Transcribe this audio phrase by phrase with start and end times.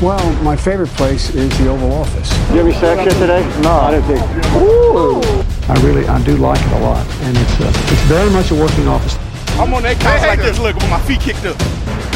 [0.00, 2.30] Well, my favorite place is the Oval Office.
[2.30, 3.42] Did you have any sex yet today?
[3.62, 4.22] No, I didn't think.
[4.62, 5.18] Ooh.
[5.66, 8.54] I really, I do like it a lot, and it's uh, it's very much a
[8.54, 9.18] working office.
[9.58, 11.58] I'm on that couch like this, look, with my feet kicked up.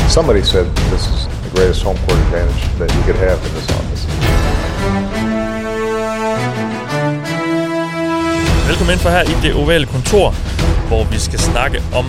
[0.08, 3.68] Somebody said this is the greatest home court advantage that you could have in this
[3.70, 4.06] office.
[8.68, 10.34] Velkommen ind for her i det ovale kontor,
[10.88, 12.06] hvor vi skal snakke om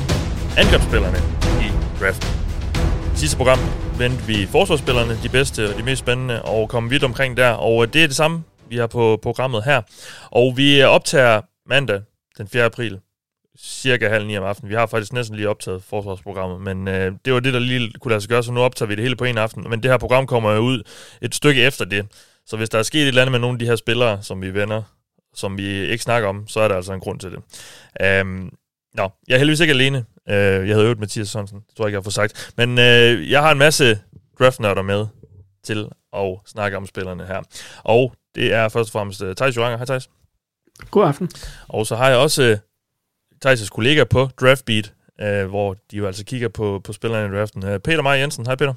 [0.58, 1.18] angrebsspillerne
[1.62, 2.30] i draften.
[3.16, 3.60] I sidste program
[3.98, 7.52] vendte vi forsvarsspillerne, de bedste og de mest spændende, og kom vidt omkring der.
[7.52, 9.82] Og øh, det er det samme, vi har på programmet her.
[10.32, 12.02] Og vi øh, optager mandag
[12.38, 12.64] den 4.
[12.64, 13.00] april,
[13.60, 14.70] cirka halv ni om aftenen.
[14.70, 18.10] Vi har faktisk næsten lige optaget forsvarsprogrammet, men øh, det var det, der lige kunne
[18.10, 19.66] lade sig gøre, så nu optager vi det hele på en aften.
[19.70, 20.84] Men det her program kommer jo ud
[21.22, 22.06] et stykke efter det.
[22.46, 24.42] Så hvis der er sket et eller andet med nogle af de her spillere, som
[24.42, 24.82] vi vender,
[25.34, 27.40] som vi ikke snakker om, så er der altså en grund til det.
[28.02, 28.50] Øhm,
[28.94, 30.06] nå, jeg er heldigvis ikke alene.
[30.30, 32.54] Øh, jeg havde øvet Mathias Sonsen, det tror jeg ikke, jeg har fået sagt.
[32.58, 34.00] Men øh, jeg har en masse
[34.40, 35.08] draftnørder med
[35.64, 37.42] til at snakke om spillerne her.
[37.84, 39.78] Og det er først og fremmest uh, Thijs Joranger.
[39.78, 40.10] Hej Thijs.
[40.92, 41.30] God aften.
[41.68, 46.26] Og så har jeg også uh, Thijs' kollega på Draftbeat, uh, hvor de jo altså
[46.26, 47.64] kigger på, på spillerne i draften.
[47.64, 48.46] Uh, Peter Meier Jensen.
[48.46, 48.74] Hej Peter.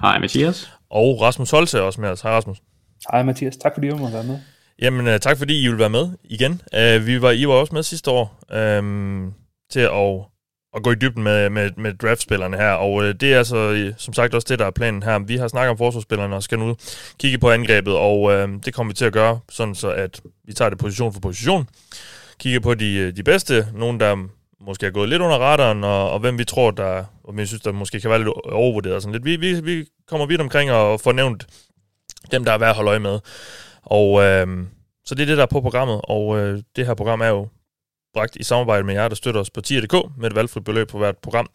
[0.00, 0.72] Hej Mathias.
[0.90, 2.20] Og Rasmus Holte er også med os.
[2.20, 2.62] Hej Rasmus.
[3.12, 3.56] Hej Mathias.
[3.56, 4.38] Tak fordi du måtte være med.
[4.82, 6.52] Jamen, uh, tak fordi I vil være med igen.
[6.52, 9.32] Uh, vi var, I var også med sidste år uh,
[9.70, 10.24] til at,
[10.76, 13.92] at gå i dybden med, med, med draftspillerne her, og øh, det er altså øh,
[13.96, 15.18] som sagt også det, der er planen her.
[15.18, 16.76] Vi har snakket om forsvarsspillerne og skal nu
[17.18, 20.52] kigge på angrebet, og øh, det kommer vi til at gøre, sådan så at vi
[20.52, 21.68] tager det position for position.
[22.38, 24.28] Kigger på de, øh, de bedste, nogen der
[24.60, 27.62] måske er gået lidt under radaren, og, og hvem vi tror, der, og vi synes,
[27.62, 29.02] der måske kan være lidt overvurderet.
[29.02, 29.24] Sådan lidt.
[29.24, 31.46] Vi, vi, vi kommer vidt omkring og får nævnt
[32.30, 33.18] dem, der er værd at holde øje med.
[33.82, 34.46] Og øh,
[35.04, 37.48] så det er det, der er på programmet, og øh, det her program er jo
[38.14, 40.98] bragt i samarbejde med jer, der støtter os på 10.dk med et valgfrit beløb på
[40.98, 41.50] hvert program.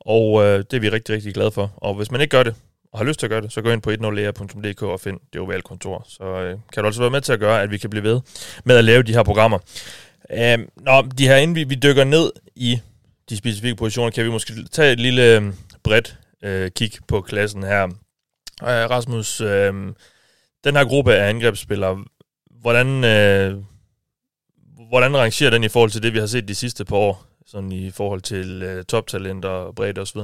[0.00, 1.72] Og øh, det er vi rigtig, rigtig glade for.
[1.76, 2.54] Og hvis man ikke gør det,
[2.92, 5.40] og har lyst til at gøre det, så gå ind på 10lea.dk og find det
[5.40, 6.04] ovale kontor.
[6.08, 8.20] Så øh, kan du også være med til at gøre, at vi kan blive ved
[8.64, 9.58] med at lave de her programmer.
[10.30, 12.80] Øh, nå, de her, inden vi, vi dykker ned i
[13.30, 15.42] de specifikke positioner, kan vi måske tage et lille øh,
[15.82, 17.84] bredt øh, kig på klassen her.
[18.62, 19.72] Øh, Rasmus, øh,
[20.64, 22.04] den her gruppe af angrebsspillere,
[22.60, 23.62] hvordan, øh,
[24.94, 27.72] hvordan rangerer den i forhold til det, vi har set de sidste par år, sådan
[27.72, 30.20] i forhold til øh, toptalenter, bredde osv.?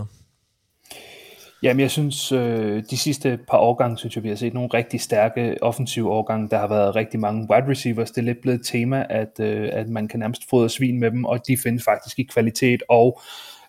[1.62, 5.00] Jamen, jeg synes, øh, de sidste par årgange, synes jeg, vi har set nogle rigtig
[5.00, 6.48] stærke offensive årgange.
[6.50, 8.10] Der har været rigtig mange wide receivers.
[8.10, 11.10] Det er lidt blevet et tema, at, øh, at man kan nærmest fodre svin med
[11.10, 13.20] dem, og de findes faktisk i kvalitet og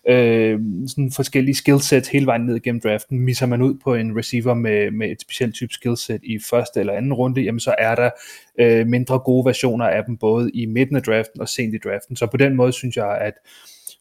[0.08, 3.20] øh, sådan forskellige skillsets hele vejen ned gennem draften.
[3.20, 6.92] Misser man ud på en receiver med, med et specielt type skillset i første eller
[6.92, 8.10] anden runde, jamen så er der
[8.58, 12.16] øh, mindre gode versioner af dem, både i midten af draften og sent i draften.
[12.16, 13.34] Så på den måde synes jeg, at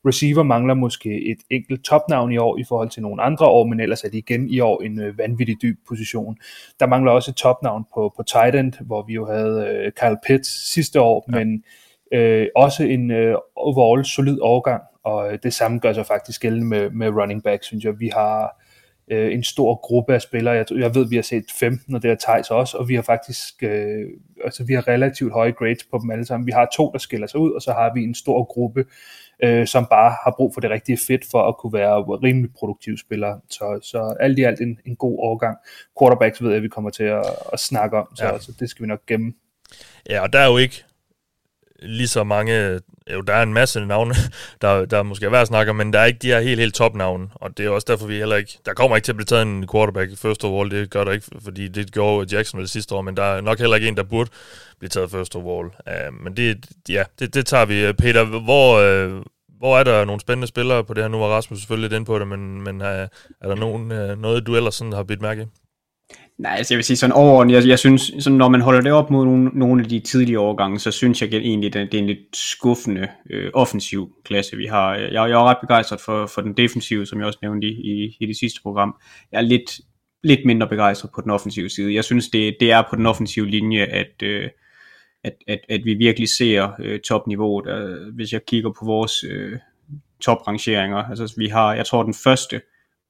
[0.05, 3.79] receiver mangler måske et enkelt topnavn i år i forhold til nogle andre år, men
[3.79, 6.37] ellers er det igen i år en øh, vanvittig dyb position.
[6.79, 10.17] Der mangler også et topnavn på, på tight end, hvor vi jo havde øh, Kyle
[10.27, 11.37] Pitts sidste år, ja.
[11.37, 11.63] men
[12.13, 16.65] øh, også en øh, overall solid overgang, og øh, det samme gør sig faktisk gældende
[16.65, 17.99] med, med running back, synes jeg.
[17.99, 18.61] Vi har
[19.11, 20.55] øh, en stor gruppe af spillere.
[20.55, 23.01] Jeg, jeg ved, vi har set 15, og det er Thijs også, og vi har
[23.01, 24.05] faktisk øh,
[24.43, 26.47] altså, vi har relativt høje grades på dem alle sammen.
[26.47, 28.85] Vi har to, der skiller sig ud, og så har vi en stor gruppe,
[29.43, 32.97] øh, som bare har brug for det rigtige fedt for at kunne være rimelig produktive
[32.97, 33.39] spillere.
[33.49, 35.57] Så, så alt i alt en, en god overgang.
[35.99, 38.39] Quarterbacks ved jeg, at vi kommer til at, at snakke om, så, ja.
[38.39, 39.33] så det skal vi nok gemme.
[40.09, 40.83] Ja, og der er jo ikke
[41.81, 42.79] lige så mange,
[43.13, 44.15] jo der er en masse navne,
[44.61, 46.75] der, der måske er værd at snakke men der er ikke de her helt, helt
[46.75, 49.25] topnavne, og det er også derfor, vi heller ikke, der kommer ikke til at blive
[49.25, 52.95] taget en quarterback i første overall, det gør der ikke, fordi det gjorde Jacksonville sidste
[52.95, 54.29] år, men der er nok heller ikke en, der burde
[54.81, 55.69] blive taget første overall.
[55.87, 57.93] Uh, men det, ja, det, det tager vi.
[57.93, 59.23] Peter, hvor, uh,
[59.57, 61.07] hvor er der nogle spændende spillere på det her?
[61.07, 63.07] Nu var Rasmus selvfølgelig lidt inde på det, men, men uh, er
[63.41, 65.60] der nogen, uh, noget, du ellers sådan har bidt mærke i?
[66.41, 68.91] Nej, altså jeg vil sige sådan overordnet, jeg, jeg synes, sådan, når man holder det
[68.91, 71.99] op mod nogle, nogle af de tidlige årgange, så synes jeg egentlig, at det er
[71.99, 74.95] en lidt skuffende øh, offensiv klasse, vi har.
[74.95, 78.17] Jeg, jeg er ret begejstret for, for den defensive, som jeg også nævnte i, i,
[78.19, 78.95] i det sidste program.
[79.31, 79.71] Jeg er lidt,
[80.23, 81.93] lidt mindre begejstret på den offensive side.
[81.93, 84.49] Jeg synes, det, det er på den offensive linje, at, øh,
[85.23, 87.67] at, at, at vi virkelig ser øh, topniveauet.
[87.67, 89.59] Øh, hvis jeg kigger på vores øh,
[90.21, 92.61] toprangeringer, altså vi har, jeg tror den første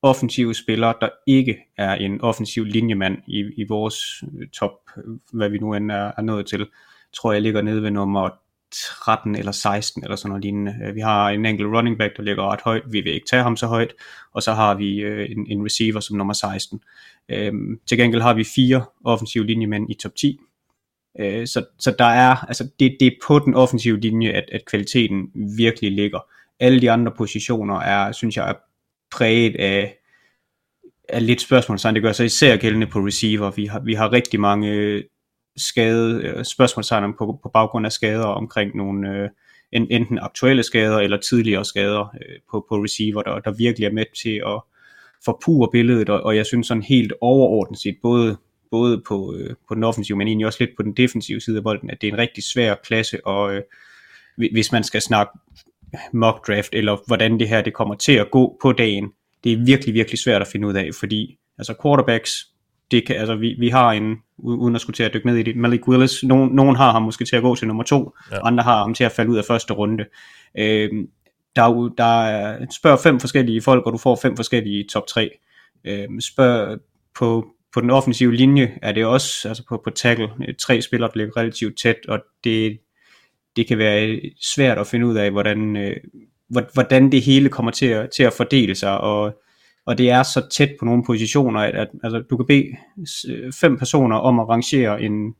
[0.01, 5.03] offensive spillere, der ikke er en offensiv linjemand i, i vores øh, top, øh,
[5.33, 6.67] hvad vi nu end er, er nået til,
[7.13, 8.29] tror jeg ligger nede ved nummer
[8.71, 10.75] 13 eller 16 eller sådan noget lignende.
[10.85, 12.83] Øh, vi har en enkelt running back, der ligger ret højt.
[12.91, 13.93] Vi vil ikke tage ham så højt.
[14.33, 16.81] Og så har vi øh, en, en receiver som nummer 16.
[17.29, 20.39] Øhm, til gengæld har vi fire offensive linjemænd i top 10.
[21.19, 24.65] Øh, så, så der er, altså det, det er på den offensive linje, at, at
[24.65, 26.19] kvaliteten virkelig ligger.
[26.59, 28.53] Alle de andre positioner er, synes jeg, er
[29.11, 29.97] præget af
[31.11, 31.95] af lidt spørgsmålstegn.
[31.95, 33.51] Det gør sig især gældende på receiver.
[33.51, 35.03] Vi har, vi har rigtig mange øh,
[35.57, 39.29] skade, øh, spørgsmålstegn på, på baggrund af skader omkring nogle øh,
[39.71, 44.05] enten aktuelle skader eller tidligere skader øh, på, på receiver, der, der virkelig er med
[44.21, 44.61] til at
[45.25, 48.37] forpure billedet, og, og jeg synes sådan helt overordnet set, både,
[48.71, 51.63] både på, øh, på den offensive, men egentlig også lidt på den defensive side af
[51.63, 53.61] bolden, at det er en rigtig svær klasse, og øh,
[54.35, 55.31] hvis man skal snakke
[56.13, 59.09] mock draft, eller hvordan det her det kommer til at gå på dagen,
[59.43, 62.47] det er virkelig, virkelig svært at finde ud af, fordi altså quarterbacks,
[62.91, 65.43] det kan, altså vi, vi har en, uden at skulle til at dykke ned i
[65.43, 68.47] det, Malik Willis, nogen, nogen har ham måske til at gå til nummer to, ja.
[68.47, 70.05] andre har ham til at falde ud af første runde.
[70.57, 71.07] Øhm,
[71.55, 75.29] der, der er, spørg fem forskellige folk, og du får fem forskellige top tre.
[75.83, 76.79] Øhm, spørg
[77.19, 80.29] på, på den offensive linje, er det også, altså på, på tackle,
[80.59, 82.77] tre spillere, der ligger relativt tæt, og det,
[83.55, 85.95] det kan være svært at finde ud af, hvordan, øh,
[86.73, 89.41] hvordan det hele kommer til at, til at fordele sig, og
[89.85, 92.65] og det er så tæt på nogle positioner, at, at altså, du kan bede
[93.61, 95.35] fem personer om at rangere, en,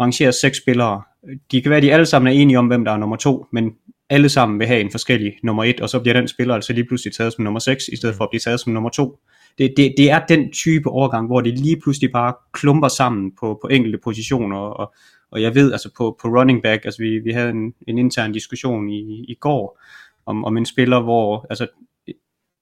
[0.00, 1.02] rangere seks spillere.
[1.50, 3.46] De kan være, at de alle sammen er enige om, hvem der er nummer to,
[3.52, 3.72] men
[4.10, 6.84] alle sammen vil have en forskellig nummer et, og så bliver den spiller altså lige
[6.84, 9.18] pludselig taget som nummer 6, i stedet for at blive taget som nummer 2.
[9.58, 13.58] Det, det, det er den type overgang, hvor det lige pludselig bare klumper sammen på,
[13.62, 14.94] på enkelte positioner, og,
[15.30, 18.32] og jeg ved altså på, på running back, altså vi, vi havde en, en intern
[18.32, 19.80] diskussion i, i går,
[20.26, 21.66] om, om en spiller, hvor altså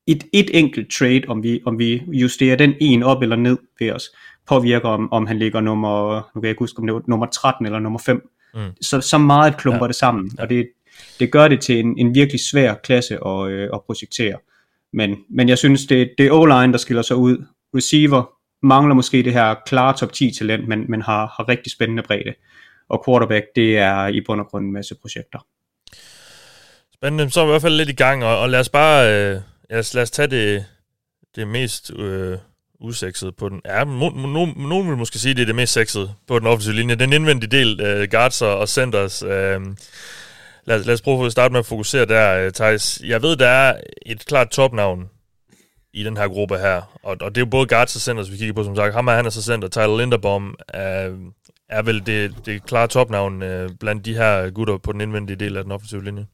[0.06, 3.92] et, et enkelt trade, om vi, om vi justerer den en op eller ned ved
[3.92, 4.10] os,
[4.48, 7.26] påvirker om, om han ligger nummer, nu kan jeg ikke huske, om det var nummer
[7.26, 8.30] 13 eller nummer 5.
[8.54, 8.60] Mm.
[8.80, 9.88] Så, så meget klumper ja.
[9.88, 10.68] det sammen, og det,
[11.20, 14.38] det gør det til en, en virkelig svær klasse at, øh, at projektere.
[14.92, 17.44] Men, men jeg synes, det, det er O-line, der skiller sig ud.
[17.76, 18.33] Receiver
[18.64, 22.34] mangler måske det her klare top 10 talent, men, men har, har rigtig spændende bredde.
[22.88, 25.46] Og quarterback, det er i bund og grund en masse projekter.
[26.94, 29.12] Spændende, så er vi i hvert fald lidt i gang, og, og lad os bare...
[29.12, 29.40] Øh
[29.70, 30.64] Ja, lad os tage det,
[31.36, 32.38] det mest øh,
[32.80, 33.60] usexede på den.
[33.64, 36.74] Ja, nogen no, no, vil måske sige, det er det mest sexede på den offensive
[36.74, 36.94] linje.
[36.94, 39.22] Den indvendige del, øh, guards og centers.
[39.22, 39.60] Øh,
[40.64, 43.00] lad, lad os prøve at starte med at fokusere der, øh, Thijs.
[43.04, 45.10] Jeg ved, der er et klart topnavn
[45.94, 48.36] i den her gruppe her, og, og det er jo både guards og centers, vi
[48.36, 48.94] kigger på, som sagt.
[48.94, 49.68] Ham er han er så center.
[49.68, 51.10] Tyler Linderbaum er,
[51.68, 55.56] er vel det, det klare topnavn øh, blandt de her gutter på den indvendige del
[55.56, 56.26] af den offensive linje.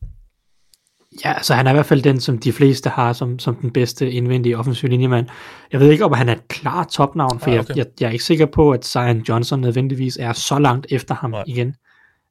[1.25, 3.71] Ja, altså han er i hvert fald den, som de fleste har som, som den
[3.71, 5.27] bedste indvendige offensive linjemand.
[5.73, 7.69] Jeg ved ikke, om han er et klart topnavn, for ah, okay.
[7.69, 11.15] jeg, jeg, jeg er ikke sikker på, at Zion Johnson nødvendigvis er så langt efter
[11.15, 11.45] ham Nej.
[11.47, 11.75] igen.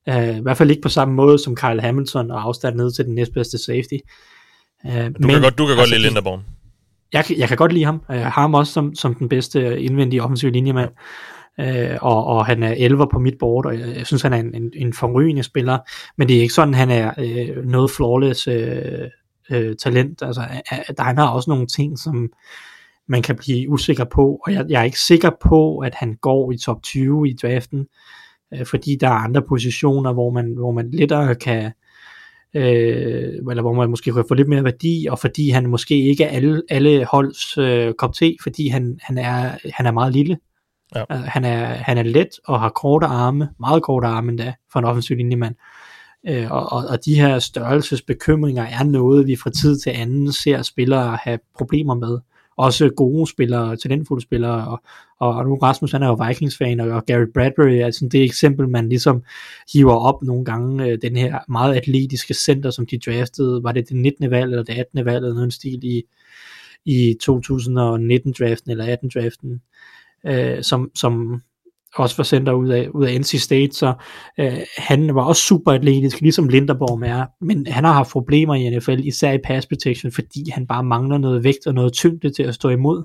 [0.08, 3.06] Uh, I hvert fald ikke på samme måde som Kyle Hamilton og afstand ned til
[3.06, 3.98] den næstbedste safety.
[4.84, 6.44] Uh, du, men, kan godt, du kan altså, godt lide Linderborn.
[7.14, 8.02] Jeg, jeg kan godt lide ham.
[8.10, 10.90] Jeg har ham også som, som den bedste indvendige offensive linjemand.
[11.60, 14.38] Øh, og, og han er 11 på mit board, og jeg, jeg synes, han er
[14.38, 15.78] en, en, en forrygende spiller,
[16.18, 19.10] men det er ikke sådan, han er øh, noget flawless øh,
[19.52, 20.22] øh, talent.
[20.22, 20.42] Altså,
[20.98, 22.30] der, han har også nogle ting, som
[23.08, 26.52] man kan blive usikker på, og jeg, jeg er ikke sikker på, at han går
[26.52, 27.88] i top 20 i draften,
[28.54, 31.72] øh, fordi der er andre positioner, hvor man, hvor man lettere kan,
[32.54, 36.24] øh, eller hvor man måske kan få lidt mere værdi, og fordi han måske ikke
[36.24, 40.38] er alle, alle holds øh, kop te, fordi han, han, er, han er meget lille.
[40.96, 41.04] Ja.
[41.16, 44.80] Uh, han, er, han er let og har korte arme, meget korte arme endda, for
[44.80, 45.56] en offensiv linjemand.
[46.30, 50.62] Uh, og, og, og de her størrelsesbekymringer er noget, vi fra tid til anden ser
[50.62, 52.20] spillere have problemer med.
[52.60, 54.84] Også gode spillere, talentfulde spillere, og,
[55.20, 58.24] og, og nu Rasmus han er jo Vikings-fan, og, og Gary Bradbury er sådan det
[58.24, 59.24] eksempel, man ligesom
[59.74, 63.90] hiver op nogle gange, øh, den her meget atletiske center, som de draftede, var det
[63.90, 64.32] det 19.
[64.32, 65.06] valg, eller det 18.
[65.06, 66.04] valg, eller noget stil i,
[66.86, 69.60] i 2019-draften, eller 18-draften,
[70.28, 71.42] øh, som, som
[71.96, 73.94] også var sendt ud af, ud af NC State, så
[74.40, 78.78] øh, han var også super atletisk, ligesom Linderborg er, men han har haft problemer i
[78.78, 82.44] NFL, især i pass protection, fordi han bare mangler noget vægt og noget tyngde til
[82.44, 83.04] at stå imod.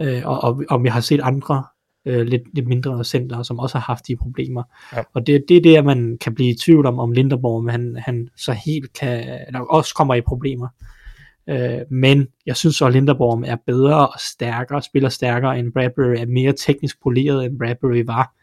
[0.00, 1.64] Øh, og, og, og vi har set andre
[2.06, 4.62] øh, lidt, lidt mindre center, som også har haft de problemer.
[4.96, 5.02] Ja.
[5.14, 7.70] Og det, det er det, at man kan blive i tvivl om, om Linderborg, men
[7.70, 10.68] han, han så helt kan, eller også kommer i problemer.
[11.48, 16.26] Øh, men jeg synes at Linderborg er bedre og stærkere, spiller stærkere end Bradbury, er
[16.26, 18.34] mere teknisk poleret end Bradbury var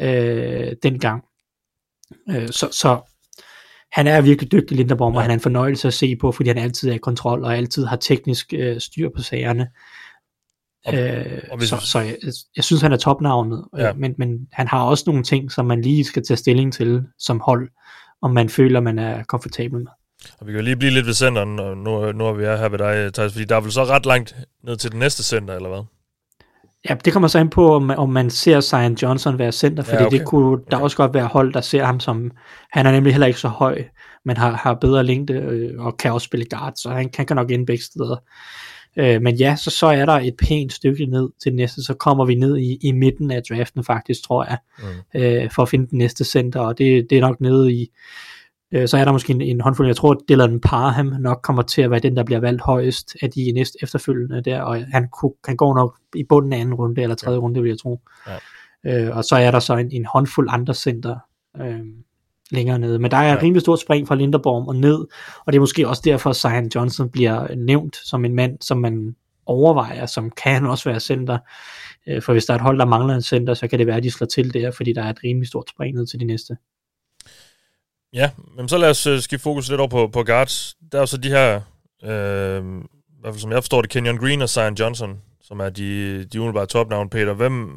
[0.00, 1.24] øh, dengang.
[2.30, 3.00] Øh, så, så
[3.92, 5.16] han er virkelig dygtig Linderborg, ja.
[5.16, 7.56] og han er en fornøjelse at se på, fordi han altid er i kontrol og
[7.56, 9.68] altid har teknisk øh, styr på sagerne.
[10.84, 11.68] Og, øh, og hvis...
[11.68, 12.16] Så, så jeg,
[12.56, 13.88] jeg synes han er topnavnet, øh, ja.
[13.88, 17.02] øh, men, men han har også nogle ting, som man lige skal tage stilling til
[17.18, 17.70] som hold,
[18.22, 19.86] om man føler, man er komfortabel med.
[20.40, 22.78] Og vi kan lige blive lidt ved centeren, og nu, nu er vi her ved
[22.78, 25.68] dig, Thijs, fordi der er vel så ret langt ned til det næste center, eller
[25.68, 25.82] hvad?
[26.88, 29.96] Ja, det kommer så ind på, om, om man ser Zion Johnson være center, fordi
[29.96, 30.18] ja, okay.
[30.18, 30.82] det kunne der okay.
[30.84, 32.30] også godt være hold, der ser ham som,
[32.72, 33.84] han er nemlig heller ikke så høj,
[34.24, 37.36] men har, har bedre længde øh, og kan også spille guard, så han, han kan
[37.36, 38.16] nok ind begge steder.
[38.96, 42.24] Øh, men ja, så, så er der et pænt stykke ned til næste, så kommer
[42.24, 45.20] vi ned i, i midten af draften faktisk, tror jeg, mm.
[45.20, 47.86] øh, for at finde den næste center, og det, det er nok nede i,
[48.72, 51.62] øh, så er der måske en, en håndfuld, jeg tror, at Dylan Parham nok kommer
[51.62, 55.08] til at være den, der bliver valgt højest af de næste efterfølgende der, og han,
[55.08, 57.42] kunne, han går nok i bunden af anden runde, eller tredje ja.
[57.42, 58.00] runde, vil jeg tro.
[58.26, 59.06] Ja.
[59.06, 61.16] Øh, og så er der så en, en håndfuld andre center,
[61.60, 61.80] øh,
[62.50, 62.98] længere nede.
[62.98, 63.38] Men der er ja.
[63.42, 64.98] rimelig stort spring fra Linderborg og ned,
[65.46, 68.78] og det er måske også derfor, at Zion Johnson bliver nævnt som en mand, som
[68.78, 71.38] man overvejer, som kan også være center.
[72.08, 73.96] Øh, for hvis der er et hold, der mangler en center, så kan det være,
[73.96, 76.24] at de slår til der, fordi der er et rimelig stort spring ned til de
[76.24, 76.56] næste.
[78.14, 80.76] Ja, men så lad os uh, skifte fokus lidt over på, på guards.
[80.92, 81.60] Der er jo så de her,
[82.04, 82.64] øh,
[83.08, 86.24] i hvert fald som jeg forstår det, Kenyon Green og Zion Johnson, som er de,
[86.24, 87.32] de umiddelbare topnavn, Peter.
[87.32, 87.70] Hvem,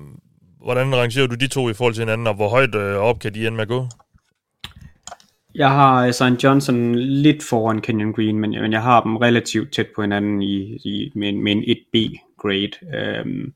[0.64, 3.34] hvordan rangerer du de to i forhold til hinanden, og hvor højt øh, op kan
[3.34, 3.88] de ende med at gå?
[5.56, 6.44] Jeg har øh, St.
[6.44, 10.76] Johnson lidt foran Kenyon Green, men, men jeg har dem relativt tæt på hinanden i,
[10.76, 12.72] i, med, med en 1B-grade.
[12.84, 13.54] Um, øhm,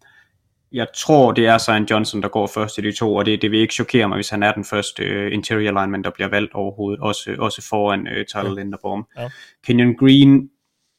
[0.71, 1.91] jeg tror, det er St.
[1.91, 4.29] Johnson, der går først i de to, og det, det vil ikke chokere mig, hvis
[4.29, 8.25] han er den første uh, interior lineman, der bliver valgt overhovedet, også, også foran uh,
[8.27, 8.55] Tyler.
[8.55, 9.07] Linderbaum.
[9.17, 9.29] Ja.
[9.65, 10.49] Kenyon Green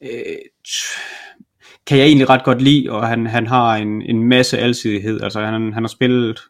[0.00, 0.08] uh,
[1.86, 5.20] kan jeg egentlig ret godt lide, og han, han har en, en masse alsidighed.
[5.20, 6.40] Altså han, han har spillet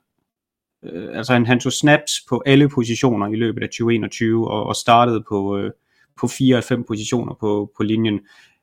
[0.84, 4.76] øh, altså han, han tog snaps på alle positioner i løbet af 2021 og, og
[4.76, 5.70] startede på, øh,
[6.20, 8.20] på 4 af 5 positioner på, på linjen.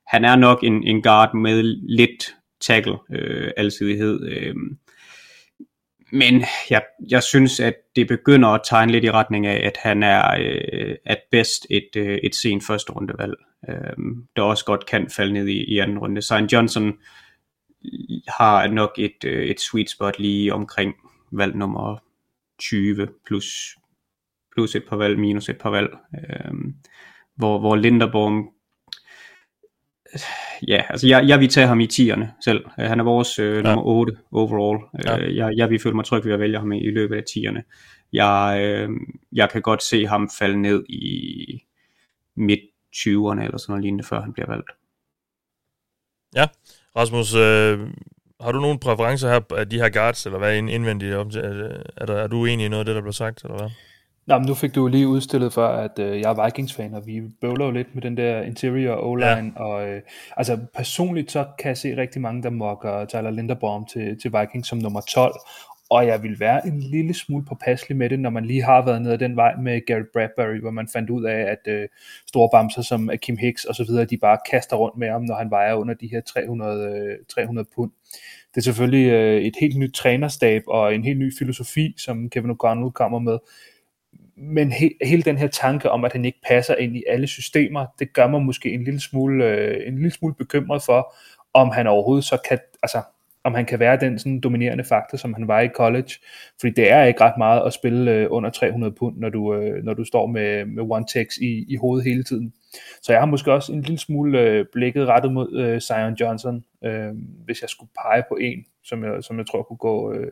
[0.07, 1.63] Han er nok en, en guard med
[1.97, 4.29] lidt tackle øh, alsidighed.
[4.29, 4.55] Øh,
[6.11, 10.03] men jeg, jeg synes, at det begynder at tegne lidt i retning af, at han
[10.03, 13.33] er øh, at bedst et, øh, et sent første rundevalg,
[13.69, 13.97] øh,
[14.35, 16.21] der også godt kan falde ned i, i anden runde.
[16.21, 16.53] St.
[16.53, 16.93] Johnson
[18.27, 20.93] har nok et, øh, et sweet spot lige omkring
[21.31, 21.97] valg nummer
[22.59, 23.77] 20 plus,
[24.55, 25.89] plus et par valg, minus et par valg.
[26.13, 26.51] Øh,
[27.35, 28.53] hvor, hvor Linderborg
[30.67, 32.65] ja, altså jeg, jeg vil tage ham i tierne selv.
[32.77, 34.79] Han er vores øh, nummer 8 overall.
[35.05, 35.19] Ja.
[35.19, 37.23] Øh, jeg, jeg vil føle mig tryg ved at vælge ham i, i løbet af
[37.33, 37.63] tierne.
[38.13, 38.89] Jeg, øh,
[39.31, 41.63] jeg kan godt se ham falde ned i
[42.35, 42.59] midt
[42.95, 44.71] 20'erne eller sådan noget lignende, før han bliver valgt.
[46.35, 46.47] Ja,
[46.95, 47.79] Rasmus, øh,
[48.41, 51.13] har du nogen præferencer her af de her guards, eller hvad indvendigt?
[51.13, 51.23] Er,
[52.07, 53.69] der, er du enig i noget af det, der blev sagt, eller hvad?
[54.27, 57.22] Nå, men nu fik du lige udstillet for, at øh, jeg er Vikings-fan, og vi
[57.41, 59.63] bøvler jo lidt med den der interior O-line, ja.
[59.63, 60.01] og øh,
[60.38, 64.67] altså personligt så kan jeg se rigtig mange, der mokker Tyler Linderbaum til, til Vikings
[64.67, 65.34] som nummer 12,
[65.89, 69.01] og jeg vil være en lille smule påpasselig med det, når man lige har været
[69.01, 71.88] nede ad den vej med Gary Bradbury, hvor man fandt ud af, at øh,
[72.27, 75.36] store bamser som Kim Hicks og så videre, de bare kaster rundt med ham, når
[75.36, 77.91] han vejer under de her 300, øh, 300 pund.
[78.55, 82.51] Det er selvfølgelig øh, et helt nyt trænerstab og en helt ny filosofi, som Kevin
[82.51, 83.38] O'Connell kommer med.
[84.38, 87.86] Men he, hele den her tanke om, at han ikke passer ind i alle systemer,
[88.00, 91.13] det gør mig måske en lille smule, øh, en lille smule bekymret for,
[91.53, 93.01] om han overhovedet så kan, altså
[93.48, 96.12] om han kan være den sådan dominerende faktor, som han var i college.
[96.60, 99.84] Fordi det er ikke ret meget at spille øh, under 300 pund, når du, øh,
[99.84, 102.53] når du står med, med one text i, i hovedet hele tiden.
[103.01, 106.63] Så jeg har måske også en lille smule øh, blikket rettet mod øh, Zion Johnson,
[106.84, 107.10] øh,
[107.46, 110.32] hvis jeg skulle pege på en, som jeg, som jeg tror kunne gå, øh,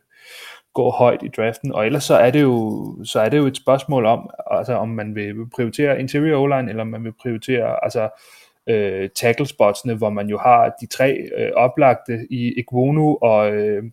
[0.75, 1.73] gå højt i draften.
[1.73, 4.89] Og ellers så er det jo, så er det jo et spørgsmål om, altså om
[4.89, 8.09] man vil prioritere interior O-line, eller om man vil prioritere altså,
[8.67, 13.83] øh, tackle spotsene, hvor man jo har de tre øh, oplagte i Iguonu og, øh,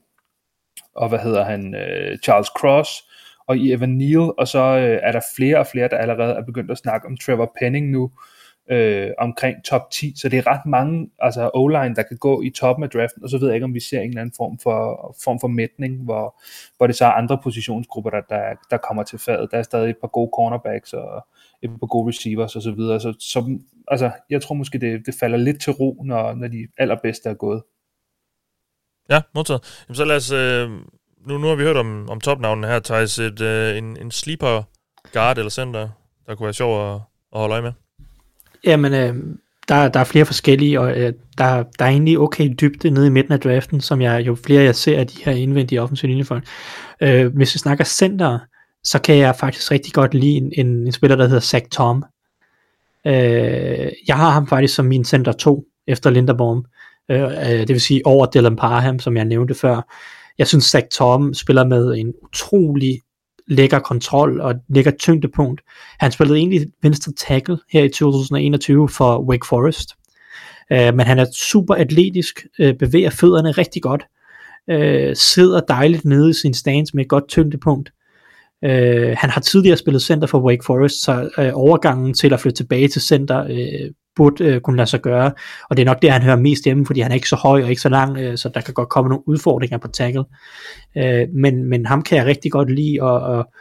[0.95, 2.91] og hvad hedder han, øh, Charles Cross
[3.47, 6.43] og i Evan Neal, og så øh, er der flere og flere, der allerede er
[6.43, 10.47] begyndt at snakke om Trevor Penning nu, øh, Øh, omkring top 10, så det er
[10.47, 13.55] ret mange altså O-line, der kan gå i toppen af draften, og så ved jeg
[13.55, 16.43] ikke, om vi ser en eller anden form for, form for mætning, hvor,
[16.77, 19.51] hvor det så er andre positionsgrupper, der, der, der kommer til fadet.
[19.51, 21.27] Der er stadig et par gode cornerbacks og
[21.63, 23.01] et par gode receivers osv., så, videre.
[23.01, 26.69] så, så altså, jeg tror måske, det, det falder lidt til ro, når, når de
[26.79, 27.63] allerbedste er gået.
[29.11, 29.85] Ja, modtaget.
[29.89, 30.71] Jamen, så lad os, øh,
[31.27, 34.63] nu, nu har vi hørt om, om topnavnene her, Thijs, et, øh, en, en sleeper
[35.13, 35.89] guard eller center,
[36.27, 37.01] der kunne være sjov at,
[37.33, 37.73] at holde øje med.
[38.65, 39.17] Jamen, øh,
[39.69, 43.11] der, der er flere forskellige, og øh, der, der er egentlig okay dybde nede i
[43.11, 46.47] midten af draften, som jeg jo flere jeg ser af de her indvendige offensive linjefolk.
[47.01, 48.39] Øh, hvis vi snakker center,
[48.85, 52.05] så kan jeg faktisk rigtig godt lide en, en, en spiller, der hedder Zach Tom.
[53.07, 56.65] Øh, jeg har ham faktisk som min center 2 efter Linderbaum.
[57.11, 59.93] Øh, øh, det vil sige over Dylan Parham, som jeg nævnte før.
[60.39, 63.01] Jeg synes, Zach Tom spiller med en utrolig
[63.49, 65.61] lækker kontrol og lækker tyngdepunkt.
[66.01, 69.91] Han spillede egentlig venstre tackle her i 2021 for Wake Forest.
[70.73, 74.05] Øh, men han er super atletisk, øh, bevæger fødderne rigtig godt,
[74.71, 77.93] øh, sidder dejligt nede i sin stance med et godt tyngdepunkt.
[78.65, 82.57] Øh, han har tidligere spillet center for Wake Forest, så øh, overgangen til at flytte
[82.57, 85.33] tilbage til center øh, burde øh, kunne lade sig gøre,
[85.71, 87.63] og det er nok det, han hører mest hjemme, fordi han er ikke så høj
[87.63, 90.25] og ikke så lang, øh, så der kan godt komme nogle udfordringer på tackle.
[90.97, 93.53] Øh, men, men ham kan jeg rigtig godt lide, og, og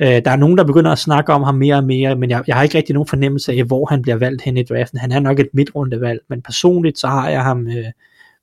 [0.00, 2.44] øh, der er nogen, der begynder at snakke om ham mere og mere, men jeg,
[2.46, 4.98] jeg har ikke rigtig nogen fornemmelse af, hvor han bliver valgt hen i draften.
[4.98, 7.86] Han er nok et midtrundevalg, men personligt så har jeg ham, øh,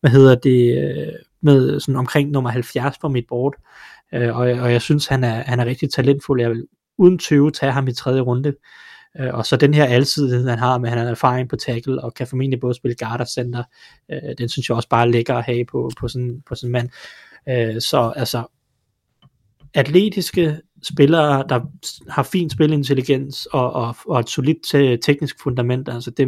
[0.01, 3.55] hvad hedder det, øh, med sådan omkring nummer 70 på mit board,
[4.13, 6.41] øh, og, og jeg synes, han er, han er rigtig talentfuld.
[6.41, 6.67] Jeg vil
[6.98, 8.50] uden tøve tage ham i tredje runde.
[8.50, 8.55] Øh,
[9.19, 12.03] Øh, og så den her alsidighed, han har med, at han har erfaring på tackle,
[12.03, 13.63] og kan formentlig både spille guard og center,
[14.11, 16.67] øh, den synes jeg også bare er lækker at have på, på, sådan, på sådan
[16.67, 16.89] en mand.
[17.49, 18.43] Øh, så altså,
[19.73, 21.61] atletiske spillere, der
[22.09, 26.27] har fin spilintelligens og, og, og et solidt teknisk fundament, altså det,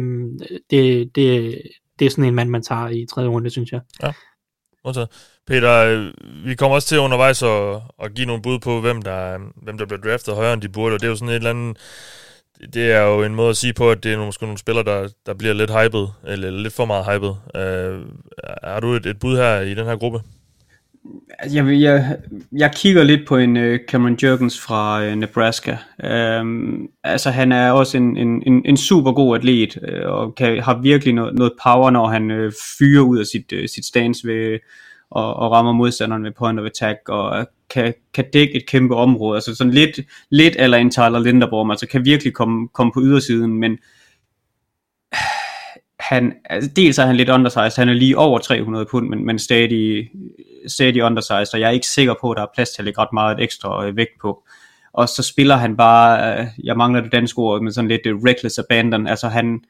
[0.70, 1.60] det, det,
[1.98, 3.80] det er sådan en mand, man tager i tredje runde, synes jeg.
[4.02, 4.12] Ja.
[4.84, 5.08] Modtaget.
[5.46, 6.12] Peter, øh,
[6.46, 9.86] vi kommer også til undervejs at, at give nogle bud på, hvem der, hvem der
[9.86, 11.78] bliver draftet højere, end de burde, og det er jo sådan et eller andet,
[12.74, 15.08] det er jo en måde at sige på, at det er måske nogle spillere, der,
[15.26, 17.32] der bliver lidt hyped, eller lidt for meget hyped.
[17.56, 18.00] Øh,
[18.64, 20.20] har du et, et bud her i den her gruppe?
[21.38, 22.16] Altså, jeg, jeg,
[22.52, 25.76] jeg kigger lidt på en uh, Cameron Jurgens fra uh, Nebraska.
[26.40, 30.60] Um, altså han er også en, en, en, en super god atlet, uh, og kan,
[30.60, 34.26] har virkelig noget, noget power, når han uh, fyrer ud af sit, uh, sit stance
[34.28, 34.58] ved,
[35.10, 39.36] og, og rammer modstanderen med point of attack, og kan, kan dække et kæmpe område.
[39.36, 43.52] Altså sådan lidt, lidt eller en Tyler Linderborg, altså kan virkelig komme, komme på ydersiden,
[43.60, 43.78] men
[46.00, 49.38] han, altså dels er han lidt undersized, han er lige over 300 pund, men, men
[49.38, 50.10] stadig,
[50.66, 53.00] stadig undersized, og jeg er ikke sikker på, at der er plads til at lægge
[53.00, 54.44] ret meget ekstra øh, vægt på.
[54.92, 58.58] Og så spiller han bare, øh, jeg mangler det danske ord, men sådan lidt reckless
[58.58, 59.60] abandon, altså han,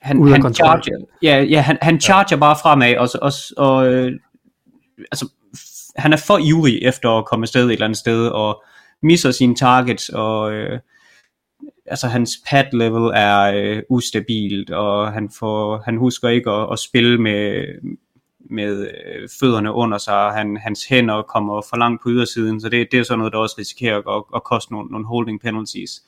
[0.00, 2.36] han, han charger, ja, ja, han, han charger ja.
[2.36, 4.12] bare fremad, og, og, og øh,
[4.98, 5.28] altså,
[5.96, 8.64] han er for ivrig efter at komme afsted et eller andet sted, og
[9.02, 10.80] misser sine targets, og øh,
[11.86, 16.78] altså hans pad level er øh, ustabilt, og han, får, han husker ikke at, at
[16.78, 17.64] spille med,
[18.50, 22.88] med øh, fødderne under sig, han, hans hænder kommer for langt på ydersiden, så det,
[22.92, 26.02] det er sådan noget, der også risikerer at, at koste nogle, nogle holding penalties.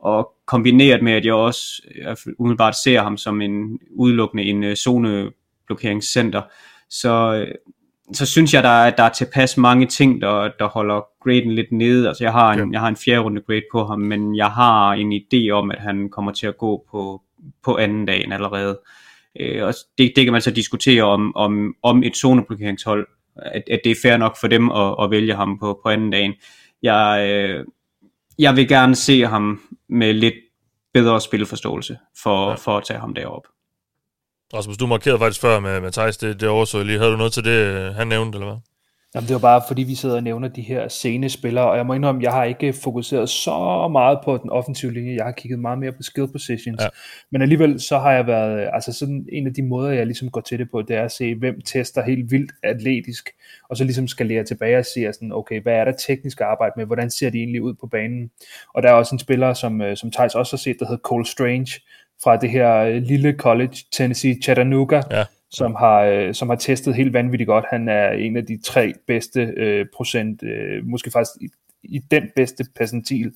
[0.00, 4.64] Og kombineret med, at jeg også øh, jeg umiddelbart ser ham som en udelukkende en
[4.64, 6.42] øh, zoneblokeringscenter,
[6.90, 7.46] så
[8.12, 11.72] så synes jeg, der er, der er tilpas mange ting, der, der holder graden lidt
[11.72, 12.08] nede.
[12.08, 12.66] Altså jeg har, en, ja.
[12.72, 15.78] jeg har en fjerde runde grade på ham, men jeg har en idé om, at
[15.78, 17.22] han kommer til at gå på,
[17.64, 18.80] på anden dagen allerede.
[19.40, 23.80] Øh, og det, det kan man så diskutere om, om, om et zoneblokeringshold, at, at
[23.84, 26.34] det er fair nok for dem at, at vælge ham på, på anden dagen.
[26.82, 27.64] Jeg, øh,
[28.38, 30.34] jeg vil gerne se ham med lidt
[30.94, 32.54] bedre spilforståelse for, ja.
[32.54, 33.46] for at tage ham derop.
[34.54, 36.98] Rasmus, du markerede faktisk før med, med Thijs, det, det overså lige.
[36.98, 38.60] Havde du noget til det, han nævnte, eller hvad?
[39.14, 41.86] Jamen, det var bare, fordi vi sidder og nævner de her sene spillere, og jeg
[41.86, 45.58] må indrømme, jeg har ikke fokuseret så meget på den offensive linje, jeg har kigget
[45.58, 46.88] meget mere på skill positions, ja.
[47.32, 50.40] men alligevel så har jeg været, altså sådan en af de måder, jeg ligesom går
[50.40, 53.28] til det på, det er at se, hvem tester helt vildt atletisk,
[53.70, 56.86] og så ligesom skalere tilbage og se, sådan, okay, hvad er der teknisk arbejde med,
[56.86, 58.30] hvordan ser de egentlig ud på banen,
[58.74, 61.02] og der er også en spiller, som, øh, som Thijs også har set, der hedder
[61.02, 61.80] Cole Strange,
[62.24, 65.24] fra det her øh, lille college, Tennessee Chattanooga, ja.
[65.50, 67.64] som, har, øh, som har testet helt vanvittigt godt.
[67.70, 71.48] Han er en af de tre bedste øh, procent, øh, måske faktisk i,
[71.82, 73.32] i den bedste percentil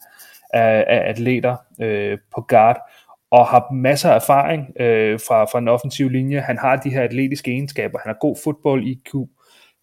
[0.55, 2.90] af, af atleter øh, på guard,
[3.31, 6.40] og har masser af erfaring øh, fra, fra en offensiv linje.
[6.40, 7.99] Han har de her atletiske egenskaber.
[7.99, 9.14] Han har god fodbold IQ.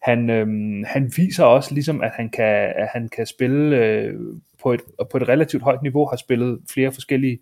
[0.02, 0.46] Han, øh,
[0.86, 4.14] han viser også ligesom, at han kan, at han kan spille øh,
[4.62, 7.38] på, et, på et relativt højt niveau, har spillet flere forskellige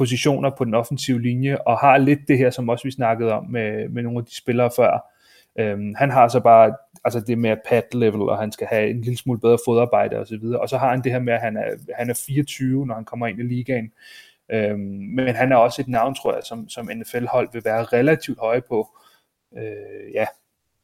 [0.00, 3.44] positioner på den offensive linje, og har lidt det her, som også vi snakkede om
[3.50, 5.12] med, med nogle af de spillere før.
[5.58, 9.00] Øhm, han har så bare altså det med pad level, og han skal have en
[9.00, 10.60] lille smule bedre fodarbejde og så videre.
[10.60, 13.04] Og så har han det her med, at han er, han er 24, når han
[13.04, 13.92] kommer ind i ligaen.
[14.52, 14.80] Øhm,
[15.16, 18.60] men han er også et navn, tror jeg, som, som NFL-hold vil være relativt høje
[18.68, 18.88] på.
[19.56, 20.26] Øh, ja,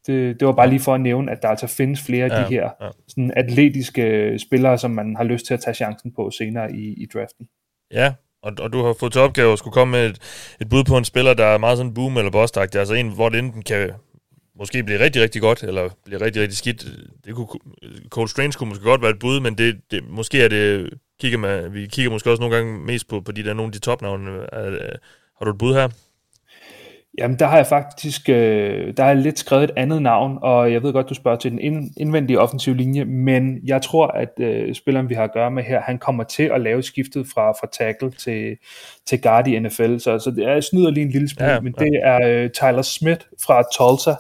[0.07, 2.45] det, det var bare lige for at nævne, at der altså findes flere af ja,
[2.45, 2.89] de her ja.
[3.09, 7.07] sådan atletiske spillere, som man har lyst til at tage chancen på senere i, i
[7.07, 7.49] draften.
[7.91, 8.15] Ja,
[8.47, 10.19] og, og du har fået til opgave at skulle komme med et,
[10.61, 13.29] et bud på en spiller, der er meget sådan boom eller bust altså en, hvor
[13.29, 13.91] det enten kan
[14.59, 16.87] måske blive rigtig, rigtig godt, eller blive rigtig, rigtig skidt.
[17.25, 17.47] Det kunne,
[18.09, 21.39] Cold Strange kunne måske godt være et bud, men det, det, måske er det, kigger
[21.39, 23.79] man, vi kigger måske også nogle gange mest på, på de der, nogle af de
[23.79, 24.31] topnavne.
[25.39, 25.89] Har du et bud her?
[27.19, 30.73] Jamen, der har jeg faktisk øh, der har jeg lidt skrevet et andet navn, og
[30.73, 34.29] jeg ved godt, du spørger til den ind, indvendige offensive linje, men jeg tror, at
[34.39, 37.53] øh, spilleren, vi har at gøre med her, han kommer til at lave skiftet fra,
[37.53, 38.57] fra tackle til,
[39.07, 41.61] til guard i NFL, så, så det er, jeg snyder lige en lille smule, ja,
[41.61, 41.85] men ja.
[41.85, 44.15] det er øh, Tyler Smith fra Tulsa,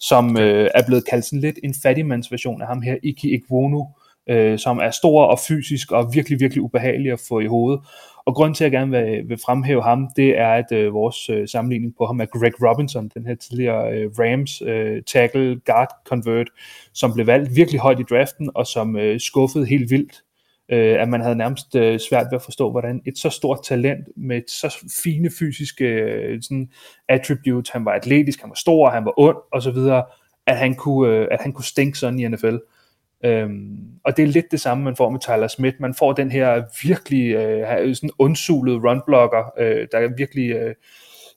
[0.00, 3.86] som øh, er blevet kaldt sådan lidt en fattigmandsversion af ham her, Iki Ikwonu,
[4.28, 7.80] øh, som er stor og fysisk og virkelig, virkelig ubehagelig at få i hovedet.
[8.26, 11.30] Og grund til, at jeg gerne vil, vil fremhæve ham, det er, at øh, vores
[11.30, 15.88] øh, sammenligning på ham er Greg Robinson, den her tidligere øh, Rams øh, tackle guard
[16.04, 16.48] convert,
[16.94, 20.22] som blev valgt virkelig højt i draften, og som øh, skuffede helt vildt
[20.68, 24.08] øh, at man havde nærmest øh, svært ved at forstå, hvordan et så stort talent
[24.16, 26.68] med et så fine fysiske øh, sådan
[27.08, 30.04] attributes, han var atletisk, han var stor, han var ond og så videre,
[30.46, 32.56] at han kunne, øh, at han kunne stinke sådan i NFL.
[33.24, 35.76] Øhm, og det er lidt det samme, man får med Tyler Smith.
[35.80, 40.74] Man får den her virkelig øh, sådan undsulede runblocker, øh, der virkelig øh,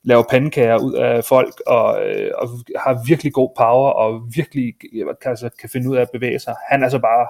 [0.04, 4.74] laver pandekager ud af folk, og, øh, og har virkelig god power, og virkelig
[5.22, 6.56] kan, altså, kan finde ud af at bevæge sig.
[6.70, 7.28] Han er så bare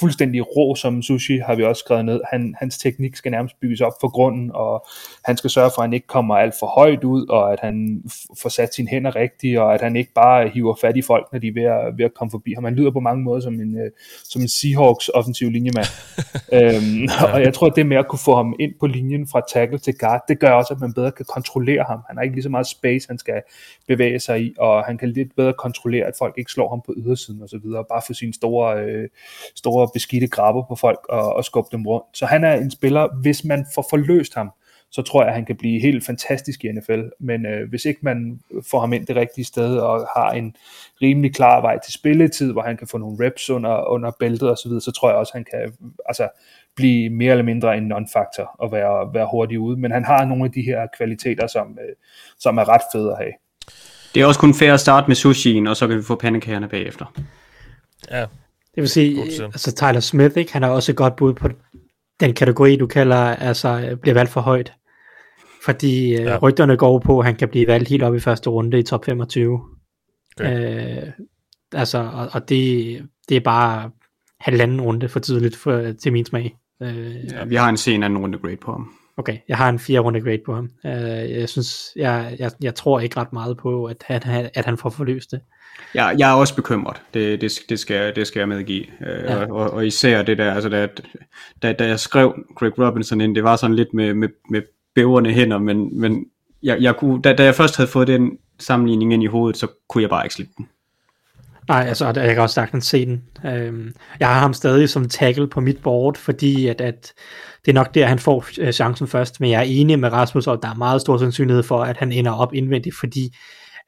[0.00, 2.20] fuldstændig rå som sushi, har vi også skrevet ned.
[2.30, 4.86] Han, hans teknik skal nærmest bygges op for grunden, og
[5.24, 8.02] han skal sørge for, at han ikke kommer alt for højt ud, og at han
[8.42, 11.38] får sat sine hænder rigtigt, og at han ikke bare hiver fat i folk, når
[11.38, 12.64] de er ved at, ved at komme forbi ham.
[12.64, 13.88] Han lyder på mange måder som en, uh,
[14.24, 15.86] som en Seahawks offensiv linjemand.
[16.58, 19.40] øhm, og jeg tror, at det med at kunne få ham ind på linjen fra
[19.52, 22.00] tackle til guard, det gør også, at man bedre kan kontrollere ham.
[22.08, 23.42] Han har ikke lige så meget space, han skal
[23.88, 26.94] bevæge sig i, og han kan lidt bedre kontrollere, at folk ikke slår ham på
[26.96, 29.08] ydersiden og så videre, bare for sine store, øh,
[29.54, 32.06] store store beskidte grabber på folk og, og skubbe dem rundt.
[32.12, 34.50] Så han er en spiller, hvis man får forløst ham,
[34.90, 37.02] så tror jeg, at han kan blive helt fantastisk i NFL.
[37.20, 40.56] Men øh, hvis ikke man får ham ind det rigtige sted og har en
[41.02, 44.56] rimelig klar vej til spilletid, hvor han kan få nogle reps under, under bæltet osv.,
[44.56, 46.28] så, videre, så tror jeg også, at han kan altså,
[46.76, 49.76] blive mere eller mindre en non-factor og være, være hurtig ude.
[49.76, 51.94] Men han har nogle af de her kvaliteter, som, øh,
[52.38, 53.32] som er ret fede at have.
[54.14, 56.68] Det er også kun fair at starte med sushien, og så kan vi få pandekagerne
[56.68, 57.06] bagefter.
[58.10, 58.26] Ja,
[58.74, 60.52] det vil sige, altså Tyler Smith, ikke?
[60.52, 61.48] han er også et godt bud på
[62.20, 64.72] den kategori, du kalder, altså bliver valgt for højt.
[65.64, 66.38] Fordi øh, ja.
[66.38, 69.04] rygterne går på, at han kan blive valgt helt op i første runde i top
[69.04, 69.60] 25.
[70.40, 71.02] Okay.
[71.02, 71.12] Øh,
[71.72, 73.90] altså, og, og det, det er bare
[74.40, 76.56] halvanden runde for tidligt for, til min smag.
[76.82, 78.92] Øh, ja, vi har en sen anden runde grade på ham.
[79.16, 80.70] Okay, jeg har en fire runde grade på ham.
[80.86, 84.78] Øh, jeg synes, jeg, jeg, jeg tror ikke ret meget på, at, at, at han
[84.78, 85.40] får forløst det.
[85.94, 88.84] Ja, jeg er også bekymret, det, det, det, skal, det skal jeg medgive.
[89.06, 89.36] Øh, ja.
[89.36, 90.88] og, og, og især det der, altså da,
[91.62, 94.62] da, da jeg skrev Greg Robinson ind, det var sådan lidt med, med, med
[94.94, 96.24] bæverne hænder, men, men
[96.62, 99.66] jeg, jeg kunne, da, da jeg først havde fået den sammenligning ind i hovedet, så
[99.88, 100.68] kunne jeg bare ikke slippe den.
[101.68, 103.24] Nej, altså, jeg kan også sagtens se den.
[103.46, 107.12] Øhm, jeg har ham stadig som tackle på mit board, fordi at, at
[107.64, 110.46] det er nok der, han får øh, chancen først, men jeg er enig med Rasmus,
[110.46, 113.36] og der er meget stor sandsynlighed for, at han ender op indvendigt, fordi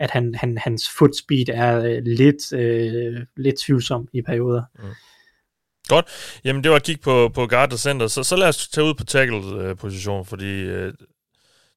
[0.01, 4.63] at han, han, hans footspeed er øh, lidt, øh, lidt tvivlsom i perioder.
[4.79, 4.89] Mm.
[5.89, 6.07] Godt.
[6.45, 8.07] Jamen, det var at kigge på, på guard og center.
[8.07, 10.93] Så, så lad os tage ud på tackle-position, øh, fordi øh,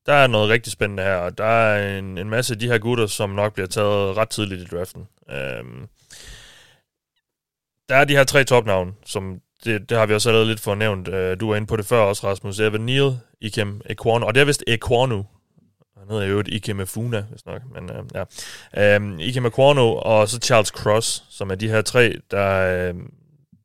[0.10, 2.78] der er noget rigtig spændende her, og der er en, en masse af de her
[2.78, 5.08] gutter, som nok bliver taget ret tidligt i draften.
[5.32, 5.88] Øhm,
[7.90, 11.08] der er de her tre topnavne, som det, det har vi også allerede lidt fornævnt.
[11.08, 12.60] Øh, du var inde på det før også, Rasmus.
[12.60, 15.26] Evan Neal, Ikem Ekwonu, og det er vist Ekwonu,
[15.98, 17.62] han hedder jo et Ikem Mafuna, hvis nok.
[17.74, 18.26] Men, øh,
[18.76, 18.96] ja.
[18.96, 22.96] øhm, Ikem Ekwonu og så Charles Cross, som er de her tre, der, øh,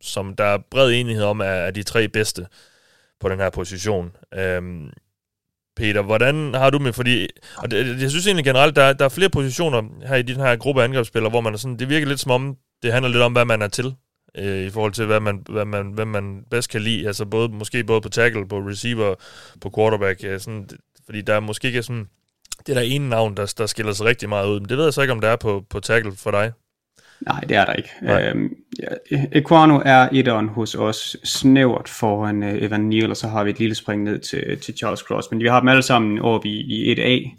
[0.00, 2.46] som der er bred enighed om, er, er de tre bedste
[3.20, 4.16] på den her position.
[4.34, 4.90] Øhm,
[5.76, 9.08] Peter, hvordan har du med, fordi, og det, jeg synes egentlig generelt, der, der er
[9.08, 12.06] flere positioner her i den her gruppe af angrebsspillere, hvor man er sådan, det virker
[12.06, 13.94] lidt som om, det handler lidt om, hvad man er til,
[14.38, 17.48] øh, i forhold til, hvad man, hvad, man, hvad man bedst kan lide, altså både,
[17.48, 19.14] måske både på tackle, på receiver,
[19.60, 20.68] på quarterback, ja, sådan,
[21.04, 22.08] fordi der er måske ikke sådan,
[22.66, 24.94] det der ene navn, der, der skiller sig rigtig meget ud, men det ved jeg
[24.94, 26.52] så ikke, om der er på, på tackle for dig.
[27.20, 27.90] Nej, det er der ikke.
[28.02, 28.56] Øhm,
[29.10, 33.50] ja, Equano er etteren hos os snævert foran uh, Evan Neal, og så har vi
[33.50, 35.30] et lille spring ned til, til Charles Cross.
[35.30, 37.30] Men vi har dem alle sammen oppe i, i 1A,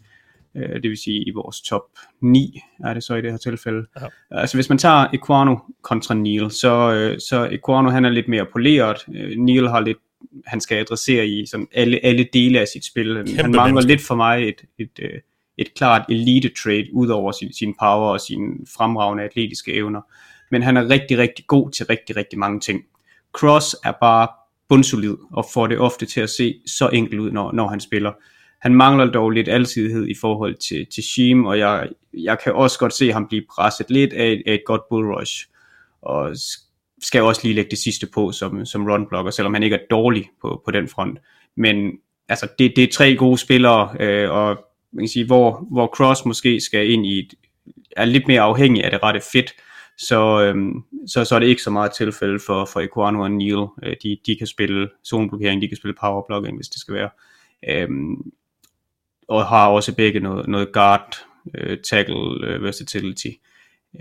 [0.55, 1.81] uh, øh, det vil sige i vores top
[2.21, 3.85] 9, er det så i det her tilfælde.
[4.01, 4.07] Ja.
[4.31, 8.45] Altså hvis man tager Equano kontra Neal, så, uh, så Equano han er lidt mere
[8.53, 8.97] poleret.
[9.07, 9.97] Uh, Neal har lidt
[10.45, 13.15] han skal adressere i sådan alle, alle dele af sit spil.
[13.15, 13.91] Kæmpe han mangler menneske.
[13.91, 15.19] lidt for mig et, et, et, øh,
[15.57, 20.01] et klart elite trade ud over sin, sin power og sine fremragende atletiske evner.
[20.51, 22.81] Men han er rigtig, rigtig god til rigtig, rigtig mange ting.
[23.33, 24.27] Cross er bare
[24.69, 28.11] bundsolid og får det ofte til at se så enkelt ud, når, når han spiller.
[28.61, 32.79] Han mangler dog lidt alsidighed i forhold til, til Sheem, og jeg, jeg kan også
[32.79, 35.45] godt se ham blive presset lidt af, af et godt bull rush.
[36.01, 36.35] Og
[37.01, 40.29] skal også lige lægge det sidste på som, som runblocker, selvom han ikke er dårlig
[40.41, 41.19] på, på den front.
[41.57, 41.91] Men
[42.29, 44.57] altså, det, det er tre gode spillere, øh, og
[44.95, 47.33] man kan sige, hvor, hvor Cross måske skal ind i et,
[47.97, 49.55] er lidt mere afhængig af det rette fit,
[49.97, 53.65] så, øhm, så, så er det ikke så meget tilfælde for, for Equano og Neil.
[53.83, 57.09] Øh, de, de kan spille zoneblokering, de kan spille powerblocking, hvis det skal være.
[57.69, 58.31] Øhm,
[59.27, 63.27] og har også begge noget, noget guard, øh, tackle, øh, versatility.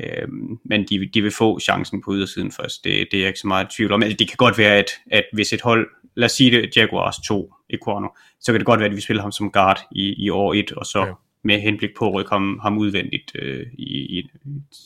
[0.00, 2.84] Øhm, men de, de vil få chancen på ydersiden først.
[2.84, 4.02] Det, det er jeg ikke så meget i tvivl om.
[4.02, 7.16] Altså, det kan godt være, at, at hvis et hold lad os sige det, Jaguars
[7.16, 8.08] 2, Equano,
[8.40, 10.72] så kan det godt være, at vi spiller ham som guard i, i år 1,
[10.72, 11.12] og så okay.
[11.42, 14.30] med henblik på at rykke ham, ham udvendigt øh, i, i,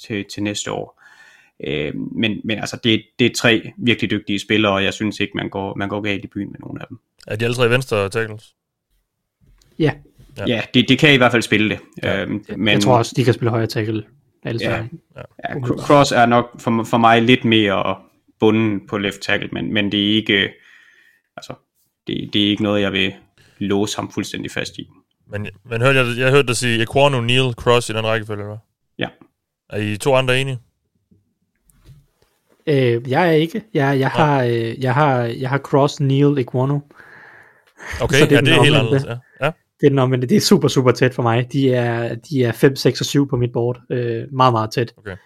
[0.06, 1.02] til, til næste år.
[1.66, 5.32] Øh, men, men altså, det, det er tre virkelig dygtige spillere, og jeg synes ikke,
[5.34, 6.98] man går, man går galt i byen med nogen af dem.
[7.26, 8.54] Er de alle tre venstre tackles?
[9.78, 9.92] Ja,
[10.38, 10.44] Ja.
[10.46, 11.78] Ja, ja det, det kan i hvert fald spille det.
[12.02, 12.22] Ja.
[12.22, 14.04] Øhm, men, jeg tror også, de kan spille højre tackle.
[14.44, 14.70] Alle Ja.
[14.70, 15.00] sammen.
[15.16, 17.96] ja, Cro- Cross er nok for, for mig lidt mere
[18.40, 20.48] bunden på left tackle, men, men det er ikke
[21.38, 21.54] altså,
[22.06, 23.14] det, det er ikke noget, jeg vil
[23.58, 24.88] låse ham fuldstændig fast i.
[25.26, 28.48] Men, men hørte jeg, jeg hørte dig sige Equano, Neil, Cross i den rækkefølge, eller
[28.48, 28.58] hvad?
[28.98, 29.08] Ja.
[29.70, 30.58] Er I to andre enige?
[32.66, 33.62] Øh, jeg er ikke.
[33.74, 36.80] Jeg, jeg, har, øh, jeg, har, jeg har Cross, Neil, Iguano.
[38.00, 39.04] Okay, Så det er ja, det er helt anderledes.
[39.04, 39.16] Ja.
[39.46, 39.50] ja.
[39.80, 40.28] Det er den omvendte.
[40.28, 41.52] Det er super, super tæt for mig.
[41.52, 43.80] De er, de er 5, 6 og 7 på mit board.
[43.90, 44.94] Øh, meget, meget tæt.
[44.96, 45.16] Okay.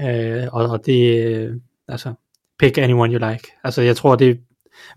[0.00, 1.56] Øh, og, og det øh,
[1.88, 2.14] altså,
[2.58, 3.48] pick anyone you like.
[3.64, 4.40] Altså, jeg tror, det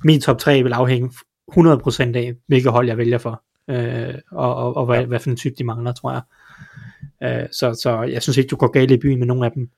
[0.03, 1.09] min top 3 vil afhænge
[1.51, 3.43] 100% af, hvilket hold jeg vælger for.
[3.69, 5.05] Øh, og og, og hvad, Ja.
[5.05, 6.21] hvad for en type de mangler, tror jeg.
[7.23, 9.69] Øh, så, så jeg synes ikke, du går galt i byen med nogen af dem.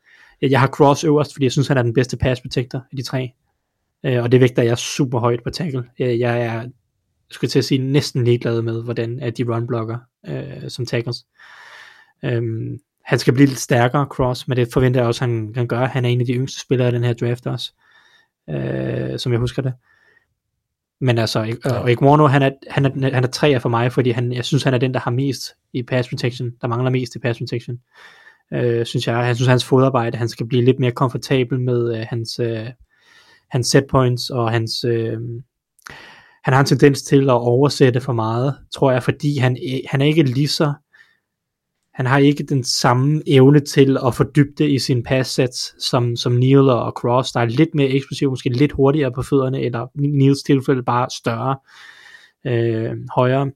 [0.41, 3.03] Jeg har Cross øverst, fordi jeg synes, han er den bedste pass protector af de
[3.03, 3.31] tre.
[4.03, 5.83] Øh, og det vægter jeg super højt på tackle.
[5.99, 6.69] Øh, jeg er, jeg
[7.29, 11.25] skulle til at sige, næsten ligeglad med, hvordan at de run blocker øh, som tackles.
[12.23, 15.87] Øhm, han skal blive lidt stærkere, Cross, men det forventer jeg også, han kan gøre.
[15.87, 17.73] Han er en af de yngste spillere i den her draft også,
[18.49, 19.73] øh, som jeg husker det.
[21.01, 24.33] Men altså, og Iguano, han er, han er, han er træer for mig, fordi han,
[24.33, 27.19] jeg synes, han er den, der har mest i pass protection, der mangler mest i
[27.19, 27.77] pass protection.
[28.53, 32.05] Øh, synes jeg, jeg synes, hans fodarbejde, han skal blive lidt mere komfortabel med øh,
[32.09, 32.67] hans, øh,
[33.49, 35.17] hans set points og hans, øh,
[36.43, 39.57] han har en tendens til at oversætte for meget, tror jeg, fordi han,
[39.89, 40.73] han er ikke lige så,
[41.99, 46.15] han har ikke den samme evne til at fordybe det i sin pass sets, som,
[46.15, 49.87] som Neil og Cross, der er lidt mere eksplosiv, måske lidt hurtigere på fødderne, eller
[49.95, 51.57] Neils tilfælde bare større,
[52.45, 53.51] øh, højere.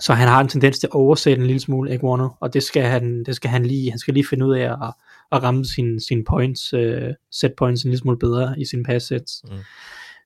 [0.00, 2.82] Så han har en tendens til at oversætte en lille smule Iguano, og det skal
[2.82, 4.92] han, det skal han lige, han skal lige finde ud af at,
[5.32, 9.06] at ramme sine sin points, øh, set points en lille smule bedre i sine pass
[9.06, 9.44] sets.
[9.50, 9.58] Mm.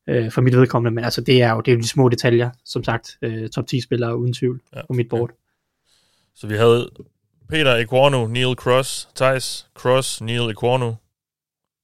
[0.09, 2.51] Øh, for mit vedkommende, men altså det er jo, det er jo de små detaljer,
[2.65, 4.87] som sagt, øh, top 10 spillere uden tvivl Ja.
[4.87, 5.31] på mit board.
[6.35, 6.91] Så vi havde
[7.49, 10.93] Peter Equano, Neil Cross, Thijs Cross, Neil Equano.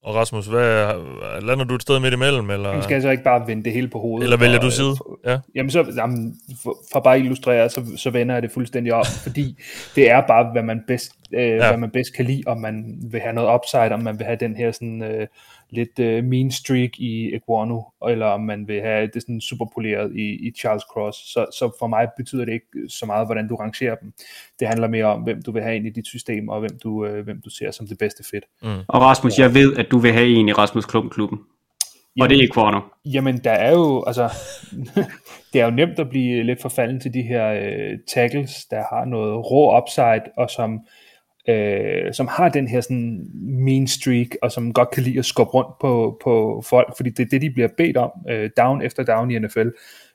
[0.03, 0.93] Og Rasmus, hvad,
[1.41, 2.49] lander du et sted midt imellem?
[2.49, 2.69] Eller?
[2.69, 4.23] Jamen, skal jeg så ikke bare vende det hele på hovedet?
[4.23, 4.95] Eller vælger og, du øh, side?
[5.25, 5.39] Ja.
[5.55, 9.05] Jamen, så, jamen, for, for bare at illustrere, så, så vender jeg det fuldstændig op,
[9.25, 9.57] fordi
[9.95, 11.67] det er bare, hvad man bedst, øh, ja.
[11.67, 14.37] hvad man bedst kan lide, om man vil have noget upside, om man vil have
[14.39, 15.27] den her sådan øh,
[15.73, 20.15] lidt øh, mean streak i Iguano, eller om man vil have det sådan super poleret
[20.15, 21.17] i, i Charles Cross.
[21.33, 24.13] Så, så for mig betyder det ikke så meget, hvordan du rangerer dem.
[24.59, 27.05] Det handler mere om, hvem du vil have ind i dit system, og hvem du,
[27.05, 28.43] øh, hvem du ser som det bedste fit.
[28.87, 31.39] Og Rasmus, jeg ved, at du vil have en i Rasmus Klump-klubben.
[32.21, 32.79] Og det er Equano.
[33.05, 34.29] Jamen, der er jo, altså,
[35.53, 39.05] det er jo nemt at blive lidt forfalden til de her øh, tackles, der har
[39.05, 40.79] noget rå upside, og som, øh,
[41.47, 45.53] Øh, som har den her sådan mean streak, og som godt kan lide at skubbe
[45.53, 49.03] rundt på, på folk, fordi det er det, de bliver bedt om, øh, down efter
[49.03, 49.67] down i NFL,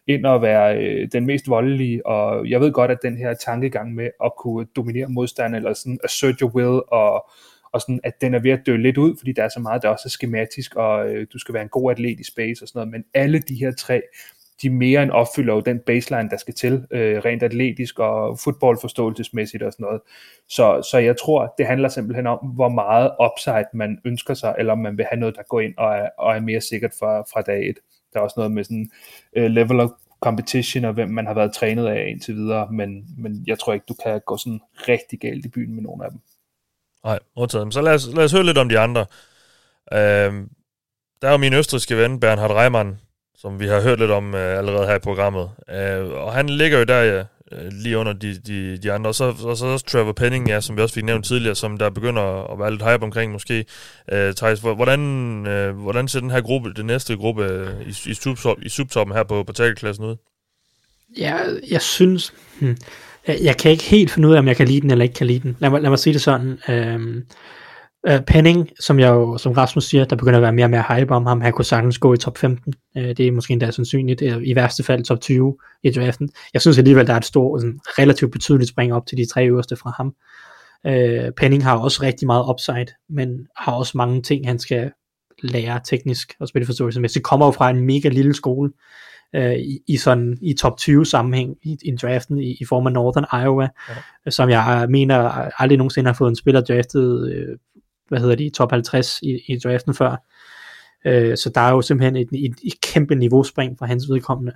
[0.07, 3.95] ind og være øh, den mest voldelige, og jeg ved godt, at den her tankegang
[3.95, 7.31] med at kunne dominere modstanderen, eller sådan assert your will, og
[7.73, 9.83] og sådan, at den er ved at dø lidt ud, fordi der er så meget,
[9.83, 12.69] der også er skematisk, og øh, du skal være en god atlet i space og
[12.69, 14.03] sådan noget, men alle de her tre,
[14.63, 19.63] de mere end opfylder jo den baseline, der skal til, øh, rent atletisk og fodboldforståelsesmæssigt
[19.63, 20.01] og sådan noget.
[20.49, 24.73] Så, så jeg tror, det handler simpelthen om, hvor meget upside man ønsker sig, eller
[24.73, 27.21] om man vil have noget, der går ind og er, og er mere sikkert fra,
[27.21, 27.79] fra dag et.
[28.13, 28.91] Der er også noget med sådan
[29.37, 29.91] øh, level of
[30.21, 33.87] competition, og hvem man har været trænet af indtil videre, men, men jeg tror ikke,
[33.89, 36.21] du kan gå sådan rigtig galt i byen med nogen af dem.
[37.05, 37.75] Nej, modtaget.
[37.75, 39.01] Så lad os, lad os høre lidt om de andre.
[39.93, 40.33] Øh,
[41.23, 43.01] der er jo min østriske ven, Bernhard Reimann,
[43.41, 45.51] som vi har hørt lidt om øh, allerede her i programmet.
[45.71, 47.25] Øh, og han ligger jo der ja,
[47.71, 49.11] lige under de, de, de andre.
[49.11, 51.77] Og så, og så også Trevor Penning, ja, som vi også fik nævnt tidligere, som
[51.77, 53.65] der begynder at være lidt hype omkring måske.
[54.13, 55.01] Øh, Thijs, hvordan,
[55.47, 59.17] øh, hvordan ser den her gruppe, den næste gruppe øh, i, i, subtop, i subtoppen
[59.17, 60.17] her på, på tackle-klassen ud?
[61.19, 61.37] Ja,
[61.71, 62.77] jeg synes, hmm,
[63.27, 65.15] jeg, jeg kan ikke helt finde ud af, om jeg kan lide den eller ikke
[65.15, 65.57] kan lide den.
[65.59, 66.59] Lad mig, lad mig sige det sådan.
[66.69, 67.23] Øh,
[68.07, 70.85] øh, Penning, som jeg jo, som Rasmus siger, der begynder at være mere og mere
[70.89, 72.75] hype om ham, han kunne sagtens gå i top 15.
[72.97, 76.31] Øh, det er måske endda sandsynligt, i værste fald top 20 i draften.
[76.53, 79.47] Jeg synes alligevel, der er et stort, sådan, relativt betydeligt spring op til de tre
[79.47, 80.15] øverste fra ham.
[80.87, 84.91] Øh, Penning har også rigtig meget upside, men har også mange ting, han skal
[85.43, 87.25] lære teknisk og spilforståelsesmæssigt.
[87.25, 88.71] Kommer jo fra en mega lille skole,
[89.35, 92.93] øh, i, i sådan i top 20 sammenhæng i, i draften i, i form af
[92.93, 93.69] Northern Iowa,
[94.27, 94.31] ja.
[94.31, 95.17] som jeg mener
[95.63, 97.59] aldrig nogensinde har fået en spiller draftet, øh,
[98.09, 100.17] hvad hedder de, top 50 i, i draften før.
[101.07, 104.53] Øh, så der er jo simpelthen et, et, et kæmpe niveauspring fra hans vedkommende.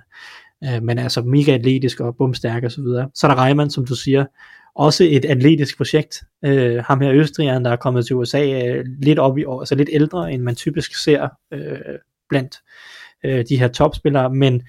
[0.63, 3.09] Øh, men altså mega atletisk og bumstærk og så videre.
[3.15, 4.25] Så er der Reimann, som du siger,
[4.75, 6.23] også et atletisk projekt.
[6.45, 9.75] Øh, ham her Østrigeren, der er kommet til USA øh, lidt op i år, altså
[9.75, 11.77] lidt ældre, end man typisk ser øh,
[12.29, 12.57] blandt
[13.23, 14.61] øh, de her topspillere, men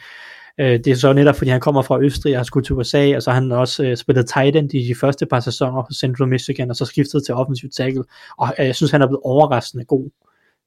[0.61, 3.17] øh, det er så netop, fordi han kommer fra Østrig og har skudt til USA,
[3.17, 5.93] og så har han også øh, spillet tight end i de første par sæsoner på
[5.93, 8.05] Central Michigan, og så skiftet til offensiv tackle,
[8.39, 10.11] og øh, jeg synes, han er blevet overraskende god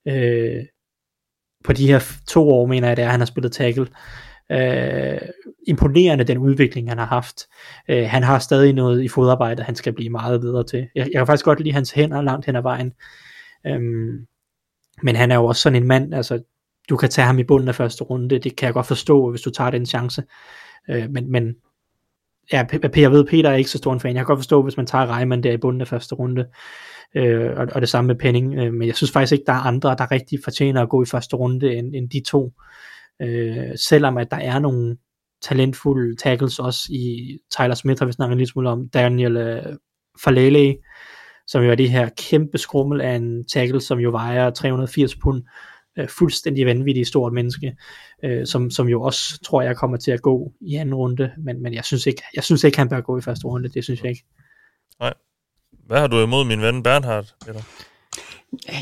[0.07, 0.63] øh,
[1.63, 3.87] på de her to år, mener jeg, det er, han har spillet tackle
[4.51, 5.19] øh,
[5.67, 7.47] imponerende den udvikling, han har haft.
[7.89, 10.79] Øh, han har stadig noget i fodarbejde, han skal blive meget videre til.
[10.79, 12.93] Jeg, jeg kan faktisk godt lide hans hænder langt hen ad vejen.
[13.67, 14.25] Øhm,
[15.03, 16.43] men han er jo også sådan en mand, altså
[16.89, 19.41] du kan tage ham i bunden af første runde, det kan jeg godt forstå, hvis
[19.41, 20.23] du tager den chance.
[20.89, 21.55] Øh, men, men
[22.51, 24.15] ja, jeg ved, Peter er ikke så stor en fan.
[24.15, 26.45] Jeg kan godt forstå, hvis man tager Reimann der i bunden af første runde,
[27.15, 28.55] øh, og, og det samme med Penning.
[28.59, 31.05] Øh, men jeg synes faktisk ikke, der er andre, der rigtig fortjener at gå i
[31.05, 32.51] første runde, end, end de to.
[33.21, 34.97] Øh, selvom at der er nogle
[35.41, 39.75] talentfulde tackles også i Tyler Smith, har vi snakket lidt smule om, Daniel øh,
[40.23, 40.75] Falele,
[41.47, 45.43] som jo er det her kæmpe skrummel af en tackle, som jo vejer 380 pund,
[45.97, 47.75] øh, fuldstændig vanvittigt stort menneske,
[48.23, 51.63] øh, som, som jo også tror jeg kommer til at gå i anden runde, men,
[51.63, 54.01] men jeg, synes ikke, jeg synes ikke, han bør gå i første runde, det synes
[54.01, 54.23] jeg ikke.
[54.99, 55.13] Nej.
[55.87, 57.61] Hvad har du imod min ven Bernhard, Peter?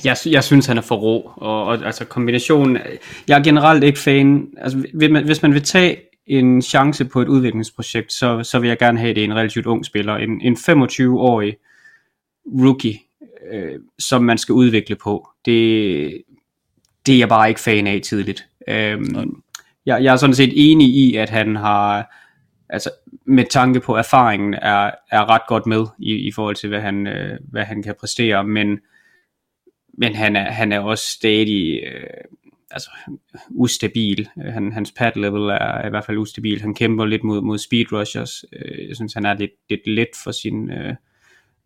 [0.06, 2.78] Jeg, jeg synes, han er for rå, og, og altså kombinationen,
[3.28, 5.98] jeg er generelt ikke fan, altså hvis man, hvis man vil tage
[6.28, 9.86] en chance på et udviklingsprojekt, så, så vil jeg gerne have det en relativt ung
[9.86, 11.56] spiller, en, en 25-årig
[12.46, 13.00] rookie,
[13.52, 15.30] øh, som man skal udvikle på.
[15.46, 16.24] Det,
[17.06, 18.48] det er jeg bare ikke fan af tidligt.
[18.68, 19.42] Øhm,
[19.86, 22.16] jeg, jeg er sådan set enig i, at han har,
[22.70, 22.90] altså
[23.26, 27.08] med tanke på erfaringen, er, er ret godt med i, i forhold til, hvad han,
[27.08, 28.80] øh, hvad han kan præstere, men
[29.98, 32.24] men han er, han er også stadig øh,
[32.72, 32.90] altså,
[33.50, 34.30] ustabil.
[34.38, 36.62] Han, hans pad level er, i hvert fald ustabil.
[36.62, 38.46] Han kæmper lidt mod, mod speed rushers.
[38.54, 40.96] Øh, jeg synes, han er lidt, lidt let for sin, øh,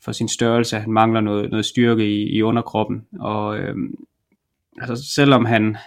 [0.03, 0.79] for sin størrelse.
[0.79, 3.05] Han mangler noget, noget styrke i, i underkroppen.
[3.19, 3.75] Og øh,
[4.81, 5.77] altså, selvom han...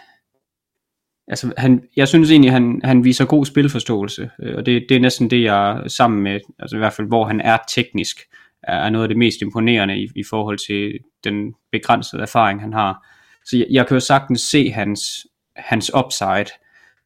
[1.28, 5.00] Altså, han, jeg synes egentlig, han, han viser god spilforståelse, øh, og det, det er
[5.00, 8.20] næsten det, jeg sammen med, altså i hvert fald, hvor han er teknisk,
[8.62, 13.06] er noget af det mest imponerende i, i forhold til den begrænsede erfaring, han har.
[13.44, 15.26] Så jeg, jeg kan jo sagtens se hans,
[15.56, 16.46] hans upside,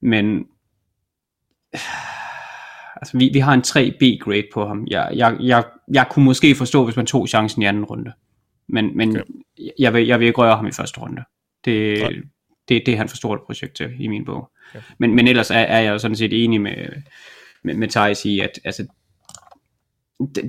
[0.02, 0.26] men
[3.00, 4.86] altså, vi, vi har en 3B-grade på ham.
[4.90, 8.12] Jeg, jeg, jeg, jeg kunne måske forstå, hvis man tog chancen i anden runde.
[8.68, 9.22] Men, men okay.
[9.78, 11.22] jeg, vil, jeg vil ikke røre ham i første runde.
[11.66, 12.06] Det,
[12.68, 14.50] det, det er han for stort projekt til i min bog.
[14.70, 14.82] Okay.
[14.98, 16.76] Men, men ellers er, er jeg sådan set enig med,
[17.62, 18.86] med, med Thijs i, at altså,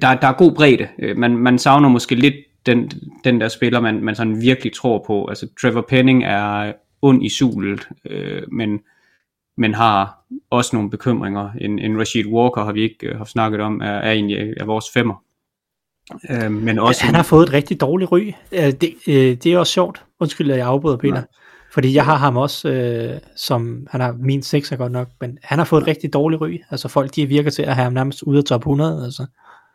[0.02, 0.88] der, der er god bredde.
[1.00, 2.92] Øh, man, man savner måske lidt den,
[3.24, 5.26] den der spiller, man, man sådan virkelig tror på.
[5.26, 8.80] Altså Trevor Penning er ond i sulet, øh, men,
[9.58, 11.52] men har også nogle bekymringer.
[11.62, 14.66] En, en Rashid Walker har vi ikke øh, haft snakket om, er, er egentlig er
[14.66, 15.24] vores femmer.
[16.30, 18.32] Øh, men også han har fået et rigtig dårligt ry.
[18.52, 20.04] Øh, det, øh, det er også sjovt.
[20.20, 21.14] Undskyld, at jeg afbryder Peter.
[21.14, 21.26] Nej.
[21.74, 25.58] Fordi jeg har ham også, øh, som han har min 6 godt nok, men han
[25.58, 26.58] har fået et rigtig dårligt ry.
[26.72, 29.06] Altså folk, de virker til at have ham nærmest ude af top 100.
[29.06, 29.26] Altså.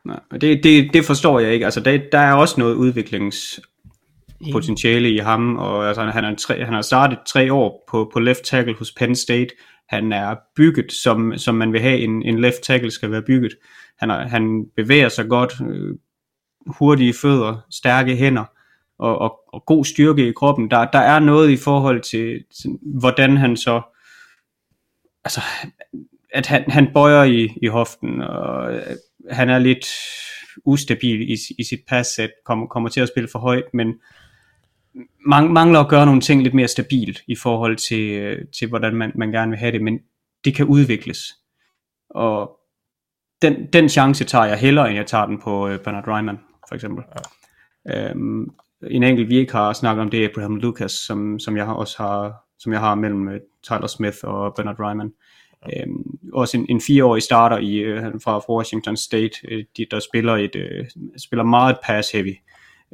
[0.04, 1.64] Nej, det, det, det forstår jeg ikke.
[1.64, 6.74] Altså, der, der er også noget udviklingspotentiale i ham, og altså, han, er tre, han
[6.74, 9.54] har startet tre år på, på left tackle hos Penn State.
[9.88, 13.52] Han er bygget, som, som man vil have en, en left tackle skal være bygget.
[13.98, 15.94] Han, er, han bevæger sig godt, øh,
[16.66, 18.44] hurtige fødder, stærke hænder,
[18.98, 20.70] og, og, og god styrke i kroppen.
[20.70, 23.82] Der, der er noget i forhold til, til hvordan han så
[25.24, 25.40] altså,
[26.32, 28.96] at han, han bøjer i, i hoften, og øh,
[29.30, 29.86] han er lidt
[30.64, 33.94] ustabil i, i sit passet, kommer, kommer til at spille for højt, men
[35.26, 38.94] man, mangler at gøre nogle ting lidt mere stabilt i forhold til, øh, til hvordan
[38.94, 39.98] man, man gerne vil have det, men
[40.44, 41.18] det kan udvikles.
[42.10, 42.58] Og
[43.42, 46.38] den, den chance tager jeg hellere, end jeg tager den på øh, Bernard Reimann
[46.72, 47.04] for eksempel.
[47.86, 48.10] Ja.
[48.10, 48.50] Øhm,
[48.90, 52.02] en enkelt, vi ikke har snakket om, det er Abraham Lucas, som, som jeg også
[52.02, 55.12] har, som jeg har mellem uh, Tyler Smith og Bernard Ryman.
[55.72, 60.36] Øhm, også en, en fireårig starter i, øh, fra Washington State, øh, de, der spiller,
[60.36, 60.86] et, øh,
[61.18, 62.34] spiller meget pass heavy.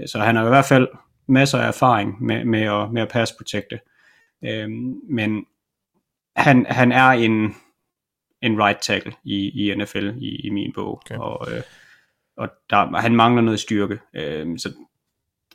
[0.06, 0.88] Så han har i hvert fald
[1.28, 3.80] masser af erfaring med, med, at, med at pass protecte.
[4.44, 5.44] Øhm, men
[6.36, 7.54] han, han er en,
[8.42, 11.02] en right tackle i, i NFL i, i min bog.
[11.06, 11.16] Okay.
[11.16, 11.62] Og, øh,
[12.38, 13.98] og der, han mangler noget styrke.
[14.14, 14.72] Øh, så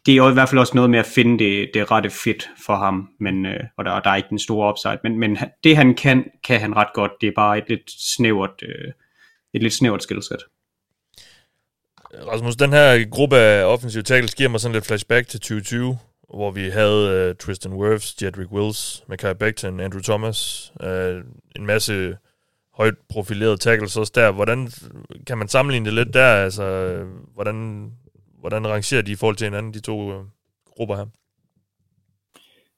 [0.05, 2.49] det er jo i hvert fald også noget med at finde det, det rette fit
[2.65, 5.77] for ham, men, øh, og der, der er ikke den store upside, men, men det
[5.77, 8.91] han kan, kan han ret godt, det er bare et lidt snævert, øh,
[9.53, 10.39] et lidt snævert skillset.
[12.27, 15.97] Rasmus, den her gruppe af offensive tackles giver mig sådan lidt flashback til 2020,
[16.33, 20.87] hvor vi havde uh, Tristan Wirfs, Jedrick Wills, Mackay Becton, Andrew Thomas, uh,
[21.55, 22.17] en masse
[22.73, 24.31] højt profilerede tackles også der.
[24.31, 24.71] Hvordan
[25.27, 26.43] kan man sammenligne det lidt der?
[26.43, 27.91] Altså, øh, hvordan,
[28.39, 30.25] hvordan rangerer de i forhold til hinanden, de to øh,
[30.65, 31.05] grupper her?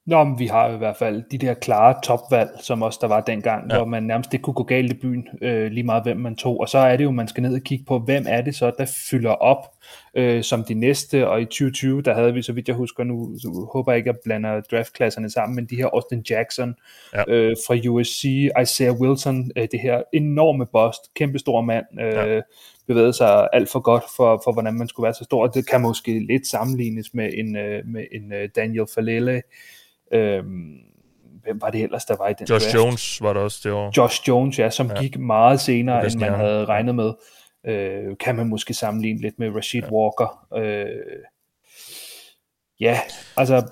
[0.05, 3.21] Nå, men vi har i hvert fald de der klare topvalg, som også der var
[3.21, 3.77] dengang, ja.
[3.77, 6.59] hvor man nærmest ikke kunne gå galt i byen, øh, lige meget hvem man tog.
[6.59, 8.71] Og så er det jo, man skal ned og kigge på, hvem er det så,
[8.77, 9.65] der fylder op
[10.15, 11.29] øh, som de næste.
[11.29, 14.09] Og i 2020, der havde vi, så vidt jeg husker nu, så håber jeg ikke,
[14.09, 16.75] at jeg blander draftklasserne sammen, men de her Austin Jackson
[17.13, 17.23] ja.
[17.27, 18.23] øh, fra USC,
[18.61, 22.41] Isaiah Wilson, øh, det her enorme bust, kæmpe stor mand, øh, ja
[22.87, 25.47] bevægede sig alt for godt for, for, hvordan man skulle være så stor.
[25.47, 29.41] Det kan måske lidt sammenlignes med en, øh, med en Daniel Falele,
[30.13, 30.77] Øhm,
[31.43, 32.75] hvem var det ellers, der var i den Josh draft?
[32.75, 33.93] Jones var der også det år.
[33.97, 35.01] Josh Jones, ja, som ja.
[35.01, 37.13] gik meget senere, end man havde regnet med.
[37.67, 39.91] Øh, kan man måske sammenligne lidt med Rashid ja.
[39.91, 40.47] Walker.
[40.57, 40.85] Øh,
[42.79, 42.99] ja,
[43.37, 43.63] altså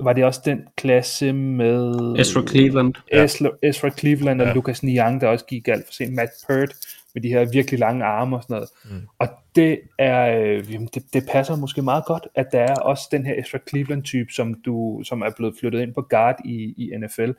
[0.00, 4.54] var det også den klasse med Ezra Cleveland, Ezra, Ezra Cleveland og ja.
[4.54, 6.14] Lucas Niang, der også gik alt for sent.
[6.14, 6.74] Matt Pert
[7.14, 8.68] med de her virkelig lange arme og sådan noget.
[8.84, 9.08] Mm.
[9.18, 13.08] Og det er, øh, jamen det, det passer måske meget godt, at der er også
[13.10, 16.96] den her Ezra Cleveland-type, som, du, som er blevet flyttet ind på guard i, i
[16.96, 17.30] NFL.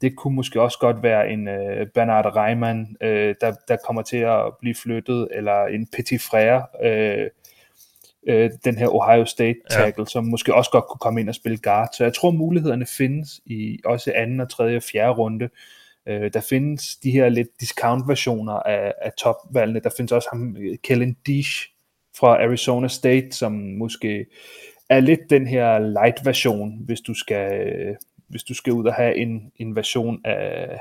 [0.00, 4.16] Det kunne måske også godt være en øh, Bernard Reimann, øh, der, der kommer til
[4.16, 7.30] at blive flyttet, eller en Petit Frère, øh,
[8.26, 10.04] øh, den her Ohio State tackle, ja.
[10.04, 11.88] som måske også godt kunne komme ind og spille guard.
[11.92, 15.48] Så jeg tror, mulighederne findes i også anden og tredje og fjerde runde.
[16.08, 19.80] Øh, der findes de her lidt discount-versioner af, af topvalgene.
[19.80, 21.68] Der findes også ham, Kellen Dish
[22.18, 24.26] fra Arizona State, som måske
[24.90, 27.74] er lidt den her light-version, hvis du skal,
[28.28, 30.80] hvis du skal ud og have en, en version af,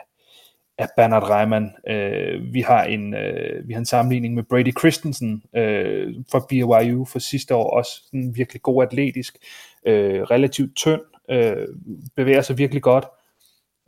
[0.78, 1.72] af Bernard Reimann.
[1.88, 7.06] Øh, vi, har en, øh, vi har en sammenligning med Brady Christensen øh, fra BYU
[7.06, 9.38] for sidste år, også en virkelig god atletisk,
[9.86, 11.68] øh, relativt tynd, øh,
[12.16, 13.06] bevæger sig virkelig godt,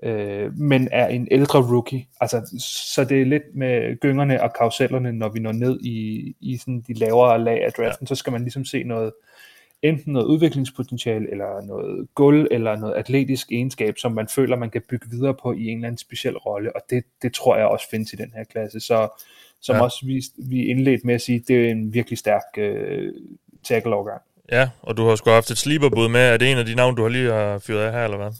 [0.03, 2.05] øh, men er en ældre rookie.
[2.21, 2.61] Altså,
[2.93, 6.83] så det er lidt med gyngerne og karusellerne, når vi når ned i, i sådan
[6.87, 8.07] de lavere lag af draften, ja.
[8.07, 9.11] så skal man ligesom se noget,
[9.81, 14.81] enten noget udviklingspotentiale, eller noget guld, eller noget atletisk egenskab, som man føler, man kan
[14.89, 17.89] bygge videre på i en eller anden speciel rolle, og det, det tror jeg også
[17.89, 18.79] findes i den her klasse.
[18.79, 19.07] Så
[19.61, 19.81] som ja.
[19.81, 23.13] også vi, vi indledt med at sige, det er en virkelig stærk øh,
[23.63, 24.21] tackle-overgang.
[24.51, 26.19] Ja, og du har sgu haft et sleeperbud med.
[26.19, 28.31] Er det en af de navne, du har lige har fyret af her, eller hvad?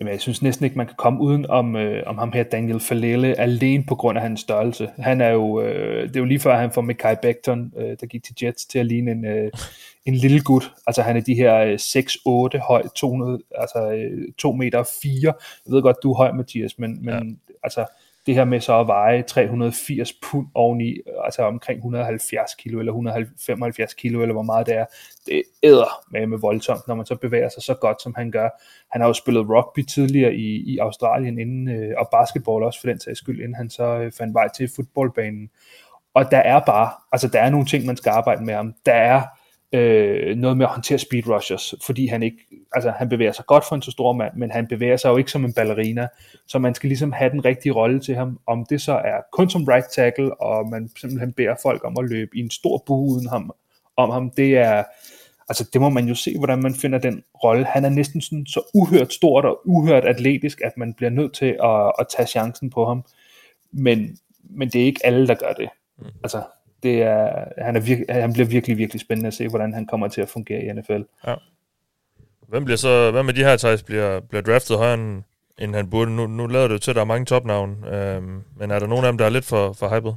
[0.00, 2.80] Jamen, jeg synes næsten ikke, man kan komme uden om, øh, om ham her, Daniel
[2.80, 4.90] Falele, alene på grund af hans størrelse.
[4.98, 8.06] Han er jo, øh, det er jo lige før, han får Mekai Becton, øh, der
[8.06, 9.50] gik til Jets, til at ligne en, øh,
[10.06, 10.72] en lille gut.
[10.86, 15.12] Altså, han er de her øh, 6-8 høj, 200, altså øh, 2 meter 4.
[15.66, 17.54] Jeg ved godt, du er høj, Mathias, men, men ja.
[17.62, 17.86] altså,
[18.28, 23.94] det her med så at veje 380 pund oveni, altså omkring 170 kilo eller 175
[23.94, 24.84] kilo, eller hvor meget det er,
[25.26, 28.48] det æder med med voldsomt, når man så bevæger sig så godt, som han gør.
[28.90, 32.88] Han har jo spillet rugby tidligere i, i Australien, inden, øh, og basketball også for
[32.88, 35.50] den sags skyld, inden han så øh, fandt vej til fodboldbanen.
[36.14, 38.74] Og der er bare, altså der er nogle ting, man skal arbejde med ham.
[38.86, 39.22] Der er
[39.72, 42.36] øh, noget med at håndtere speed rushers, fordi han ikke,
[42.72, 45.16] altså han bevæger sig godt for en så stor mand, men han bevæger sig jo
[45.16, 46.08] ikke som en ballerina,
[46.46, 49.50] så man skal ligesom have den rigtige rolle til ham, om det så er kun
[49.50, 53.14] som right tackle, og man simpelthen beder folk om at løbe i en stor bue
[53.14, 53.52] uden ham,
[53.96, 54.84] om ham, det er,
[55.48, 57.64] altså det må man jo se, hvordan man finder den rolle.
[57.64, 61.56] Han er næsten sådan så uhørt stort og uhørt atletisk, at man bliver nødt til
[61.64, 63.04] at, at tage chancen på ham,
[63.72, 64.18] men,
[64.50, 65.68] men det er ikke alle, der gør det.
[65.98, 66.06] Mm.
[66.22, 66.42] Altså,
[66.82, 70.08] det er, han, er virke, han bliver virkelig, virkelig spændende at se, hvordan han kommer
[70.08, 71.02] til at fungere i NFL.
[71.26, 71.34] Ja.
[72.48, 75.22] Hvem bliver så, hvem med de her, Thijs, bliver, bliver draftet højere end,
[75.58, 76.16] end han burde?
[76.16, 79.04] Nu, nu lader det til, at der er mange topnavn, øhm, men er der nogen
[79.04, 80.12] af dem, der er lidt for, for hyped?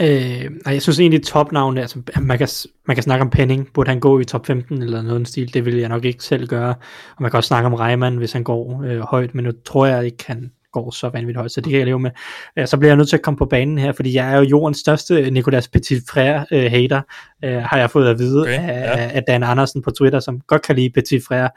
[0.00, 2.48] Øh, nej, jeg synes egentlig topnavne, altså man kan,
[2.86, 5.54] man kan snakke om Penning, burde han gå i top 15 eller noget en stil,
[5.54, 6.74] det vil jeg nok ikke selv gøre,
[7.16, 9.86] og man kan også snakke om Reimann, hvis han går øh, højt, men nu tror
[9.86, 12.10] jeg ikke, han, går så vanvittigt højt, så det kan jeg leve med.
[12.58, 14.42] Øh, så bliver jeg nødt til at komme på banen her, fordi jeg er jo
[14.42, 17.00] jordens største Nicolas Petit Frère øh, hater,
[17.44, 19.10] øh, har jeg fået at vide okay, af, ja.
[19.14, 21.48] af Dan Andersen på Twitter, som godt kan lide Petit Frère,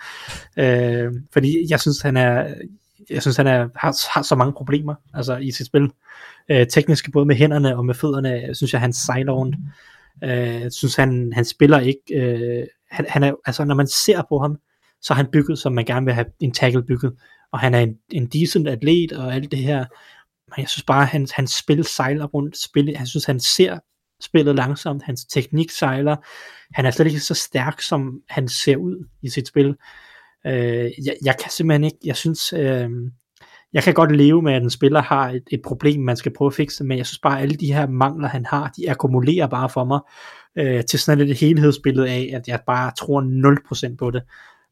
[0.58, 2.54] øh, fordi jeg synes, han er
[3.10, 5.90] jeg synes, han er, har, har så mange problemer altså, i sit spil.
[6.52, 9.56] Øh, teknisk både med hænderne og med fødderne, synes jeg, han sejler rundt.
[10.24, 12.02] Øh, synes, han, han spiller ikke...
[12.16, 14.58] Øh, han, han er, altså, når man ser på ham,
[15.02, 17.14] så er han bygget, som man gerne vil have en tackle bygget
[17.52, 19.86] og han er en, en decent atlet og alt det her,
[20.48, 23.80] men jeg synes bare, at hans, hans spil sejler rundt, spil, jeg synes, han ser
[24.22, 26.16] spillet langsomt, hans teknik sejler,
[26.74, 29.76] han er slet ikke så stærk, som han ser ud i sit spil.
[30.48, 32.90] Øh, jeg, jeg kan simpelthen ikke, jeg synes, øh,
[33.74, 36.48] jeg kan godt leve med, at en spiller har et, et problem, man skal prøve
[36.48, 39.48] at fikse, men jeg synes bare, at alle de her mangler, han har, de akkumulerer
[39.48, 40.00] bare for mig
[40.56, 43.22] øh, til sådan et helhedsbillede af, at jeg bare tror
[43.92, 44.24] 0% på det.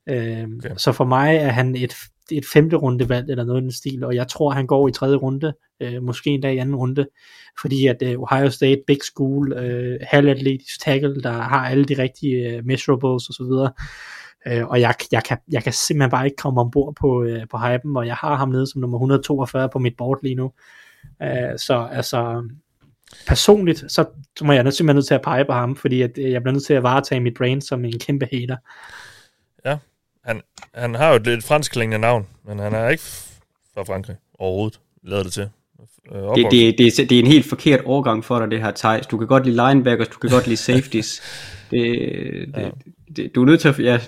[0.10, 0.76] Øh, okay.
[0.78, 1.94] Så for mig er han et,
[2.32, 4.92] et femte runde valg, eller noget i den stil, og jeg tror, han går i
[4.92, 7.08] tredje runde, øh, måske endda i anden runde,
[7.62, 12.50] fordi at øh, Ohio State, big school, øh, halvatletisk tackle, der har alle de rigtige
[12.50, 13.70] øh, measurables osv.,
[14.48, 17.58] Øh, og jeg, jeg, kan, jeg kan simpelthen bare ikke komme ombord på, øh, på
[17.58, 20.52] hypen, og jeg har ham nede som nummer 142 på mit board lige nu.
[21.22, 22.50] Øh, så altså,
[23.28, 24.06] personligt, så,
[24.38, 26.54] så må jeg simpelthen nødt til at pege på ham, fordi at, øh, jeg bliver
[26.54, 28.58] nødt til at varetage mit brain som en kæmpe hater.
[30.26, 30.42] Han,
[30.74, 33.04] han har jo et lidt franskklingende navn, men han er ikke
[33.74, 35.50] fra Frankrig overhovedet, lader det til.
[36.12, 39.08] Øh, det, det, det, det er en helt forkert overgang for dig, det her Thijs.
[39.08, 41.22] Du kan godt lide linebackers, du kan godt lide safeties.
[41.72, 41.82] Det,
[42.56, 42.70] det, ja
[43.16, 44.00] det, du er nødt til at, ja,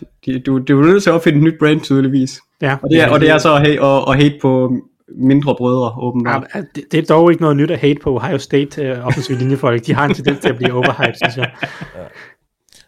[0.45, 2.41] du, du er nødt til at opfinde et nyt brand tydeligvis.
[2.61, 4.73] Ja, og, det er, og det er så at, hate, at, at hate på
[5.17, 6.43] mindre brødre, åbenbart.
[6.55, 9.37] Ja, det, det, er dog ikke noget nyt at hate på Ohio State uh, offensive
[9.37, 9.85] linjefolk.
[9.85, 11.51] De har en tendens til at blive overhyped, synes jeg.
[11.95, 12.01] Ja.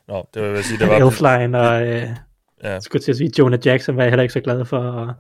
[0.08, 0.96] Nå, det vil jeg sige, det var...
[0.96, 1.88] Elfline og...
[1.88, 2.10] Uh,
[2.64, 2.80] ja.
[2.80, 5.16] Skulle til at sige, Jonah Jackson var jeg heller ikke så glad for.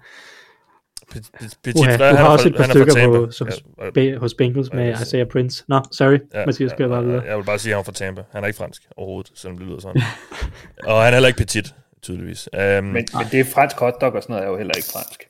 [1.11, 3.41] Petit uh, du har også et par stykker på, hos,
[3.95, 5.63] ja, hos Bengals med Isaiah Prince.
[5.67, 6.19] Nå, no, sorry.
[6.33, 7.23] Ja, Mathias, ja, bare videre.
[7.25, 8.23] Jeg vil bare sige, at han er fra Tampa.
[8.31, 10.01] Han er ikke fransk overhovedet, selvom det lyder sådan.
[10.87, 12.49] og han er heller ikke petit, tydeligvis.
[12.53, 15.23] Um, men, men det er fransk hotdog og sådan noget er jo heller ikke fransk.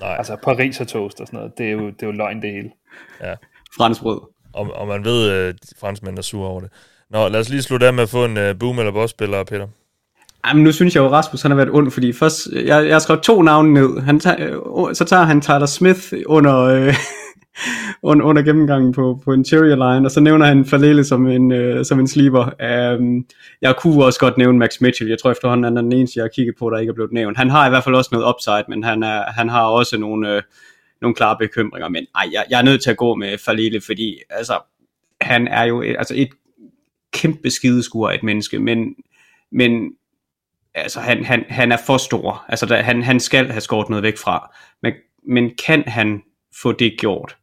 [0.00, 0.14] Nej.
[0.18, 2.52] Altså Paris og toast og sådan noget, det er jo, det er jo løgn det
[2.52, 2.70] hele.
[3.20, 3.34] Ja.
[3.76, 4.20] Fransk brød.
[4.52, 6.70] Og, og man ved, at franskmænd er sure over det.
[7.10, 9.44] Nå, lad os lige slutte af med at få en uh, boom eller boss spiller,
[9.44, 9.66] Peter.
[10.46, 12.94] Jamen, nu synes jeg jo, at Rasmus han har været ond, fordi først, jeg, jeg
[12.94, 14.00] har skrevet to navne ned.
[14.00, 14.36] Han tager,
[14.88, 16.94] øh, så tager han Tyler Smith under, øh,
[18.10, 21.84] under, under gennemgangen på, på interior line, og så nævner han Falele som en, øh,
[21.84, 22.44] som en sleeper.
[22.98, 23.24] Um,
[23.62, 25.10] jeg kunne også godt nævne Max Mitchell.
[25.10, 27.12] Jeg tror efterhånden, han er den eneste, jeg har kigget på, der ikke er blevet
[27.12, 27.38] nævnt.
[27.38, 30.34] Han har i hvert fald også noget upside, men han, er, han har også nogle,
[30.34, 30.42] øh,
[31.02, 31.88] nogle klare bekymringer.
[31.88, 34.58] Men ej, jeg, jeg er nødt til at gå med Falele, fordi altså,
[35.20, 36.28] han er jo et, altså et
[37.12, 38.94] kæmpe skideskur af et menneske, men,
[39.52, 39.92] men
[40.74, 42.44] altså han, han, han er for stor.
[42.48, 44.56] Altså der, han, han skal have skåret noget væk fra.
[44.82, 44.92] Men,
[45.28, 46.22] men kan han
[46.62, 47.36] få det gjort,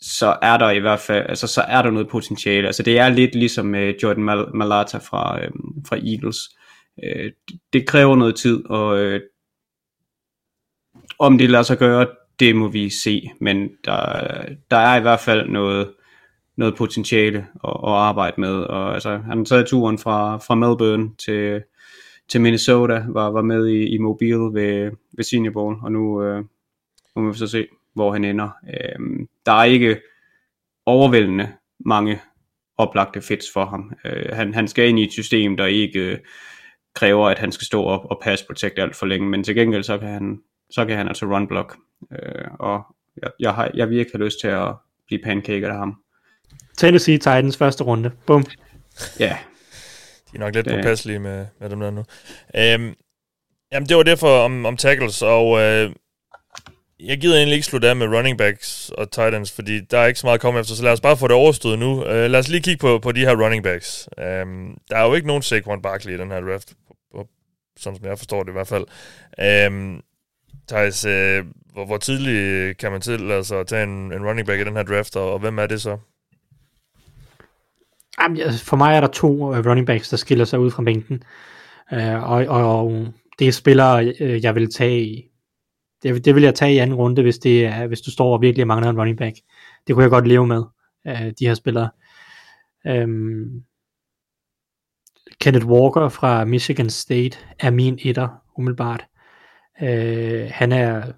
[0.00, 2.66] så er der i hvert fald, altså så er der noget potentiale.
[2.66, 5.50] Altså det er lidt ligesom med Jordan Mal- Malata fra, øh,
[5.88, 6.38] fra Eagles.
[7.04, 7.32] Øh,
[7.72, 9.20] det kræver noget tid, og øh,
[11.18, 12.06] om det lader sig gøre,
[12.38, 13.30] det må vi se.
[13.40, 14.20] Men der,
[14.70, 15.92] der er i hvert fald noget,
[16.56, 18.54] noget potentiale at, at arbejde med.
[18.54, 21.62] Og altså, han har taget turen fra, fra Melbourne til,
[22.28, 26.44] til Minnesota, var, var med i, i Mobile ved, ved Senior Bowl, og nu, øh,
[27.16, 28.50] nu må vi så se, hvor han ender.
[28.68, 30.00] Øh, der er ikke
[30.86, 32.20] overvældende mange
[32.78, 33.92] oplagte fits for ham.
[34.04, 36.18] Øh, han, han skal ind i et system, der ikke øh,
[36.94, 39.82] kræver, at han skal stå op og pass protect alt for længe, men til gengæld
[39.82, 41.76] så kan han, så kan han altså run block,
[42.12, 42.82] øh, og
[43.22, 44.74] jeg, jeg, har, jeg virkelig har lyst til at
[45.06, 45.96] blive pancaker af ham.
[46.76, 48.10] Tennessee Titans første runde.
[48.26, 48.44] Bum.
[49.20, 49.38] Ja,
[50.34, 52.04] de er nok lidt påpasselige med, med dem der nu.
[52.56, 52.94] Øhm,
[53.72, 55.92] jamen, det var det for om, om tackles, og øh,
[57.00, 60.06] jeg gider egentlig ikke slutte af med running backs og tight ends, fordi der er
[60.06, 62.06] ikke så meget at komme efter, så lad os bare få det overstået nu.
[62.06, 64.08] Øh, lad os lige kigge på, på de her running backs.
[64.18, 66.72] Øhm, der er jo ikke nogen Saquon Barkley i den her draft,
[67.78, 68.84] sådan som jeg forstår det i hvert fald.
[69.40, 70.00] Øhm,
[70.68, 74.60] Thijs, øh, hvor, hvor tidligt kan man til altså, at tage en, en running back
[74.60, 75.98] i den her draft, og, og hvem er det så?
[78.64, 81.22] For mig er der to øh, running backs, der skiller sig ud fra bænken.
[81.92, 83.06] Uh, og, og
[83.38, 85.30] det er spillere, øh, jeg vil tage
[86.02, 88.40] det, det vil jeg tage i anden runde, hvis, det er, hvis du står og
[88.40, 89.36] virkelig mangler en running back.
[89.86, 90.62] Det kunne jeg godt leve med,
[91.38, 91.90] de her spillere.
[92.84, 93.62] Um,
[95.40, 99.04] Kenneth Walker fra Michigan State er min etter, umiddelbart.
[99.82, 101.12] Uh, han er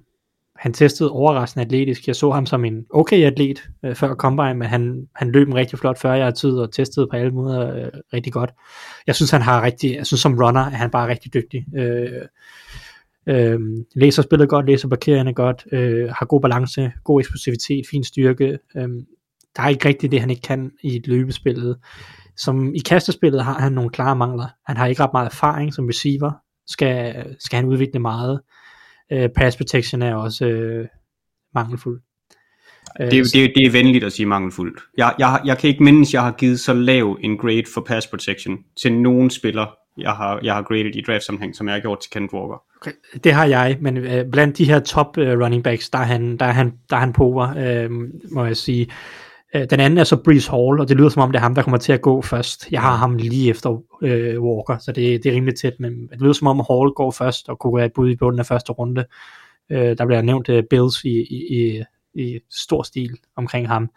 [0.59, 2.07] han testede overraskende atletisk.
[2.07, 5.55] Jeg så ham som en okay atlet øh, før Combine, men han, han løb en
[5.55, 8.51] rigtig flot 40 tid og testede på alle måder øh, rigtig godt.
[9.07, 11.67] Jeg synes, han har rigtig, jeg synes som runner er han bare rigtig dygtig.
[11.77, 12.23] Øh,
[13.29, 13.61] øh,
[13.95, 18.59] læser spillet godt, læser parkerende godt, øh, har god balance, god eksplosivitet, fin styrke.
[18.77, 18.89] Øh,
[19.57, 21.77] der er ikke rigtigt det, han ikke kan i løbespillet.
[22.37, 24.47] Som i kastespillet har han nogle klare mangler.
[24.67, 26.33] Han har ikke ret meget erfaring som receiver.
[26.67, 28.66] Skal, skal han udvikle meget øh,
[29.37, 30.87] pass protection er også øh,
[31.55, 32.01] mangelfuld.
[32.99, 34.81] Det, det, det er venligt at sige mangelfuldt.
[34.99, 38.07] Jeg, jeg, jeg kan ikke mindes, jeg har givet så lav en grade for pass
[38.07, 39.67] protection til nogen spiller,
[39.99, 42.63] jeg har, jeg har graded i draft sammenhæng, som jeg har gjort til Kenneth Walker.
[42.81, 42.93] Okay,
[43.25, 46.37] det har jeg, men øh, blandt de her top øh, running backs, der er han,
[46.37, 47.91] der er han, der er han pover, øh,
[48.33, 48.87] må jeg sige.
[49.57, 51.55] Øh, den anden er så Breeze Hall, og det lyder som om, det er ham,
[51.55, 52.69] der kommer til at gå først.
[52.71, 56.21] Jeg har ham lige efter øh, Walker, så det, det er rimelig tæt, men det
[56.21, 58.73] lyder som om, Hall går først, og kunne være et bud i bunden af første
[58.73, 59.05] runde.
[59.71, 61.83] Øh, der bliver nævnt uh, Bills i, i, i,
[62.15, 63.91] i stor stil omkring ham.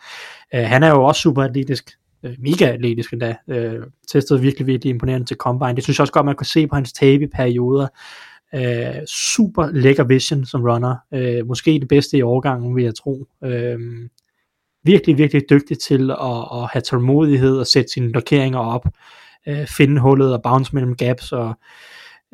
[0.56, 1.92] Øh, han er jo også super atletisk,
[2.24, 3.36] øh, mega atletisk endda.
[3.48, 3.80] øh,
[4.12, 5.76] testet virkelig, virkelig imponerende til Combine.
[5.76, 7.88] Det synes jeg også godt, man kan se på hans tape i perioder.
[8.56, 10.96] Øh, super lækker vision som runner.
[11.14, 13.28] Øh, måske det bedste i årgangen, vil jeg tro.
[13.44, 13.80] Øh,
[14.84, 18.86] virkelig, virkelig dygtig til at, at have tålmodighed og sætte sine blokeringer op,
[19.48, 21.54] øh, finde hullet og bounce mellem gaps og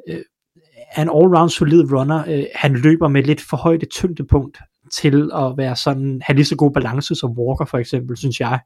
[0.10, 0.20] øh,
[0.91, 2.24] er en all-round solid runner.
[2.28, 4.60] Øh, han løber med lidt for højt et tyngdepunkt
[4.91, 8.60] til at være sådan, have lige så god balance som Walker for eksempel, synes jeg.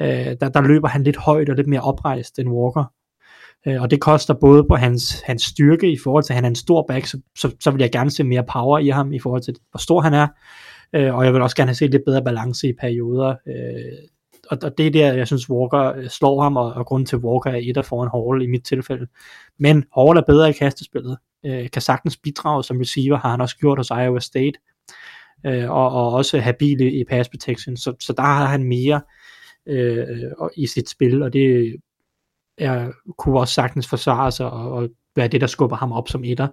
[0.00, 2.84] Øh, der, der løber han lidt højt og lidt mere oprejst end Walker.
[3.66, 6.48] Øh, og det koster både på hans, hans styrke i forhold til, at han er
[6.48, 9.18] en stor back, så, så, så vil jeg gerne se mere power i ham i
[9.18, 10.26] forhold til, hvor stor han er
[10.92, 13.34] øh, og jeg vil også gerne have set lidt bedre balance i perioder.
[13.46, 14.08] Øh,
[14.50, 17.18] og, og det er der, jeg synes, Walker øh, slår ham, og, og grunden til,
[17.18, 19.06] Walker er et af foran Hall i mit tilfælde.
[19.58, 21.18] Men Hall er bedre i kastespillet.
[21.46, 24.58] øh, kan sagtens bidrage som receiver, har han også gjort hos Iowa State.
[25.46, 27.76] øh, og, og også habil i, i pass protection.
[27.76, 29.00] Så, så der har han mere
[29.66, 30.06] øh,
[30.56, 31.76] i sit spil, og det
[32.58, 36.24] er, kunne også sagtens forsvare sig og, og være det, der skubber ham op som
[36.24, 36.48] etter.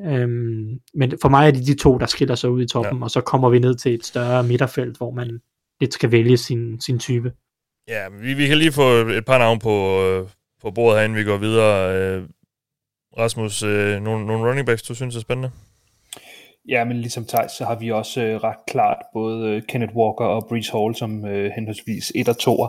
[0.00, 3.04] Øhm, men for mig er det de to, der skiller sig ud i toppen, ja.
[3.04, 5.40] og så kommer vi ned til et større midterfelt, hvor man
[5.80, 7.32] lidt skal vælge sin, sin type.
[7.88, 10.28] Ja, vi, vi kan lige få et par navne på, øh,
[10.62, 11.96] på bordet herinde, vi går videre.
[11.96, 12.22] Øh,
[13.18, 15.50] Rasmus, øh, nogle, nogle running backs, du synes er spændende?
[16.68, 20.24] Ja, men ligesom Thijs, så har vi også øh, ret klart både øh, Kenneth Walker
[20.24, 22.66] og Breeze Hall som øh, henholdsvis 1 og 2.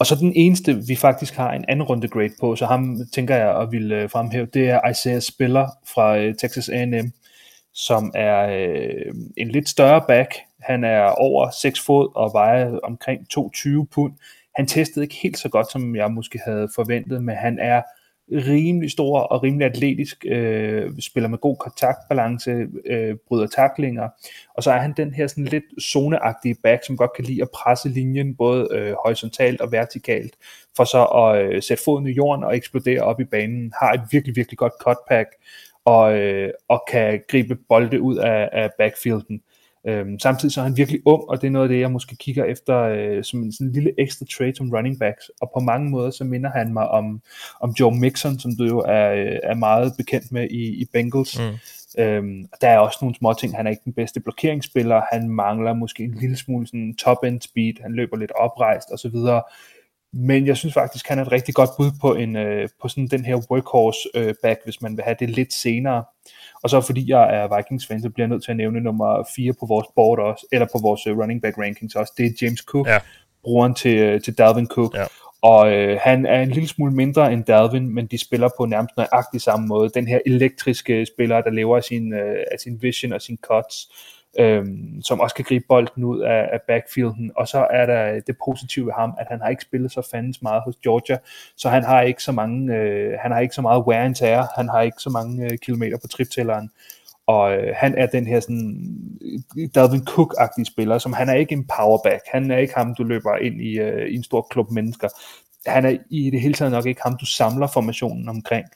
[0.00, 3.36] Og så den eneste, vi faktisk har en anden runde grade på, så ham tænker
[3.36, 7.12] jeg at ville øh, fremhæve, det er Isaiah Spiller fra øh, Texas A&M,
[7.74, 10.34] som er øh, en lidt større back.
[10.60, 14.12] Han er over 6 fod og vejer omkring 22 pund.
[14.54, 17.82] Han testede ikke helt så godt, som jeg måske havde forventet, men han er
[18.32, 24.08] rimelig stor og rimelig atletisk, øh, spiller med god kontaktbalance, øh, bryder taklinger,
[24.54, 27.50] og så er han den her sådan lidt zoneagtige back, som godt kan lide at
[27.54, 30.36] presse linjen både øh, horisontalt og vertikalt,
[30.76, 34.02] for så at øh, sætte foden i jorden og eksplodere op i banen, har et
[34.10, 35.28] virkelig, virkelig godt cutback,
[35.84, 39.42] og, øh, og kan gribe bolde ud af, af backfielden.
[39.86, 42.16] Øhm, samtidig så er han virkelig ung, og det er noget af det, jeg måske
[42.16, 45.30] kigger efter øh, som en sådan lille ekstra trade som running backs.
[45.40, 47.22] Og på mange måder, så minder han mig om,
[47.60, 51.38] om Joe Mixon, som du jo er, øh, er meget bekendt med i, i Bengals.
[51.38, 52.02] Mm.
[52.02, 53.56] Øhm, der er også nogle små ting.
[53.56, 55.02] Han er ikke den bedste blokeringsspiller.
[55.12, 57.74] Han mangler måske en lille smule sådan top-end speed.
[57.82, 59.16] Han løber lidt oprejst osv.
[60.12, 63.06] Men jeg synes faktisk, han er et rigtig godt bud på, en, øh, på sådan
[63.06, 66.04] den her workhorse øh, back, hvis man vil have det lidt senere.
[66.62, 69.52] Og så fordi jeg er Vikings-fan, så bliver jeg nødt til at nævne nummer 4
[69.60, 72.12] på vores board også, eller på vores øh, running back rankings også.
[72.16, 72.98] Det er James Cook, ja.
[73.44, 74.94] brugeren til, øh, til Dalvin Cook.
[74.94, 75.04] Ja.
[75.42, 78.96] Og øh, han er en lille smule mindre end Dalvin, men de spiller på nærmest
[78.96, 79.90] nøjagtig samme måde.
[79.94, 83.88] Den her elektriske spiller, der lever af sin, øh, af sin vision og sin cuts
[84.38, 87.32] øhm, som også kan gribe bolden ud af, af backfielden.
[87.36, 90.42] Og så er der det positive ved ham, at han har ikke spillet så fandens
[90.42, 91.18] meget hos Georgia,
[91.56, 94.52] så han har ikke så mange, øh, han har ikke så meget wear and tear,
[94.56, 96.70] han har ikke så mange øh, kilometer på triptælleren.
[97.26, 98.84] Og øh, han er den her sådan
[99.56, 102.22] øh, Dalvin Cook-agtige spiller, som han er ikke en powerback.
[102.32, 105.08] Han er ikke ham, du løber ind i, øh, i en stor klub mennesker.
[105.66, 108.66] Han er i det hele taget nok ikke ham, du samler formationen omkring.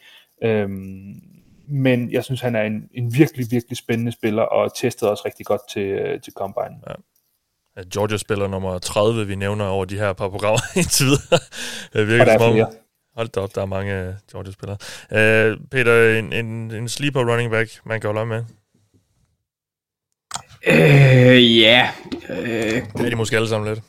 [0.42, 1.22] Øhm,
[1.68, 5.46] men jeg synes, han er en, en virkelig, virkelig spændende spiller, og testede også rigtig
[5.46, 6.76] godt til, øh, til Combine.
[6.88, 6.94] Ja.
[7.92, 11.40] Georgia spiller nummer 30, vi nævner over de her par programmer indtil videre.
[11.92, 12.66] Det virker som om,
[13.16, 14.76] hold da op, der er mange Georgia-spillere.
[15.10, 18.44] Uh, Peter, en, en, en sleeper running back, man kan holde øje med?
[20.66, 21.90] Øh, ja.
[22.28, 22.38] Øh,
[22.96, 23.84] det er de måske alle sammen lidt.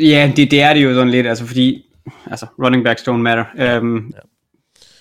[0.00, 1.84] Ja, det, det er det jo sådan lidt, altså fordi,
[2.26, 3.78] altså running backs don't matter.
[3.78, 4.20] Um, ja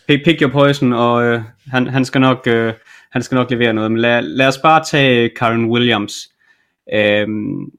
[0.07, 2.73] pick your poison, og øh, han, han, skal nok, øh,
[3.11, 3.91] han skal nok levere noget.
[3.91, 6.13] Men lad, lad os bare tage Karen Williams.
[6.93, 7.71] Øhm,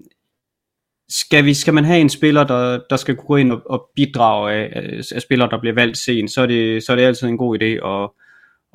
[1.08, 4.52] skal, vi, skal man have en spiller, der, der skal gå ind og, og bidrage
[4.52, 7.38] af, af spillere, der bliver valgt sent, så er det, så er det altid en
[7.38, 8.10] god idé at,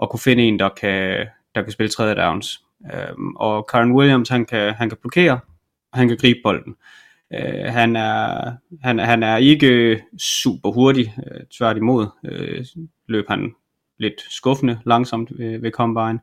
[0.02, 1.26] at kunne finde en, der kan,
[1.56, 2.60] der kan spille tredje downs.
[2.94, 5.40] Øhm, og Karen Williams, han kan, han kan blokere,
[5.92, 6.72] og han kan gribe bolden.
[6.72, 6.99] Øh,
[7.34, 8.52] Øh, han, er,
[8.82, 12.08] han, han er ikke super hurtig, øh, tværtimod.
[12.26, 12.66] Øh,
[13.08, 13.56] løb han
[13.98, 16.20] lidt skuffende langsomt ved, ved Combine,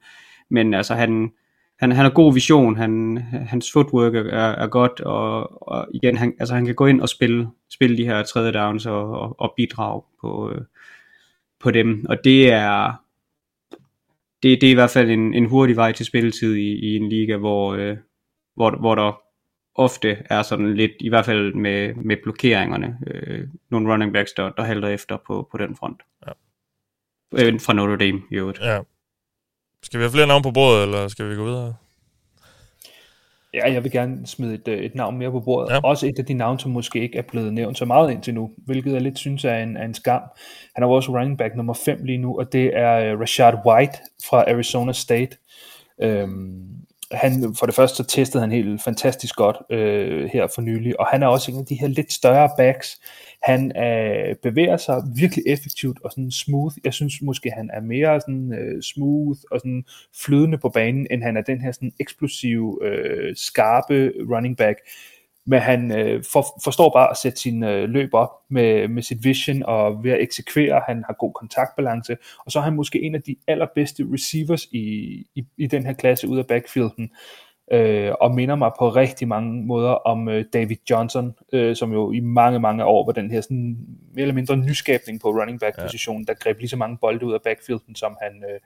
[0.48, 1.32] men altså han,
[1.78, 6.34] han, han har god vision, han, hans footwork er, er godt, og, og igen, han,
[6.38, 9.54] altså han kan gå ind og spille, spille de her tredje downs og, og, og
[9.56, 10.64] bidrage på, øh,
[11.60, 12.92] på dem, og det er,
[14.42, 17.08] det, det er i hvert fald en, en hurtig vej til spilletid i, i en
[17.08, 17.96] liga, hvor, øh,
[18.54, 19.20] hvor, hvor der
[19.78, 24.50] ofte er sådan lidt, i hvert fald med, med blokeringerne, øh, nogle running backs, der,
[24.50, 26.02] der halter efter på, på den front.
[26.26, 26.32] Ja.
[27.32, 28.60] Øh, fra Notre Dame i øvrigt.
[28.60, 28.80] Ja.
[29.82, 31.74] Skal vi have flere navne på bordet, eller skal vi gå videre?
[33.54, 35.72] Ja, jeg vil gerne smide et, øh, et navn mere på bordet.
[35.72, 35.80] Ja.
[35.84, 38.50] Også et af de navne, som måske ikke er blevet nævnt så meget indtil nu,
[38.56, 40.22] hvilket jeg lidt synes er en, er en skam.
[40.74, 43.54] Han er jo også running back nummer 5 lige nu, og det er uh, Rashad
[43.66, 43.92] White
[44.28, 45.36] fra Arizona State.
[46.02, 51.00] Øhm, han, for det første så testede han helt fantastisk godt øh, her for nylig,
[51.00, 53.00] og han er også en af de her lidt større backs.
[53.42, 56.74] Han øh, bevæger sig virkelig effektivt og sådan smooth.
[56.84, 59.84] Jeg synes måske, han er mere sådan øh, smooth og sådan
[60.24, 64.78] flydende på banen, end han er den her sådan eksplosive, øh, skarpe running back.
[65.46, 69.24] Men han øh, for, forstår bare at sætte sin øh, løb op med, med sit
[69.24, 70.82] vision og ved at eksekvere.
[70.86, 72.16] Han har god kontaktbalance,
[72.46, 74.82] og så er han måske en af de allerbedste receivers i,
[75.34, 77.10] i, i den her klasse ud af backfielden
[77.72, 82.12] øh, og minder mig på rigtig mange måder om øh, David Johnson, øh, som jo
[82.12, 83.76] i mange, mange år var den her sådan,
[84.14, 86.32] mere eller mindre nyskabning på running back positionen, ja.
[86.32, 88.60] der greb lige så mange bolde ud af backfielden, som han, øh,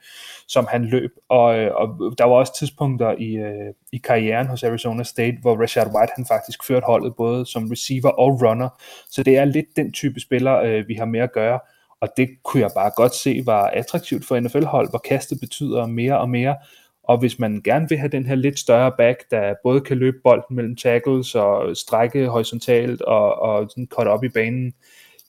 [0.48, 1.11] som han løb.
[1.28, 5.62] Og, øh, og der var også tidspunkter i, øh, i karrieren hos Arizona State, hvor
[5.62, 8.68] Rashad White han faktisk førte holdet både som receiver og runner.
[9.11, 11.61] Så det er lidt den type spiller, øh, vi har med at gøre.
[12.01, 16.18] Og det kunne jeg bare godt se var attraktivt for NFL-hold, hvor kastet betyder mere
[16.18, 16.57] og mere.
[17.03, 20.16] Og hvis man gerne vil have den her lidt større back, der både kan løbe
[20.24, 24.74] bolden mellem tackles og strække horisontalt og, og sådan cut op i banen,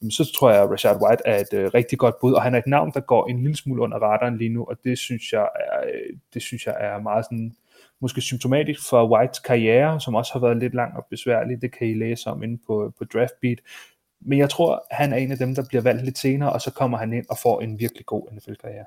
[0.02, 2.56] jamen så tror jeg, at Rashad White er et øh, rigtig godt bud, og han
[2.56, 5.34] er et navn, der går en lille smule under radaren lige nu, og det synes
[5.34, 7.56] jeg er, øh, det synes jeg er meget sådan,
[8.02, 11.88] måske symptomatisk for Whites karriere, som også har været lidt lang og besværlig, det kan
[11.88, 13.60] I læse om inde på, på Draftbeat,
[14.22, 16.72] men jeg tror, han er en af dem, der bliver valgt lidt senere, og så
[16.72, 18.86] kommer han ind og får en virkelig god NFL-karriere.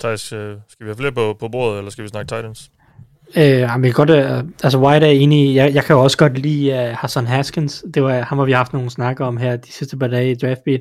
[0.00, 2.70] Thijs, øh, skal vi have flere på, på bordet, eller skal vi snakke Titans?
[3.36, 5.50] Øh, jeg kan godt, øh, altså White er enig.
[5.50, 8.44] I, jeg, jeg kan jo også godt lide uh, Hassan Haskins, det var ham, har
[8.44, 10.80] vi haft nogle snakker om her de sidste par dage i draftbeat,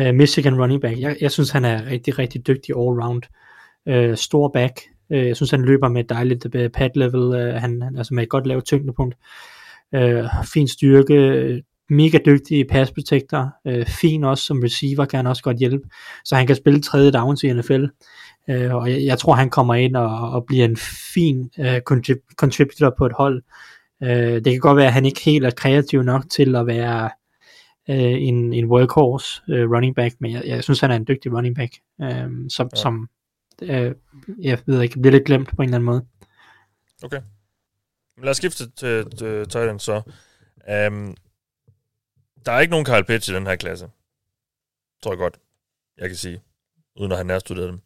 [0.00, 3.20] uh, Michigan running back, jeg, jeg synes han er rigtig, rigtig dygtig all-round,
[3.90, 4.80] uh, stor back,
[5.10, 8.14] uh, jeg synes han løber med et dejligt uh, pad level, uh, han, han, altså
[8.14, 9.14] med et godt lavt tyngdepunkt,
[9.96, 15.42] uh, fin styrke, mega dygtig pass protector, uh, fin også som receiver, kan han også
[15.42, 15.88] godt hjælpe,
[16.24, 17.84] så han kan spille tredje downs i NFL,
[18.48, 20.76] Øh, og jeg, jeg tror, han kommer ind og, og bliver en
[21.14, 23.42] fin øh, contrib- contributor på et hold.
[24.02, 27.10] Øh, det kan godt være, at han ikke helt er kreativ nok til at være
[27.88, 31.32] øh, en, en workhorse øh, running back, men jeg, jeg synes, han er en dygtig
[31.32, 31.72] running back,
[32.02, 32.76] øh, som, ja.
[32.76, 33.08] som
[33.62, 33.94] øh,
[34.40, 36.04] jeg ved ikke, bliver lidt glemt på en eller anden måde.
[37.02, 37.20] Okay.
[38.22, 40.02] Lad os skifte til, til Titans så.
[40.88, 41.16] Um,
[42.46, 43.88] der er ikke nogen Kyle Pitts i den her klasse.
[45.02, 45.38] Tror jeg godt,
[45.98, 46.40] jeg kan sige,
[46.96, 47.80] uden at have nærstuderet dem.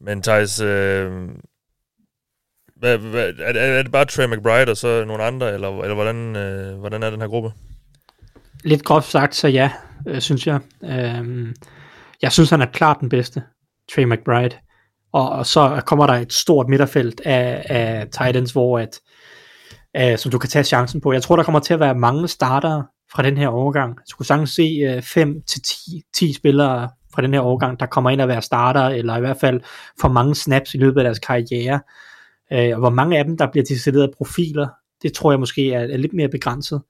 [0.00, 1.28] Men Thijs, øh,
[2.76, 6.36] hvad, hvad, er, er det bare Trey McBride og så nogle andre, eller, eller hvordan,
[6.36, 7.52] øh, hvordan er den her gruppe?
[8.64, 9.70] Lidt groft sagt, så ja,
[10.08, 10.60] øh, synes jeg.
[10.84, 11.54] Øh,
[12.22, 13.42] jeg synes, han er klart den bedste,
[13.94, 14.56] Trey McBride.
[15.12, 19.00] Og, og så kommer der et stort midterfelt af, af Titans, hvor at,
[19.96, 21.12] øh, som du kan tage chancen på.
[21.12, 22.82] Jeg tror, der kommer til at være mange starter
[23.12, 23.94] fra den her overgang.
[23.96, 25.00] Jeg skulle sagtens se
[26.22, 29.20] 5-10 øh, spillere fra den her årgang, der kommer ind og være starter, eller i
[29.20, 29.60] hvert fald
[30.00, 31.80] får mange snaps i løbet af deres karriere.
[32.52, 34.68] Øh, og hvor mange af dem, der bliver decideret profiler,
[35.02, 36.82] det tror jeg måske er, er lidt mere begrænset.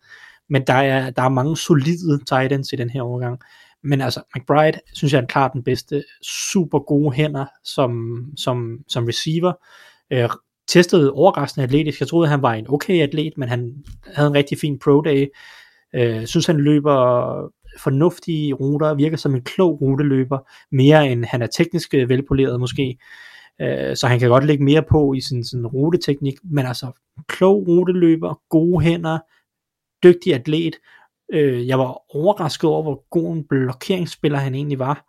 [0.48, 3.38] Men der er, der er mange solide tight ends i den her overgang.
[3.82, 6.04] Men altså, McBride, synes jeg er klart den bedste.
[6.22, 9.52] Super gode hænder som, som, som receiver.
[10.12, 10.28] Øh,
[10.68, 12.00] testede overraskende atletisk.
[12.00, 13.74] Jeg troede, han var en okay atlet, men han
[14.14, 15.26] havde en rigtig fin pro day.
[15.94, 16.96] Øh, synes, han løber
[17.78, 20.38] fornuftige ruter, virker som en klog ruteløber,
[20.72, 22.98] mere end han er teknisk øh, velpoleret måske.
[23.60, 26.92] Øh, så han kan godt lægge mere på i sin, sin ruteteknik, men altså
[27.28, 29.18] klog ruteløber, gode hænder,
[30.04, 30.76] dygtig atlet.
[31.32, 35.06] Øh, jeg var overrasket over, hvor god en blokeringsspiller han egentlig var.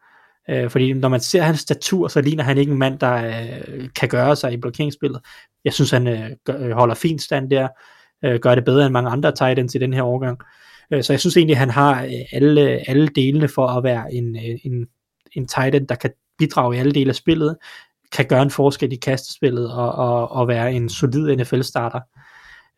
[0.50, 3.90] Øh, fordi når man ser hans statur, så ligner han ikke en mand, der øh,
[3.96, 5.22] kan gøre sig i blokeringsspillet.
[5.66, 7.68] Jeg synes, han øh, holder fint stand der,
[8.26, 10.42] øh, gør det bedre end mange andre tight ends i den her årgang.
[10.42, 10.48] Øh,
[10.92, 14.14] Øh, så jeg synes egentlig, at han har øh, alle, alle delene for at være
[14.14, 14.88] en, øh, en,
[15.34, 17.58] en tight end, der kan bidrage i alle dele af spillet,
[18.12, 22.00] kan gøre en forskel i kastespillet og, og, og være en solid NFL-starter.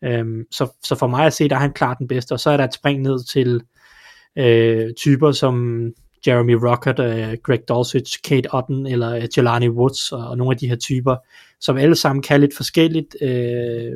[0.04, 2.50] Øhm, så, så for mig at se, der er han klart den bedste, og så
[2.50, 3.62] er der et spring ned til
[4.38, 5.86] øh, typer som
[6.26, 10.68] Jeremy Rockert, øh, Greg Dulcich, Kate Otten eller Jelani Woods og, og nogle af de
[10.68, 11.16] her typer,
[11.60, 13.92] som alle sammen kan lidt forskelligt, øh,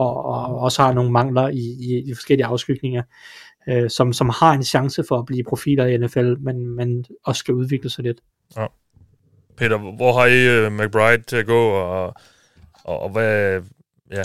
[0.00, 3.02] og, og også har nogle mangler i, i, i forskellige afskygninger,
[3.68, 7.38] øh, som, som har en chance for at blive profiler i NFL, men, men også
[7.38, 8.20] skal udvikle sig lidt.
[8.56, 8.66] Ja.
[9.56, 12.14] Peter, hvor har I uh, McBride til at gå, og,
[12.84, 13.60] og, og hvad,
[14.12, 14.22] ja,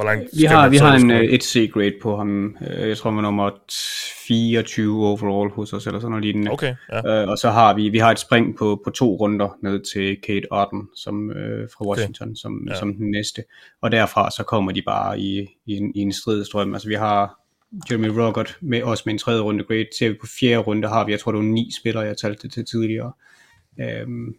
[0.00, 2.56] hvor langt Vi har, vi har en skulle- øh, 1C-grade på ham.
[2.70, 3.50] Øh, Jeg tror, er nummer
[4.26, 6.50] 24 overall hos os, eller sådan noget lignende.
[6.50, 7.22] Okay, ja.
[7.22, 10.16] Øh, og så har vi, vi har et spring på, på to runder ned til
[10.26, 11.30] Kate Otten som,
[11.76, 12.34] fra Washington okay.
[12.36, 12.78] som, Ja.
[12.78, 13.42] som den næste.
[13.82, 16.74] Og derfra så kommer de bare i, i, en, i en stridstrøm.
[16.74, 17.40] Altså vi har
[17.90, 19.86] Jeremy Rockert med os med en tredje runde grade.
[19.98, 22.42] Ser vi på fjerde runde har vi, jeg tror det var ni spillere, jeg talte
[22.42, 23.12] det til tidligere.
[23.80, 24.34] Øhm,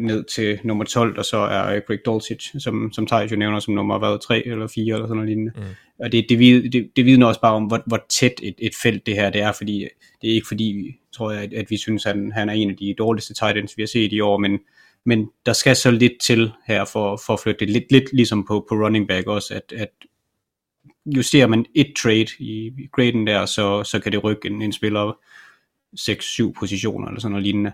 [0.00, 3.74] ned til nummer 12, og så er Greg Dulcich, som, som Thijs jo nævner som
[3.74, 5.52] nummer hvad, 3 eller 4 eller sådan noget lignende.
[5.56, 5.62] Mm.
[6.04, 8.72] Og det, det, vid- det, det vidner også bare om, hvor, hvor tæt et, et
[8.82, 9.86] felt det her det er, fordi
[10.22, 12.70] det er ikke fordi, tror jeg, at, at vi synes, at han, han er en
[12.70, 14.58] af de dårligste tight ends, vi har set i år, men,
[15.06, 18.46] men der skal så lidt til her for, for at flytte det lidt, lidt ligesom
[18.46, 19.90] på, på running back også, at, at
[21.06, 25.12] justerer man et trade i graden der, så, så kan det rykke en, en spiller
[26.00, 27.72] 6-7 positioner eller sådan noget lignende.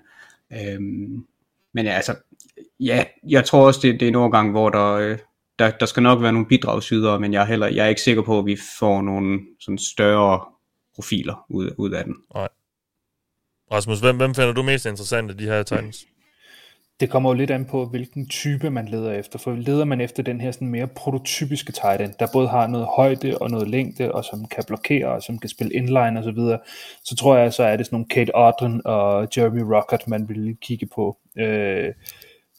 [0.53, 1.27] Øhm,
[1.77, 2.15] men ja, altså,
[2.81, 5.19] ja, jeg tror også, det, det er en overgang, hvor der, øh,
[5.59, 8.23] der, der skal nok være nogle bidragsydere, men jeg er, heller, jeg er ikke sikker
[8.23, 10.45] på, at vi får nogle sådan større
[10.95, 12.15] profiler ud, ud af den.
[12.35, 12.49] Nej.
[13.73, 16.07] Rasmus, hvem, hvem finder du mest interessant af de her Titans?
[17.01, 19.39] Det kommer jo lidt an på, hvilken type man leder efter.
[19.39, 22.87] For leder man efter den her sådan mere prototypiske tight end, der både har noget
[22.97, 26.31] højde og noget længde, og som kan blokere, og som kan spille inline og så
[26.31, 26.59] videre,
[27.05, 30.57] så tror jeg, så er det sådan nogle Kate Audren og Jeremy Rockert, man vil
[30.61, 31.19] kigge på.
[31.39, 31.93] Øh,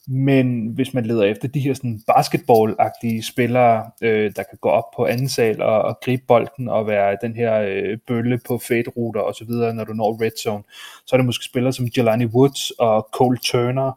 [0.09, 4.91] men hvis man leder efter de her sådan basketball-agtige spillere, øh, der kan gå op
[4.95, 9.21] på anden sal og, og gribe bolden og være den her øh, bølle på fade-ruter
[9.21, 10.63] og så videre, når du når red zone,
[11.05, 13.91] så er det måske spillere som Jelani Woods og Cole Turner,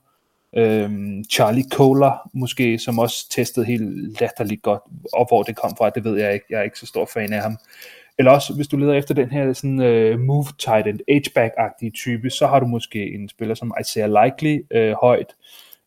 [0.56, 4.82] øhm, Charlie Kohler måske, som også testede helt latterligt godt,
[5.12, 7.32] og hvor det kom fra, det ved jeg ikke, jeg er ikke så stor fan
[7.32, 7.56] af ham.
[8.18, 12.30] Eller også, hvis du leder efter den her sådan, uh, move tight end, H-back-agtige type,
[12.30, 15.34] så har du måske en spiller som Isaiah Likely uh, højt,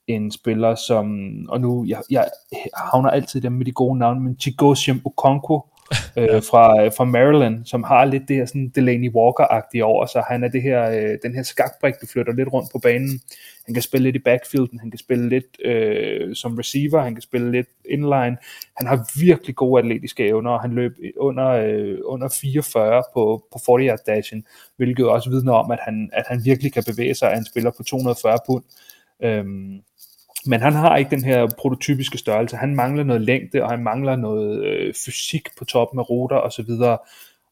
[0.07, 2.29] en spiller som, og nu, jeg, jeg
[2.77, 5.61] havner altid dem med de gode navne, men Chigosium Okonkwo,
[6.17, 10.23] øh, fra, fra Maryland, som har lidt det her sådan Delaney Walker-agtige over sig.
[10.29, 13.21] Han er det her, øh, den her skakbrik, du flytter lidt rundt på banen.
[13.65, 17.21] Han kan spille lidt i backfielden, han kan spille lidt øh, som receiver, han kan
[17.21, 18.37] spille lidt inline.
[18.77, 23.59] Han har virkelig gode atletiske evner, og han løb under, øh, under 44 på, på
[23.65, 24.45] 40 yard dashen,
[24.77, 27.71] hvilket også vidner om, at han, at han virkelig kan bevæge sig at han spiller
[27.77, 28.63] på 240 pund.
[29.23, 29.81] Øhm,
[30.45, 32.55] men han har ikke den her prototypiske størrelse.
[32.55, 36.51] Han mangler noget længde, og han mangler noget øh, fysik på toppen af ruter og
[36.51, 36.97] så videre.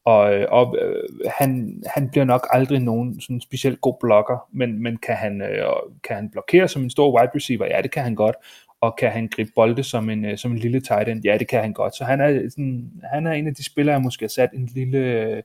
[0.06, 1.04] Og, øh, og øh,
[1.38, 5.66] han, han bliver nok aldrig nogen sådan specielt god blokker, men, men kan, han, øh,
[6.04, 7.66] kan han blokere som en stor wide receiver?
[7.66, 8.36] Ja, det kan han godt.
[8.82, 11.24] Og kan han gribe bolde som en, øh, som en lille tight end?
[11.24, 11.96] Ja, det kan han godt.
[11.96, 14.66] Så han er, sådan, han er en af de spillere, jeg måske har sat en
[14.66, 15.44] lille, øh,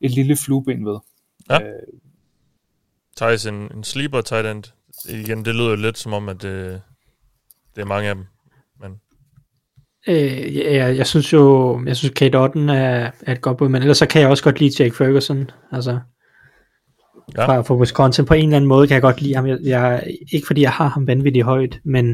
[0.00, 0.98] et lille flueben ved.
[1.50, 1.62] Ja.
[1.62, 1.82] Øh,
[3.16, 4.64] Thijs, en, en sleeper tight end.
[5.08, 6.82] Igen, det lyder lidt som om, at det,
[7.74, 8.24] det er mange af dem.
[8.80, 8.90] Men
[10.08, 13.82] Øh, ja, jeg synes jo, jeg synes Kate Otten er, er et godt bud, men
[13.82, 16.00] ellers så kan jeg også godt lide Jake Ferguson, altså
[17.36, 17.46] Ja.
[17.46, 18.24] fra, fra Wisconsin.
[18.24, 19.46] På en eller anden måde kan jeg godt lide ham.
[19.46, 22.08] Jeg, jeg, ikke fordi jeg har ham vanvittigt højt, men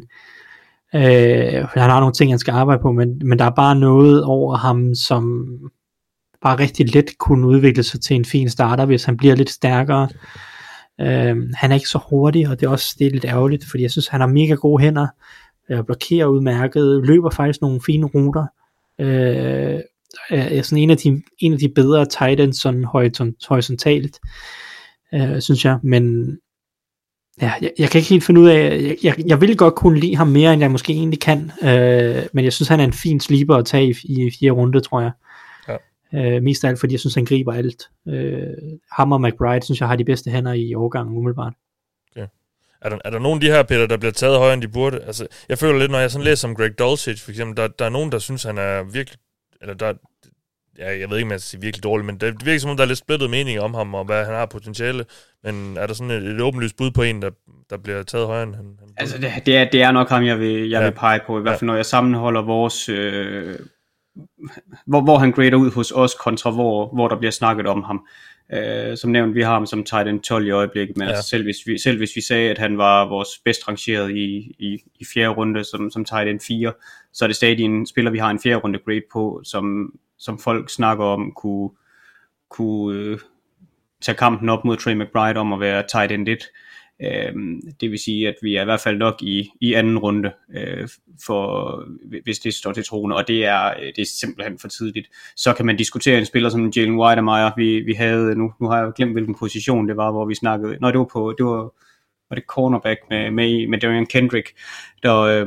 [0.94, 4.24] øh, han har nogle ting, han skal arbejde på, men, men der er bare noget
[4.24, 5.48] over ham, som
[6.42, 10.08] bare rigtig let kunne udvikle sig til en fin starter, hvis han bliver lidt stærkere.
[11.00, 13.82] Øh, han er ikke så hurtig, og det er også det er lidt ærgerligt, fordi
[13.82, 15.06] jeg synes, han har mega gode hænder,
[15.70, 18.46] øh, blokerer udmærket, løber faktisk nogle fine ruter.
[19.00, 19.80] Øh,
[20.30, 22.84] er sådan en af de, en af de bedre tight ends sådan
[23.48, 24.20] horisontalt,
[25.14, 26.36] øh, synes jeg, men
[27.42, 30.00] ja, jeg, jeg kan ikke helt finde ud af, jeg, jeg, jeg vil godt kunne
[30.00, 32.92] lide ham mere, end jeg måske egentlig kan, øh, men jeg synes, han er en
[32.92, 35.10] fin sleeper at tage i, i fire runde, tror jeg.
[36.14, 37.82] Øh, mest af alt, fordi jeg synes, han griber alt.
[38.08, 38.46] Øh,
[38.92, 41.52] ham og McBride, synes jeg, har de bedste hænder i årgangen, umiddelbart.
[42.82, 44.68] er der, er der nogen af de her, Peter, der bliver taget højere, end de
[44.68, 45.00] burde?
[45.00, 47.84] Altså, jeg føler lidt, når jeg sådan læser om Greg Dulcich, for eksempel, der, der
[47.84, 49.18] er nogen, der synes, han er virkelig...
[49.60, 49.92] Eller der,
[50.78, 52.76] ja, jeg ved ikke, om jeg skal sige virkelig dårlig, men det virker som om,
[52.76, 55.04] der er lidt splittet mening om ham, og hvad han har potentiale.
[55.44, 57.30] Men er der sådan et, et åbenlyst bud på en, der,
[57.70, 58.88] der bliver taget højere, end han, han?
[58.96, 60.78] Altså, det, det, er, det er nok ham, jeg vil, jeg Ja.
[60.78, 60.84] ja.
[60.84, 62.88] vil pege på, i hvert fald når jeg sammenholder vores...
[62.88, 63.58] Øh,
[64.86, 68.06] hvor, hvor han grader ud hos os, kontra hvor, hvor der bliver snakket om ham.
[68.52, 71.14] Øh, som nævnt, vi har ham som tight end 12 i øjeblikket, men Ja.
[71.14, 74.54] altså, selv, hvis vi, selv hvis vi sagde, at han var vores bedst rangeret i,
[74.58, 76.72] i, i fjerde runde som, som tight end 4,
[77.12, 80.38] så er det stadig en spiller, vi har en fjerde runde grade på, som, som
[80.38, 81.70] folk snakker om kunne,
[82.50, 83.18] kunne øh,
[84.00, 86.38] tage kampen op mod Trey McBride om at være tight end 1.
[87.02, 87.32] Øh,
[87.80, 90.88] det vil sige, at vi er i hvert fald nok i, i anden runde, øh,
[91.26, 91.84] for,
[92.22, 95.08] hvis det står til troende, og det er, øh, det er simpelthen for tidligt.
[95.36, 98.78] Så kan man diskutere en spiller som Jalen Whitemeyer, vi, vi havde, nu, nu har
[98.82, 101.62] jeg glemt hvilken position det var, hvor vi snakkede, når det var på, det var,
[102.30, 104.48] var det cornerback med, med, med Darian Kendrick,
[105.02, 105.46] der, øh,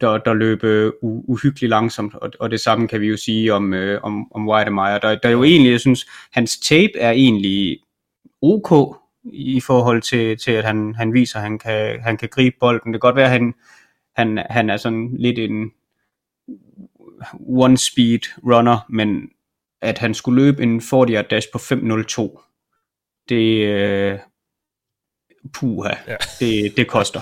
[0.00, 3.74] der, der løb øh, uhyggeligt langsomt, og, og det samme kan vi jo sige om,
[3.74, 7.78] øh, om, om Weidemeyer, der, der jo egentlig, jeg synes, hans tape er egentlig
[8.42, 8.96] ok
[9.32, 12.92] i forhold til, til at han, han viser, at han kan, han kan gribe bolden.
[12.92, 13.54] Det kan godt være, at han,
[14.16, 15.70] han, han er sådan lidt en
[17.32, 19.28] one-speed runner, men
[19.80, 22.42] at han skulle løbe en 40 dash på 5.02,
[23.28, 24.18] det, øh,
[25.54, 26.16] puha, ja.
[26.40, 27.20] det, det koster.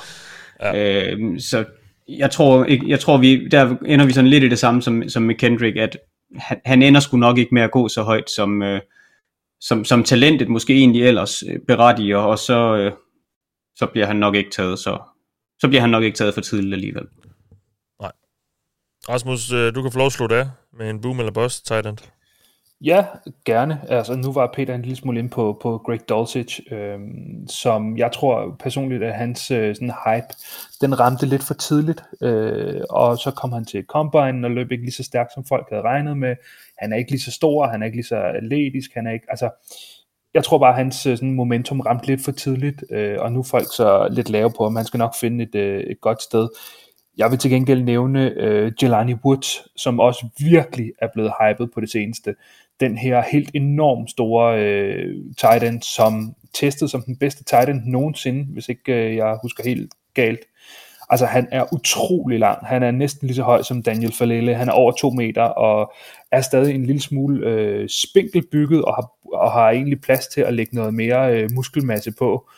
[0.61, 1.13] Ja.
[1.13, 1.65] Øh, så
[2.09, 5.23] jeg tror, jeg tror vi, der ender vi sådan lidt i det samme som, som
[5.23, 5.99] med Kendrick, at
[6.37, 8.81] han, han ender sgu nok ikke med at gå så højt, som, øh,
[9.69, 12.93] som, som talentet måske egentlig ellers øh, berettiger, og så, øh,
[13.77, 15.03] så bliver han nok ikke taget så,
[15.59, 17.07] så bliver han nok ikke taget for tidligt alligevel.
[18.01, 18.13] Nej.
[19.09, 21.87] Rasmus, øh, du kan få lov at slutte det med en boom eller bust tight
[21.87, 21.99] end.
[22.81, 23.07] Ja,
[23.45, 23.81] gerne.
[23.89, 28.13] Altså, nu var Peter en lille smule inde på, på Greg Dulcich, øhm, som jeg
[28.13, 30.27] tror personligt, at hans øh, sådan hype,
[30.81, 34.85] den ramte lidt for tidligt, øh, og så kom han til Combine og løb ikke
[34.85, 36.37] lige så stærkt, som folk havde regnet med.
[36.79, 39.27] Han er ikke lige så stor, han er ikke lige så atletisk, han er ikke,
[39.29, 39.51] altså,
[40.35, 43.39] jeg tror bare, at hans øh, sådan, momentum ramte lidt for tidligt, øh, og nu
[43.39, 46.23] er folk så lidt lave på, at han skal nok finde et, øh, et godt
[46.23, 46.49] sted.
[47.17, 51.81] Jeg vil til gengæld nævne øh, Jelani Woods, som også virkelig er blevet hypet på
[51.81, 52.35] det seneste
[52.81, 57.83] den her helt enormt store øh, tight end, som testet som den bedste tight end
[57.85, 60.41] nogensinde, hvis ikke øh, jeg husker helt galt.
[61.11, 62.67] Altså han er utrolig lang.
[62.67, 64.55] Han er næsten lige så høj som Daniel Falele.
[64.55, 65.93] Han er over to meter og
[66.33, 70.55] er stadig en lille smule øh, spinkelbygget og har, og har egentlig plads til at
[70.55, 72.49] lægge noget mere øh, muskelmasse på.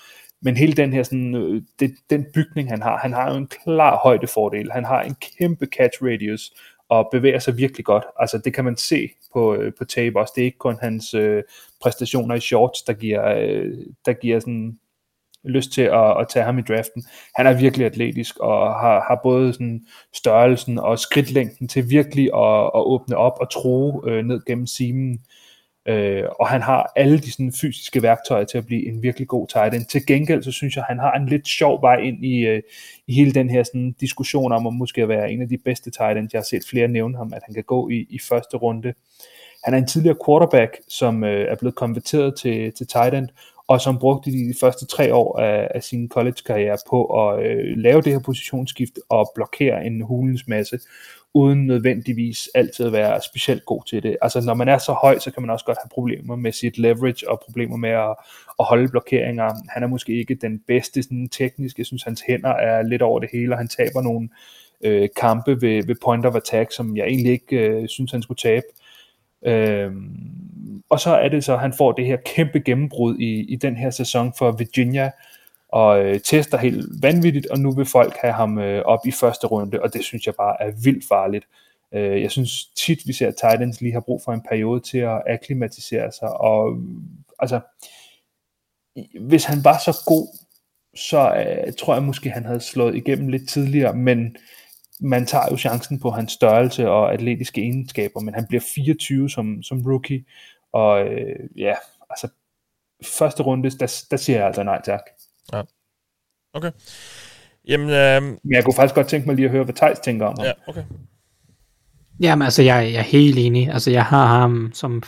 [0.43, 3.47] Men hele den her sådan, øh, det, den bygning han har, han har jo en
[3.65, 4.73] klar højdefordel.
[4.73, 6.53] Han har en kæmpe catch radius
[6.89, 8.05] og bevæger sig virkelig godt.
[8.19, 10.33] Altså det kan man se på, øh, på tape også.
[10.37, 11.43] Det er ikke kun hans øh,
[11.83, 13.73] præstationer i shorts, der giver, øh,
[14.07, 14.79] der giver sådan
[15.45, 17.05] lyst til at, at tage ham i draften.
[17.35, 22.71] Han er virkelig atletisk og har, har både sådan størrelsen og skridtlængden til virkelig at,
[22.75, 25.13] at åbne op og tro øh, ned gennem simen.
[25.13, 25.46] Øh,
[25.89, 29.49] Øh, og han har alle de sådan, fysiske værktøjer til at blive en virkelig god
[29.49, 29.87] tight end.
[29.87, 32.63] Til gengæld så synes jeg, at han har en lidt sjov vej ind i, øh,
[33.07, 36.19] i hele den her sådan, diskussion om at måske være en af de bedste tight
[36.19, 36.33] ends.
[36.33, 38.95] Jeg har set flere nævne ham, at han kan gå i, i første runde.
[39.65, 43.29] Han er en tidligere quarterback, som øh, er blevet konverteret til, til tight end,
[43.69, 48.03] og som brugte de første tre år af, af sin college-karriere på at øh, lave
[48.03, 50.79] det her positionsskift og blokere en hulens masse
[51.37, 54.17] uden nødvendigvis altid at være specielt god til det.
[54.23, 56.79] Altså når man er så høj, så kan man også godt have problemer med sit
[56.79, 58.15] leverage og problemer med at,
[58.59, 59.51] at holde blokeringer.
[59.69, 61.79] Han er måske ikke den bedste sådan, teknisk.
[61.79, 64.29] Jeg synes, hans hænder er lidt over det hele, og han taber nogle
[64.85, 68.39] øh, kampe ved, ved point of attack, som jeg egentlig ikke øh, synes, han skulle
[68.39, 68.67] tabe.
[69.47, 73.57] Øhm, og så er det så, at han får det her kæmpe gennembrud i, i
[73.57, 75.11] den her sæson for Virginia,
[75.69, 79.47] og øh, tester helt vanvittigt, og nu vil folk have ham øh, op i første
[79.47, 81.47] runde, og det synes jeg bare er vildt farligt.
[81.95, 84.99] Øh, jeg synes tit, vi ser, at Titans lige har brug for en periode til
[84.99, 86.79] at akklimatisere sig, og øh,
[87.39, 87.61] altså,
[89.21, 90.39] hvis han var så god,
[90.95, 94.37] så øh, tror jeg måske, han havde slået igennem lidt tidligere, men
[95.01, 99.63] man tager jo chancen på hans størrelse og atletiske egenskaber, men han bliver 24 som,
[99.63, 100.25] som rookie,
[100.73, 101.75] og øh, ja,
[102.11, 102.29] altså
[103.19, 105.03] første runde, der, der siger jeg altså nej tak.
[105.53, 105.63] Ja.
[106.53, 106.71] Okay.
[107.69, 108.23] Jamen, øh...
[108.23, 110.47] Men jeg kunne faktisk godt tænke mig lige at høre, hvad Thijs tænker om ham.
[110.47, 110.85] Ja, okay.
[112.21, 113.71] Jamen, altså, jeg, jeg er helt enig.
[113.71, 115.03] Altså, jeg har ham som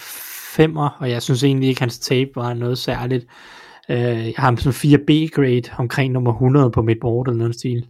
[0.56, 3.26] femmer, og jeg synes egentlig ikke, hans tape var noget særligt.
[3.88, 7.88] Uh, jeg har ham som 4B-grade, omkring nummer 100 på mit board, eller noget stil.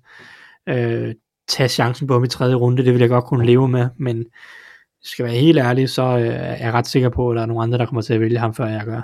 [0.71, 1.13] Uh,
[1.49, 4.27] tag chancen på ham i tredje runde, det vil jeg godt kunne leve med, men
[5.03, 7.63] skal være helt ærlig, så uh, er jeg ret sikker på, at der er nogle
[7.63, 9.03] andre, der kommer til at vælge ham, før jeg gør.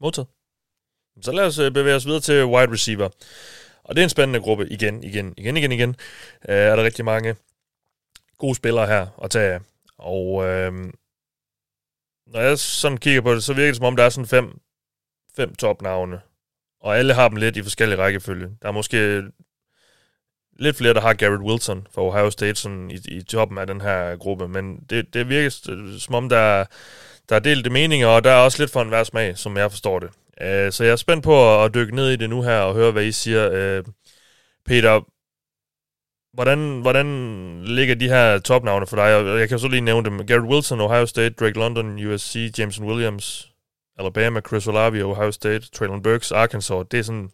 [0.00, 0.28] Modtaget.
[1.20, 3.08] Så lad os øh, bevæge os videre til wide receiver.
[3.84, 5.96] Og det er en spændende gruppe igen, igen, igen, igen, igen.
[6.48, 7.36] Øh, er der rigtig mange
[8.38, 9.60] gode spillere her at tage af.
[9.98, 10.72] Og øh,
[12.26, 14.60] når jeg sådan kigger på det, så virker det som om, der er sådan fem,
[15.36, 16.20] fem topnavne.
[16.80, 18.48] Og alle har dem lidt i forskellige rækkefølge.
[18.62, 19.22] Der er måske
[20.58, 23.80] lidt flere, der har Garrett Wilson for Ohio State sådan i, i toppen af den
[23.80, 24.48] her gruppe.
[24.48, 25.50] Men det, det virker
[25.98, 26.64] som om, der,
[27.28, 29.70] der er delte meninger, og der er også lidt for en hver smag, som jeg
[29.70, 30.10] forstår det.
[30.40, 32.92] Uh, så jeg er spændt på at dykke ned i det nu her og høre,
[32.92, 33.78] hvad I siger.
[33.78, 33.84] Uh,
[34.66, 35.00] Peter,
[36.32, 37.06] hvordan, hvordan
[37.64, 39.38] ligger de her topnavne for dig?
[39.38, 40.26] Jeg kan så lige nævne dem.
[40.26, 43.52] Garrett Wilson, Ohio State, Drake London, USC, Jameson Williams,
[43.98, 46.86] Alabama, Chris Olave, Ohio State, Traylon Burks, Arkansas.
[46.90, 47.30] Det er sådan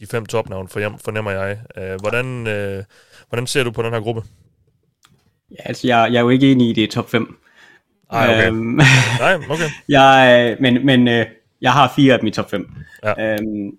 [0.00, 1.58] de fem topnavne, for, fornemmer jeg.
[1.76, 2.84] Uh, hvordan, uh,
[3.28, 4.22] hvordan ser du på den her gruppe?
[5.50, 7.38] Ja, altså, jeg, jeg er jo ikke enig i det top 5.
[8.10, 8.50] Ej, okay.
[8.50, 8.56] Um,
[9.18, 9.70] Nej, okay.
[9.88, 11.26] jeg, men men uh,
[11.60, 12.70] jeg har fire af dem i top 5.
[13.04, 13.36] Ja.
[13.38, 13.78] Um,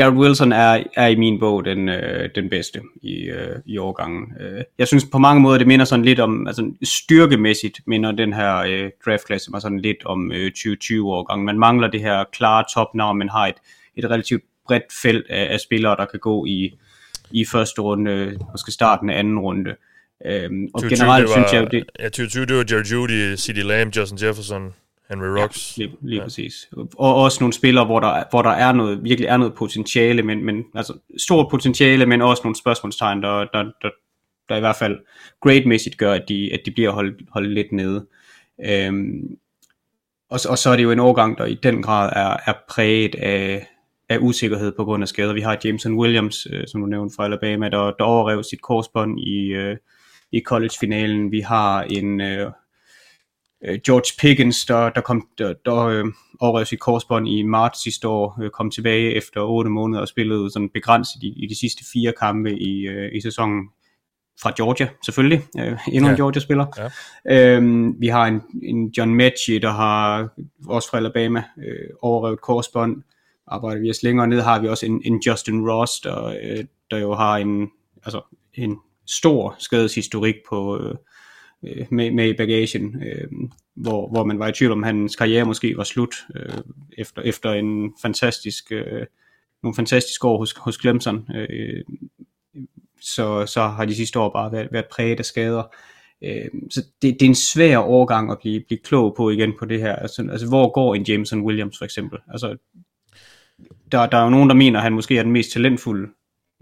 [0.00, 4.32] Garrett Wilson er, er i min bog den, øh, den bedste i, øh, i årgangen.
[4.40, 8.32] Øh, jeg synes på mange måder, det minder sådan lidt om, altså styrkemæssigt minder den
[8.32, 11.46] her øh, draftklasse mig sådan lidt om øh, 2020-årgangen.
[11.46, 13.54] Man mangler det her klare topnavn, men har et,
[13.96, 16.78] et relativt bredt felt af, af spillere, der kan gå i,
[17.30, 19.70] i første runde, måske starten af anden runde.
[20.26, 23.56] Øhm, og 2020, generelt var, synes jeg, det, Ja, 2020, det var Jerry Judy, C.D.
[23.56, 24.74] Lamb, Justin Jefferson,
[25.10, 25.76] Henry Rocks.
[25.76, 26.24] Lige, lige ja.
[26.24, 26.68] præcis.
[26.98, 30.44] Og også nogle spillere, hvor der, hvor der er noget, virkelig er noget potentiale, men,
[30.44, 33.90] men altså stort potentiale, men også nogle spørgsmålstegn, der, der, der,
[34.48, 34.98] der i hvert fald
[35.40, 38.06] grademæssigt gør, at de, at de bliver holdt, holdt lidt nede.
[38.64, 39.36] Øhm,
[40.30, 43.14] og, og så er det jo en overgang, der i den grad er, er præget
[43.14, 43.66] af,
[44.08, 45.32] af usikkerhed på grund af skader.
[45.32, 49.20] Vi har Jameson Williams, øh, som du nævnte fra Alabama, der, der overrev sit korsbånd
[49.20, 49.76] i, øh,
[50.32, 51.32] i college-finalen.
[51.32, 52.50] Vi har en øh,
[53.64, 56.04] øh, George Pickens, der, der, kom, der, der øh,
[56.40, 60.50] overrev sit korsbånd i marts sidste år, øh, kom tilbage efter 8 måneder og spillede
[60.50, 63.68] sådan begrænset i, i de sidste fire kampe i, øh, i sæsonen
[64.42, 65.42] fra Georgia, selvfølgelig.
[65.58, 66.10] Øh, endnu ja.
[66.10, 66.90] en Georgia-spiller.
[67.26, 67.56] Ja.
[67.56, 70.28] Øhm, vi har en, en John Mechie, der har
[70.68, 73.02] også fra Alabama øh, overrevet korsbånd.
[73.46, 76.98] Arbejder vi os længere ned, har vi også en, en Justin Ross, der, øh, der
[76.98, 77.68] jo har en,
[78.04, 80.94] altså, en stor skadeshistorik på, øh,
[81.64, 83.28] øh, med, med i bagagen, øh,
[83.74, 86.58] hvor, hvor man var i tvivl om, hans karriere måske var slut øh,
[86.98, 89.06] efter, efter en fantastisk, øh,
[89.62, 91.28] nogle fantastiske år hos, hos Clemson.
[91.34, 91.84] Øh,
[93.00, 95.62] så, så har de sidste år bare været, været præget af skader.
[96.22, 99.64] Øh, så det, det er en svær overgang at blive, blive klog på igen på
[99.64, 99.96] det her.
[99.96, 102.18] Altså, altså hvor går en Jameson Williams for eksempel?
[102.28, 102.56] Altså,
[103.92, 106.08] der, der er jo nogen, der mener, at han måske er den mest talentfulde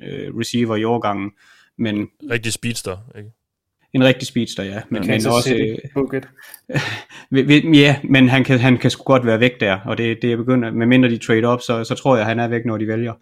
[0.02, 1.30] øh, receiver i årgangen,
[1.78, 2.08] men...
[2.30, 3.30] Rigtig speedster, ikke?
[3.92, 4.82] En rigtig speedster, ja.
[4.88, 5.54] Men, men også...
[5.54, 5.78] Øh,
[7.74, 10.36] ja, men han kan, han kan sgu godt være væk der, og det, det er
[10.36, 12.76] begyndt, med mindre de trade op, så, så tror jeg, at han er væk, når
[12.76, 13.12] de vælger.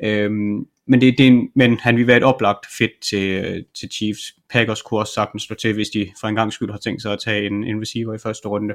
[0.00, 3.88] Øhm, men, det, det er en, men han vil være et oplagt fedt til, til
[3.92, 4.34] Chiefs.
[4.50, 7.12] Packers kunne også sagtens slå til, hvis de for en gang skyld har tænkt sig
[7.12, 8.74] at tage en, en receiver i første runde.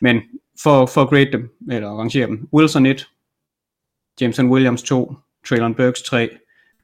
[0.00, 0.20] Men
[0.62, 3.08] for, for at grade dem, eller arrangere dem, Wilson 1,
[4.20, 5.14] Jameson Williams 2,
[5.48, 6.28] Traylon Burks 3,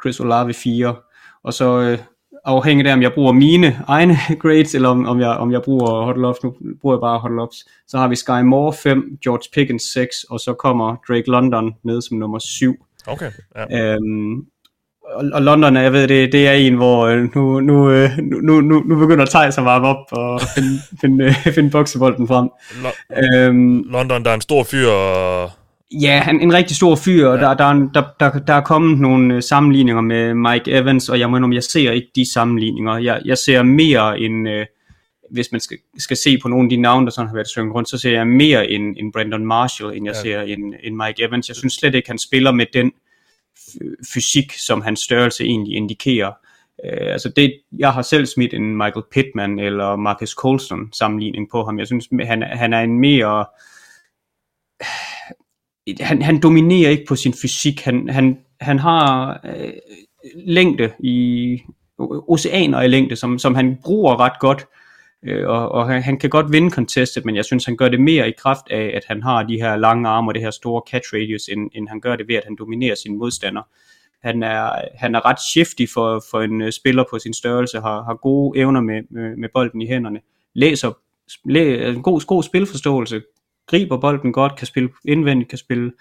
[0.03, 0.97] Chris Olave 4,
[1.43, 1.99] og så øh,
[2.47, 6.05] afhængig af, om jeg bruger mine egne grades, eller om, om, jeg, om jeg bruger
[6.05, 9.49] huddle ups, nu bruger jeg bare huddle ups, så har vi Sky Moore 5, George
[9.55, 12.75] Pickens 6, og så kommer Drake London ned som nummer 7.
[13.07, 13.95] Okay, ja.
[13.95, 14.37] Øhm,
[15.15, 18.61] og, og London, jeg ved, det, det er en, hvor øh, nu, nu, øh, nu,
[18.61, 22.49] nu, nu begynder Thijs at varme op og finde, finde, finde boksebolden frem.
[22.83, 25.51] Lo- øhm, London, der er en stor fyr, og
[25.93, 27.45] Ja, han en rigtig stor fyr, og ja.
[27.45, 31.31] der, der, der, der, der er kommet nogle øh, sammenligninger med Mike Evans, og jeg
[31.31, 32.99] må jeg ser ikke de sammenligninger.
[32.99, 34.67] Jeg, jeg ser mere end, øh,
[35.31, 37.75] hvis man skal, skal se på nogle af de navne, der sådan har været synget
[37.75, 40.23] rundt, så ser jeg mere end, end Brandon Marshall, end jeg ja.
[40.23, 41.49] ser en, en Mike Evans.
[41.49, 42.93] Jeg synes slet ikke, han spiller med den
[44.15, 46.33] fysik, som hans størrelse egentlig indikerer.
[46.85, 51.65] Uh, altså det, jeg har selv smidt en Michael Pittman eller Marcus Colston sammenligning på
[51.65, 51.79] ham.
[51.79, 53.45] Jeg synes, han, han er en mere
[56.01, 57.81] han, han dominerer ikke på sin fysik.
[57.81, 59.73] Han, han, han har øh,
[60.35, 61.61] længde i
[62.29, 64.67] oceaner i længde, som, som han bruger ret godt.
[65.25, 68.01] Øh, og, og han, han kan godt vinde contestet, men jeg synes, han gør det
[68.01, 70.83] mere i kraft af, at han har de her lange arme og det her store
[70.91, 73.63] catch radius, end, end han gør det ved, at han dominerer sin modstander.
[74.23, 78.03] Han er, han er ret shifty for, for en uh, spiller på sin størrelse, har,
[78.03, 80.21] har gode evner med, med, med bolden i hænderne,
[80.55, 80.93] læser
[81.45, 83.21] læ, en god, god spilforståelse,
[83.67, 85.93] griber bolden godt, kan spille indvendigt, kan spille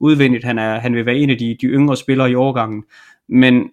[0.00, 0.44] udvendigt.
[0.44, 2.84] Han, er, han vil være en af de, de yngre spillere i årgangen.
[3.28, 3.70] Men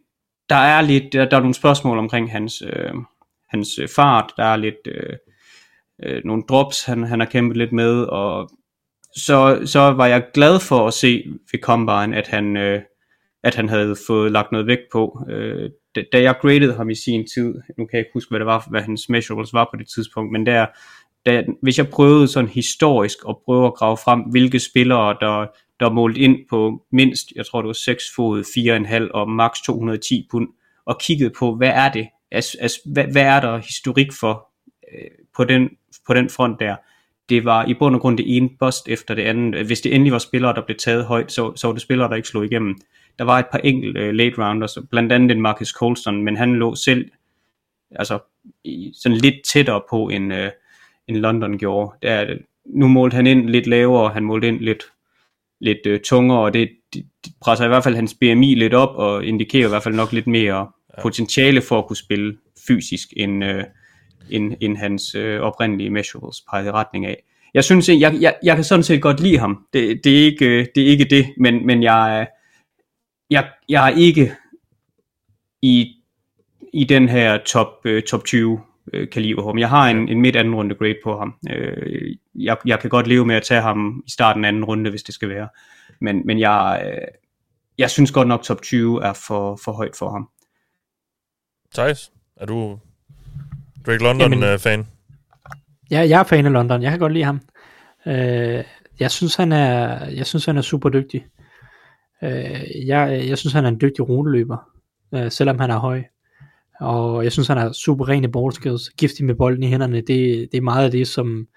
[0.49, 2.93] der er lidt, der, der er nogle spørgsmål omkring hans, øh,
[3.49, 4.33] hans øh, fart.
[4.37, 5.13] Der er lidt øh,
[6.03, 8.03] øh, nogle drops, han, han har kæmpet lidt med.
[8.03, 8.49] Og
[9.15, 12.81] så, så var jeg glad for at se ved Combine, at han, øh,
[13.43, 15.25] at han havde fået lagt noget vægt på.
[15.29, 18.45] Øh, da jeg graded ham i sin tid, nu kan jeg ikke huske, hvad det
[18.45, 20.65] var, hvad hans measurables var på det tidspunkt, men der,
[21.27, 25.45] da, hvis jeg prøvede sådan historisk at prøve at grave frem, hvilke spillere, der,
[25.79, 28.43] der målt ind på mindst, jeg tror det var 6 fod,
[29.07, 30.47] 4,5 og maks 210 pund,
[30.85, 32.07] og kiggede på, hvad er det?
[32.31, 34.49] Altså, altså, hvad, hvad er der historik for
[34.93, 35.69] øh, på, den,
[36.07, 36.75] på den front der?
[37.29, 39.65] Det var i bund og grund det ene bust efter det andet.
[39.65, 42.15] Hvis det endelig var spillere, der blev taget højt, så, så var det spillere, der
[42.15, 42.75] ikke slog igennem.
[43.19, 46.55] Der var et par enkelte uh, late rounders, blandt andet en Marcus Colston, men han
[46.55, 47.11] lå selv
[47.91, 48.19] altså,
[48.63, 50.47] i, sådan lidt tættere på en, uh,
[51.07, 51.97] end London gjorde.
[52.01, 54.83] Det er, nu målte han ind lidt lavere, han målte ind lidt,
[55.61, 57.05] lidt uh, tungere, og det, det,
[57.41, 60.27] presser i hvert fald hans BMI lidt op, og indikerer i hvert fald nok lidt
[60.27, 60.57] mere
[60.97, 61.01] ja.
[61.01, 63.63] potentiale for at kunne spille fysisk, end, uh,
[64.29, 67.23] end, end hans uh, oprindelige measurables peger i retning af.
[67.53, 69.65] Jeg synes, jeg, jeg, jeg kan sådan set godt lide ham.
[69.73, 72.27] Det, det, er, ikke, det er ikke det, men, men jeg,
[73.29, 74.33] jeg, jeg er ikke
[75.61, 75.93] i,
[76.73, 78.61] i den her top, uh, top 20
[78.93, 79.57] uh, kaliber ham.
[79.57, 81.35] Jeg har en, en midt anden runde grade på ham.
[81.49, 84.89] Uh, jeg, jeg kan godt leve med at tage ham i starten af anden runde,
[84.89, 85.49] hvis det skal være.
[86.01, 87.07] Men, men jeg, uh,
[87.77, 90.29] jeg synes godt nok top 20 er for, for højt for ham.
[91.73, 92.79] Thijs, er du
[93.85, 94.87] Drake London-fan?
[95.91, 96.81] Ja, jeg er fan af London.
[96.81, 97.41] Jeg kan godt lide ham.
[98.07, 98.63] Øh,
[98.99, 101.25] jeg synes, han er, jeg synes, han er super dygtig.
[102.23, 104.57] Øh, jeg, jeg synes, han er en dygtig ruteløber,
[105.13, 106.03] øh, selvom han er høj.
[106.79, 109.97] Og jeg synes, han er super rene ball ballskills, giftig med bolden i hænderne.
[109.97, 111.47] Det, det er meget af det, som,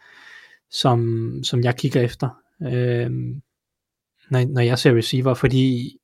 [0.71, 2.29] som, som jeg kigger efter,
[2.63, 3.11] øh,
[4.31, 5.97] når, når jeg ser receiver, fordi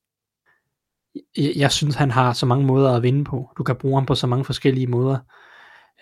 [1.37, 3.51] jeg, jeg synes, han har så mange måder at vinde på.
[3.59, 5.19] Du kan bruge ham på så mange forskellige måder.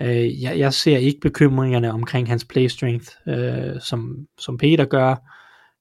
[0.00, 5.16] Øh, jeg, jeg ser ikke bekymringerne omkring hans play strength, øh, som, som Peter gør.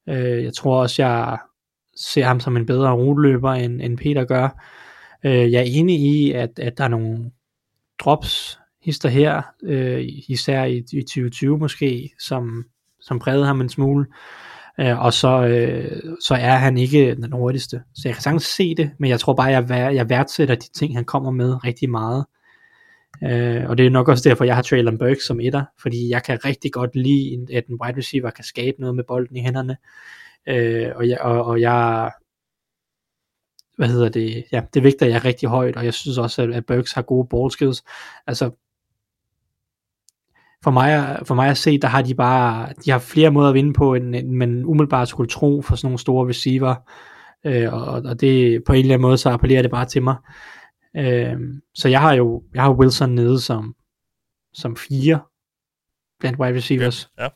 [0.09, 1.37] Øh, jeg tror også, jeg
[1.95, 4.49] ser ham som en bedre ruteløber, end, end Peter gør.
[5.25, 7.31] Øh, jeg er enig i, at, at der er nogle
[7.99, 12.65] drops hister her, øh, især i, i 2020 måske, som,
[13.01, 14.05] som prægede ham en smule.
[14.79, 17.81] Øh, og så, øh, så er han ikke den hurtigste.
[17.95, 20.95] Så jeg kan sagtens se det, men jeg tror bare, jeg, jeg værdsætter de ting,
[20.95, 22.25] han kommer med rigtig meget.
[23.23, 26.23] Øh, og det er nok også derfor, jeg har Traylon Burke som etter, fordi jeg
[26.23, 29.77] kan rigtig godt lide, at en wide receiver kan skabe noget med bolden i hænderne.
[30.47, 32.11] Øh, og, jeg, og, og jeg,
[33.77, 36.65] hvad hedder det, ja, det vægter jeg rigtig højt, og jeg synes også, at, at
[36.65, 37.83] Burks har gode ball skills.
[38.27, 38.51] Altså,
[40.63, 43.55] for mig, for mig at se, der har de bare, de har flere måder at
[43.55, 46.75] vinde på, end, end man umiddelbart skulle tro for sådan nogle store receiver,
[47.45, 50.15] øh, og, og det på en eller anden måde, så appellerer det bare til mig.
[50.97, 51.37] Øh,
[51.73, 53.75] så jeg har jo, jeg har Wilson nede som,
[54.53, 55.19] som fire
[56.19, 57.09] blandt wide receivers.
[57.19, 57.27] Ja.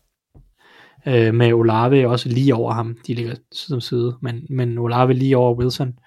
[1.07, 2.97] Øh, med Olave også lige over ham.
[3.07, 5.99] De ligger side om side, men, men Olave lige over Wilson.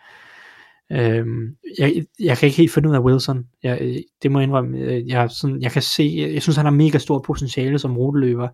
[0.92, 3.46] Øhm, jeg, jeg kan ikke helt finde ud af Wilson.
[3.62, 4.78] Jeg, øh, det må jeg indrømme.
[4.78, 8.48] Øh, jeg, sådan, jeg kan se, jeg synes han har mega stort potentiale som ruteløber,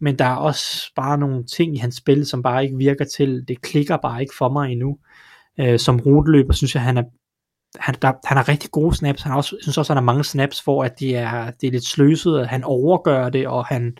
[0.00, 3.44] men der er også bare nogle ting i hans spil, som bare ikke virker til,
[3.48, 4.98] det klikker bare ikke for mig endnu.
[5.60, 7.02] Øh, som ruteløber synes jeg, han er
[7.78, 9.22] han, der, han har rigtig gode snaps.
[9.22, 11.70] Han har også, synes også, han har mange snaps, hvor at det er, det er
[11.70, 13.96] lidt sløset, at han overgør det, og han,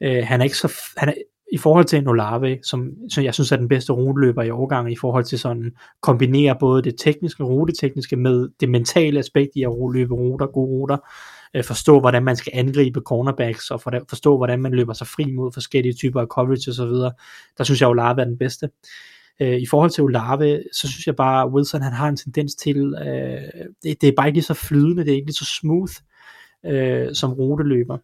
[0.00, 1.12] øh, han er ikke så, han er,
[1.52, 4.92] i forhold til en Olave, som, som jeg synes er den bedste ruteløber i årgangen,
[4.92, 9.72] i forhold til sådan, kombinere både det tekniske, rutetekniske med det mentale aspekt i at
[9.92, 10.96] løbe ruter, gode ruter,
[11.54, 15.52] øh, forstå hvordan man skal angribe cornerbacks, og forstå hvordan man løber sig fri mod
[15.52, 17.14] forskellige typer af coverage osv.
[17.58, 18.70] Der synes jeg, Olave er den bedste.
[19.40, 22.54] Øh, I forhold til Olave, så synes jeg bare, at Wilson han har en tendens
[22.54, 25.58] til, øh, det, det er bare ikke lige så flydende, det er ikke lige så
[25.60, 25.92] smooth
[26.66, 27.98] øh, som ruteløber.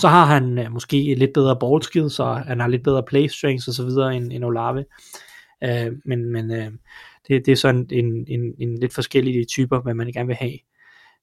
[0.00, 3.26] Så har han øh, måske lidt bedre ball skills, og han har lidt bedre play
[3.26, 4.84] strengths og så videre end, end Olave.
[5.64, 6.70] Øh, men men øh,
[7.28, 10.58] det, det er sådan en, en, en lidt forskellige typer, hvad man gerne vil have.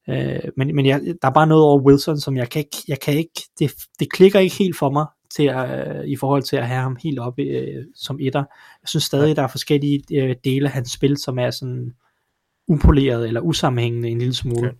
[0.08, 3.00] Øh, men men jeg, der er bare noget over Wilson, som jeg kan ikke, jeg
[3.00, 6.56] kan ikke det, det klikker ikke helt for mig til at, øh, i forhold til
[6.56, 8.44] at have ham helt oppe øh, som etter.
[8.82, 11.92] Jeg synes stadig, der er forskellige øh, dele af hans spil, som er sådan
[12.68, 14.68] upoleret eller usammenhængende en lille smule.
[14.68, 14.78] Okay.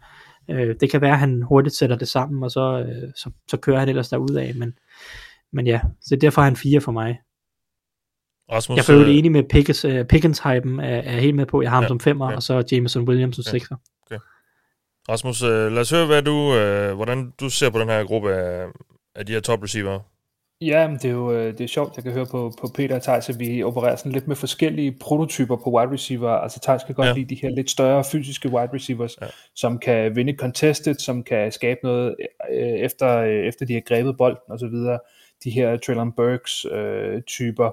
[0.51, 3.57] Øh, det kan være, at han hurtigt sætter det sammen, og så, øh, så, så
[3.57, 4.53] kører han ellers af.
[4.57, 4.79] Men,
[5.53, 7.21] men ja, så derfor er han fire for mig.
[8.53, 9.17] Rasmus, jeg er øh...
[9.17, 11.63] enig med Pickens, uh, Pickens-hypen, er, er helt med på.
[11.63, 12.37] Jeg har ham ja, som femmer, ja.
[12.37, 13.51] og så Jameson Williams som ja.
[13.51, 13.77] sekser.
[14.07, 14.19] Okay.
[15.09, 18.35] Rasmus, uh, lad os høre, hvad du, uh, hvordan du ser på den her gruppe
[18.35, 18.67] af,
[19.15, 20.01] af de her top receiver.
[20.61, 23.03] Ja, men det er jo det er sjovt, jeg kan høre på, på Peter og
[23.03, 26.31] Thijs, at vi opererer sådan lidt med forskellige prototyper på wide receiver.
[26.31, 27.13] Altså Thijs kan godt ja.
[27.13, 29.27] lide de her lidt større fysiske wide receivers, ja.
[29.55, 32.17] som kan vinde contested, som kan skabe noget
[32.51, 34.99] øh, efter, øh, efter de har grebet bolden og så videre.
[35.45, 37.71] De her Traylon Burks øh, typer.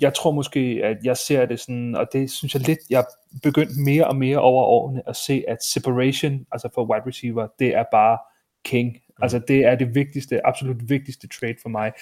[0.00, 3.38] Jeg tror måske, at jeg ser det sådan, og det synes jeg lidt, jeg er
[3.42, 7.74] begyndt mere og mere over årene at se, at separation, altså for wide receiver, det
[7.74, 8.18] er bare
[8.64, 9.22] king Mm.
[9.22, 11.92] Altså det er det vigtigste, absolut vigtigste trade for mig.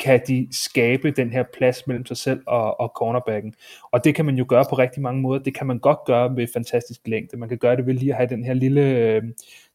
[0.00, 3.54] Kan de skabe den her plads mellem sig selv og, og cornerbacken?
[3.92, 5.42] Og det kan man jo gøre på rigtig mange måder.
[5.42, 7.36] Det kan man godt gøre med fantastisk længde.
[7.36, 9.22] Man kan gøre det ved lige at have den her lille, øh,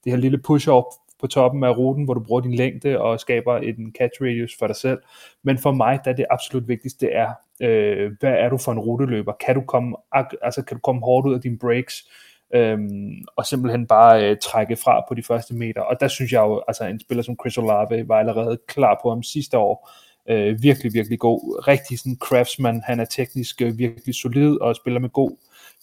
[0.04, 0.84] det her lille push-up
[1.20, 4.68] på toppen af ruten, hvor du bruger din længde og skaber en catch radius for
[4.68, 5.00] dig selv.
[5.44, 8.80] Men for mig, der er det absolut vigtigste er, øh, hvad er du for en
[8.80, 9.34] ruteløber?
[9.46, 9.96] Kan du komme,
[10.42, 12.10] altså, kan du komme hårdt ud af dine breaks?
[12.56, 15.82] Øhm, og simpelthen bare øh, trække fra på de første meter.
[15.82, 19.10] Og der synes jeg jo, altså en spiller som Chris Olave var allerede klar på
[19.10, 19.92] ham sidste år.
[20.30, 21.68] Øh, virkelig, virkelig god.
[21.68, 22.82] Rigtig sådan craftsman.
[22.86, 25.32] Han er teknisk øh, virkelig solid og spiller med god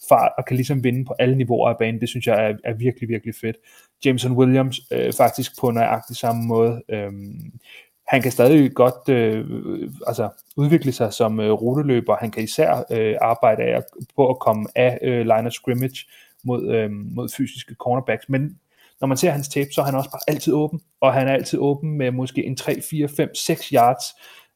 [0.09, 2.01] fart og kan ligesom vinde på alle niveauer af banen.
[2.01, 3.57] Det synes jeg er, er virkelig, virkelig fedt.
[4.05, 6.81] Jameson Williams øh, faktisk på nøjagtig samme måde.
[6.89, 7.11] Øh,
[8.07, 9.45] han kan stadig godt øh,
[10.07, 12.15] altså, udvikle sig som øh, ruteløber.
[12.15, 13.81] Han kan især øh, arbejde af,
[14.15, 16.05] på at komme af øh, line of scrimmage
[16.43, 18.29] mod, øh, mod fysiske cornerbacks.
[18.29, 18.59] Men
[19.01, 21.33] når man ser hans tape, så er han også bare altid åben, og han er
[21.33, 24.03] altid åben med måske en 3, 4, 5, 6 yards,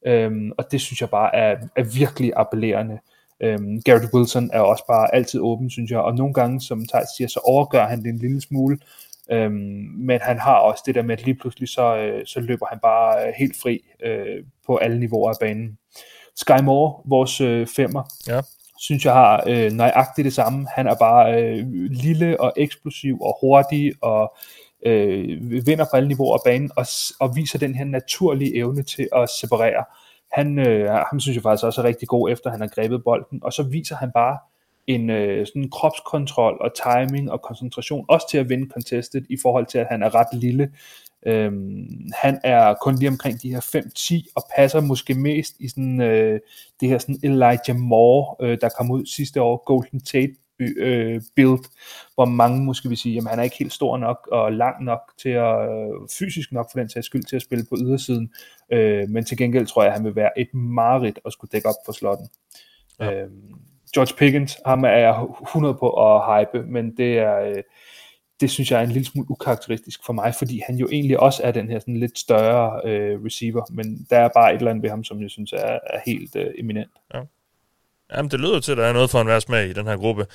[0.08, 3.00] øhm, og det synes jeg bare er, er virkelig appellerende.
[3.42, 7.08] Øhm, Garrett Wilson er også bare altid åben, synes jeg, og nogle gange, som Thijs
[7.18, 8.78] siger, så overgør han det en lille smule,
[9.32, 9.54] øhm,
[9.98, 12.80] men han har også det der med, at lige pludselig så, øh, så løber han
[12.82, 15.78] bare øh, helt fri øh, på alle niveauer af banen.
[16.36, 18.42] Sky Moore, vores øh, femmer, Ja
[18.80, 20.68] synes jeg har øh, nøjagtigt det samme.
[20.76, 24.36] Han er bare øh, lille og eksplosiv og hurtig og
[24.86, 26.86] øh, vinder på alle niveauer af banen og,
[27.20, 29.86] og viser den her naturlige evne til at separere.
[30.32, 33.40] Han, øh, ham synes jeg faktisk også er rigtig god efter han har grebet bolden,
[33.44, 34.38] og så viser han bare
[34.88, 39.66] en øh, sådan kropskontrol og timing og koncentration, også til at vinde contestet i forhold
[39.66, 40.72] til, at han er ret lille.
[41.28, 46.02] Øhm, han er kun lige omkring de her 5-10 og passer måske mest i sådan,
[46.02, 46.40] øh,
[46.80, 51.64] det her sådan Elijah Moore, øh, der kom ud sidste år, Golden Tate øh, build,
[52.16, 55.00] hvor mange måske vil sige, at han er ikke helt stor nok og lang nok
[55.18, 58.34] til at, øh, fysisk nok for den sags skyld til at spille på ydersiden,
[58.72, 61.70] øh, men til gengæld tror jeg, at han vil være et mareridt at skulle dække
[61.70, 62.28] op for slotten.
[63.00, 63.14] Ja.
[63.14, 63.30] Øh,
[63.94, 67.64] George Pickens, ham er jeg 100 på at hype, men det er, øh,
[68.40, 71.42] det synes jeg er en lille smule ukarakteristisk for mig, fordi han jo egentlig også
[71.44, 74.84] er den her sådan lidt større øh, receiver, men der er bare et eller andet
[74.84, 76.92] ved ham, som jeg synes er, er helt øh, eminent.
[78.16, 79.98] Jamen, det lyder til, at der er noget for en værts med i den her
[79.98, 80.26] gruppe.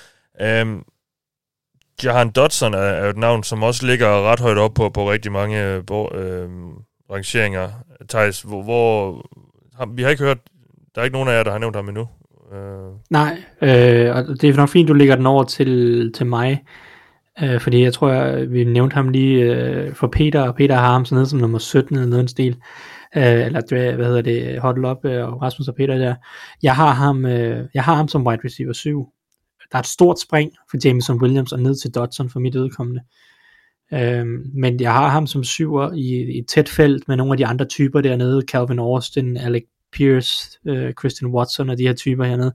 [0.41, 0.83] Øhm,
[2.05, 5.33] Jahan Dodson er, er et navn, som også ligger ret højt op på, på rigtig
[5.33, 6.51] mange øh, bo, øh,
[7.11, 7.69] rangeringer.
[8.09, 9.13] Thijs, hvor, hvor
[9.79, 10.39] har, vi har ikke hørt,
[10.95, 12.09] der er ikke nogen af jer, der har nævnt ham endnu.
[12.53, 16.65] Øh, Nej, øh, og det er nok fint, du lægger den over til, til mig,
[17.43, 20.93] øh, fordi jeg tror, jeg, vi nævnte ham lige øh, for Peter, og Peter har
[20.93, 22.57] ham sådan noget som nummer 17 eller noget i den stil,
[23.17, 26.15] øh, eller hvad hedder det, Huddle Up øh, og Rasmus og Peter der.
[26.63, 29.09] Jeg har ham, øh, jeg har ham som wide receiver 7.
[29.73, 33.01] Der er et stort spring for Jameson Williams og ned til Dodson for mit udkommende.
[33.93, 37.37] Øh, men jeg har ham som syver i, i et tæt felt med nogle af
[37.37, 42.25] de andre typer dernede, Calvin Austin, Alec Pierce, øh, Christian Watson og de her typer
[42.25, 42.53] hernede.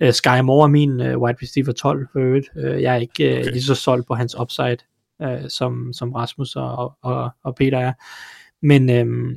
[0.00, 2.46] Øh, Sky Moore er min øh, wide receiver 12 for øvrigt.
[2.56, 3.52] Øh, jeg er ikke øh, Okay.
[3.52, 4.76] lige så solgt på hans upside,
[5.22, 7.92] øh, som, som Rasmus og, og, og Peter er.
[8.62, 9.36] Men øh,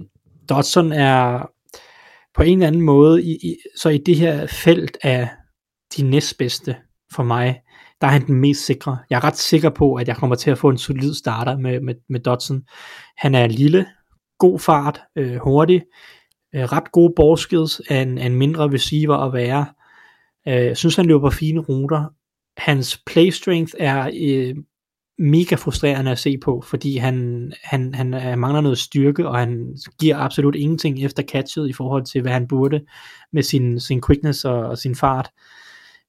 [0.49, 1.49] Dodson er
[2.35, 5.30] på en eller anden måde, i, i, så i det her felt af
[5.97, 6.75] de næstbedste
[7.11, 7.61] for mig,
[8.01, 8.97] der er han den mest sikre.
[9.09, 11.80] Jeg er ret sikker på, at jeg kommer til at få en solid starter med,
[11.80, 12.63] med, med Dodson.
[13.17, 13.85] Han er lille,
[14.39, 15.84] god fart, øh, hurtig,
[16.55, 19.65] øh, ret gode ballskills af en, af en mindre receiver at være.
[20.47, 22.05] Øh, jeg synes, han løber fine ruter.
[22.57, 24.55] Hans play strength er øh,
[25.17, 29.77] mega frustrerende at se på, fordi han, han, han øh, mangler noget styrke, og han
[29.99, 32.81] giver absolut ingenting efter catchet i forhold til, hvad han burde
[33.34, 35.30] med sin, sin quickness og, og sin fart.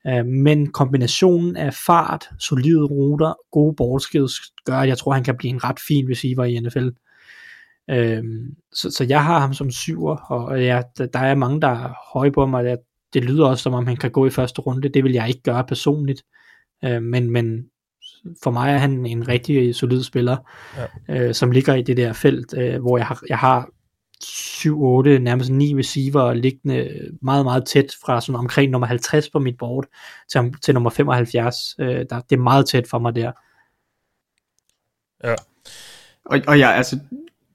[0.07, 5.37] Øh, men kombinationen af fart, solide ruter, gode ballskills, gør, at jeg tror, han kan
[5.37, 6.89] blive en ret fin receiver i NFL.
[7.91, 11.95] Øhm, så, så jeg har ham som syver, og jeg, der, er mange, der er
[12.13, 12.79] høje på mig, at
[13.15, 15.43] det lyder også som om han kan gå i første runde, det vil jeg ikke
[15.43, 16.23] gøre personligt,
[16.85, 17.67] øh, men, men
[18.43, 20.37] for mig er han en rigtig solid spiller,
[21.09, 21.29] ja.
[21.29, 23.69] øh, som ligger i det der felt, øh, hvor jeg har, jeg har
[24.25, 29.59] 7-8, nærmest 9 receiver liggende meget, meget tæt fra sådan omkring nummer 50 på mit
[29.59, 29.87] board
[30.33, 31.57] til, til nummer 75.
[31.79, 33.33] Øh, der, det er meget tæt for mig der.
[35.25, 35.35] ja.
[36.25, 36.99] Og, og jeg, altså,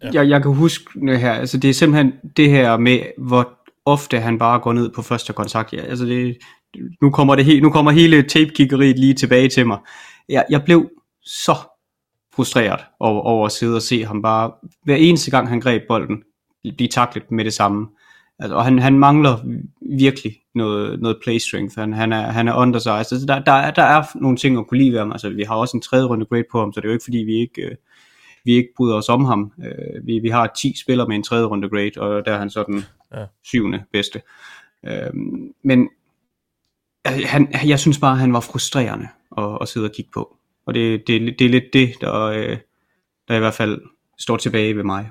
[0.04, 0.08] Ja.
[0.08, 0.12] ja.
[0.14, 4.20] jeg, jeg kan huske det her, altså det er simpelthen det her med, hvor ofte
[4.20, 5.74] han bare går ned på første kontakt.
[5.74, 6.38] Ja, altså det,
[7.02, 9.78] nu kommer det he, nu kommer hele tapekiggeriet lige tilbage til mig.
[10.30, 10.90] Jeg, jeg blev
[11.24, 11.56] så
[12.36, 14.52] frustreret over, over at sidde og se ham bare,
[14.84, 16.24] hver eneste gang han greb bolden,
[16.78, 17.88] blive taklet med det samme.
[18.40, 19.38] Altså, og han, han mangler
[19.98, 21.80] virkelig noget, noget play strength.
[21.80, 22.94] Han, han, er, han er undersized.
[22.94, 25.12] Altså, der, der, er, der er nogle ting at kunne lide ved ham.
[25.12, 27.04] Altså, vi har også en tredje runde grade på ham, så det er jo ikke
[27.04, 27.76] fordi, vi ikke, øh,
[28.50, 29.52] vi ikke bryder os om ham.
[29.66, 32.50] Øh, vi, vi har 10 spillere med en tredje runde grade, og der er han
[32.50, 32.84] så den
[33.16, 33.26] Ja.
[33.44, 34.22] syvende bedste.
[34.86, 35.14] Øh,
[35.64, 35.90] men
[37.08, 39.08] øh, han, jeg synes bare, han var frustrerende
[39.38, 40.38] at, at sidde og kigge på.
[40.66, 42.58] Og det, det, det er lidt det, der, øh,
[43.28, 43.82] der i hvert fald
[44.18, 45.10] står tilbage ved mig.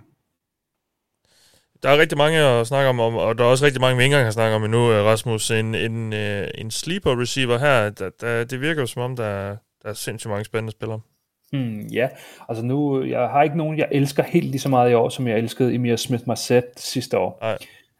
[1.82, 4.14] Der er rigtig mange at snakke om, og der er også rigtig mange, vi ikke
[4.14, 5.50] engang har snakket om endnu, øh, Rasmus.
[5.50, 9.88] En, en, en sleeper receiver her, der, der, det virker jo som om, der, der
[9.88, 11.00] er sindssygt mange spændende spillere.
[11.52, 12.08] Hmm, ja,
[12.48, 15.28] altså nu, jeg har ikke nogen, jeg elsker helt lige så meget i år, som
[15.28, 17.38] jeg elskede Emir Smith Marset sidste år.
[17.42, 17.58] Nej.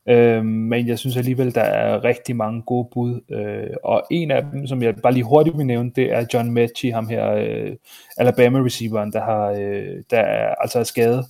[0.09, 3.21] Øhm, men jeg synes alligevel, der er rigtig mange gode bud.
[3.31, 6.51] Øh, og en af dem, som jeg bare lige hurtigt vil nævne, det er John
[6.53, 7.77] Mechie, ham her, øh,
[8.17, 11.25] Alabama receiveren, der, har, øh, der er, altså er skadet.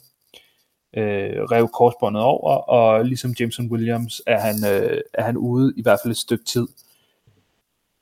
[0.96, 5.82] øh, rev korsbåndet over, og ligesom Jameson Williams er han, øh, er han ude i
[5.82, 6.68] hvert fald et stykke tid.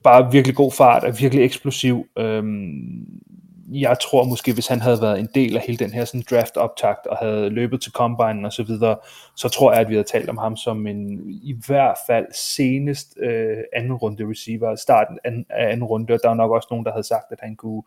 [0.05, 2.07] Bare virkelig god fart, er virkelig eksplosiv.
[2.19, 3.21] Øhm,
[3.69, 7.07] jeg tror måske, hvis han havde været en del af hele den her sådan draft-optakt,
[7.07, 8.97] og havde løbet til combine og så videre,
[9.37, 13.19] så tror jeg, at vi havde talt om ham som en i hvert fald senest
[13.21, 16.93] øh, anden runde receiver, starten af anden runde, og der var nok også nogen, der
[16.93, 17.83] havde sagt, at han kunne,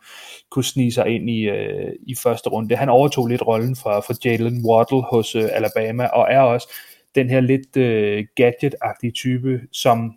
[0.50, 2.76] kunne snige sig ind i, øh, i første runde.
[2.76, 6.72] Han overtog lidt rollen fra, fra Jalen Waddle hos øh, Alabama, og er også
[7.14, 10.16] den her lidt øh, gadget-agtige type, som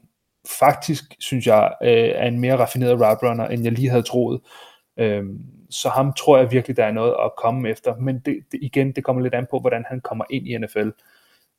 [0.60, 4.42] faktisk, synes jeg, øh, er en mere raffineret route runner, end jeg lige havde troet.
[4.98, 5.40] Øhm,
[5.70, 7.96] så ham tror jeg virkelig, der er noget at komme efter.
[7.96, 10.90] Men det, det, igen, det kommer lidt an på, hvordan han kommer ind i NFL.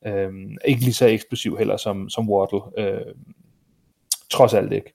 [0.06, 2.60] Øhm, ikke lige så eksplosiv heller som, som Waddle.
[2.78, 3.34] Øhm,
[4.30, 4.94] trods alt ikke.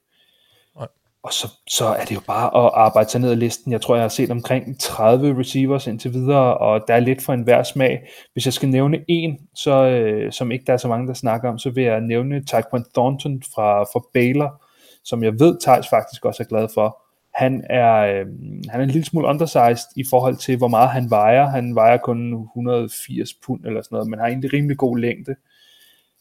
[0.75, 0.87] Nej.
[1.23, 3.71] Og så, så er det jo bare at arbejde sig ned ad listen.
[3.71, 7.33] Jeg tror, jeg har set omkring 30 receivers indtil videre, og der er lidt for
[7.33, 8.09] enhver smag.
[8.33, 11.49] Hvis jeg skal nævne en, så, øh, som ikke der er så mange, der snakker
[11.49, 14.65] om, så vil jeg nævne Tyquan Thornton fra, fra Baylor,
[15.03, 17.08] som jeg ved, Thijs faktisk også er glad for
[17.39, 18.25] han er, øh,
[18.69, 21.45] han er en lille smule undersized i forhold til, hvor meget han vejer.
[21.49, 25.35] Han vejer kun 180 pund eller sådan noget, men har egentlig rimelig god længde.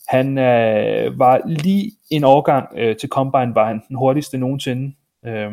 [0.08, 4.94] Han øh, var lige en overgang øh, til Combine, var han den hurtigste nogensinde.
[5.26, 5.50] Øh,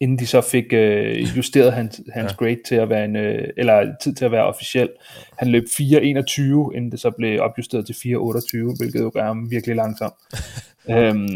[0.00, 2.36] inden de så fik øh, justeret hans, hans ja.
[2.36, 4.88] grade til at være en, øh, eller tid til at være officiel.
[5.38, 6.42] Han løb 4.21,
[6.74, 10.12] inden det så blev opjusteret til 4.28, hvilket jo gør ham virkelig langsom.
[10.90, 11.28] øhm,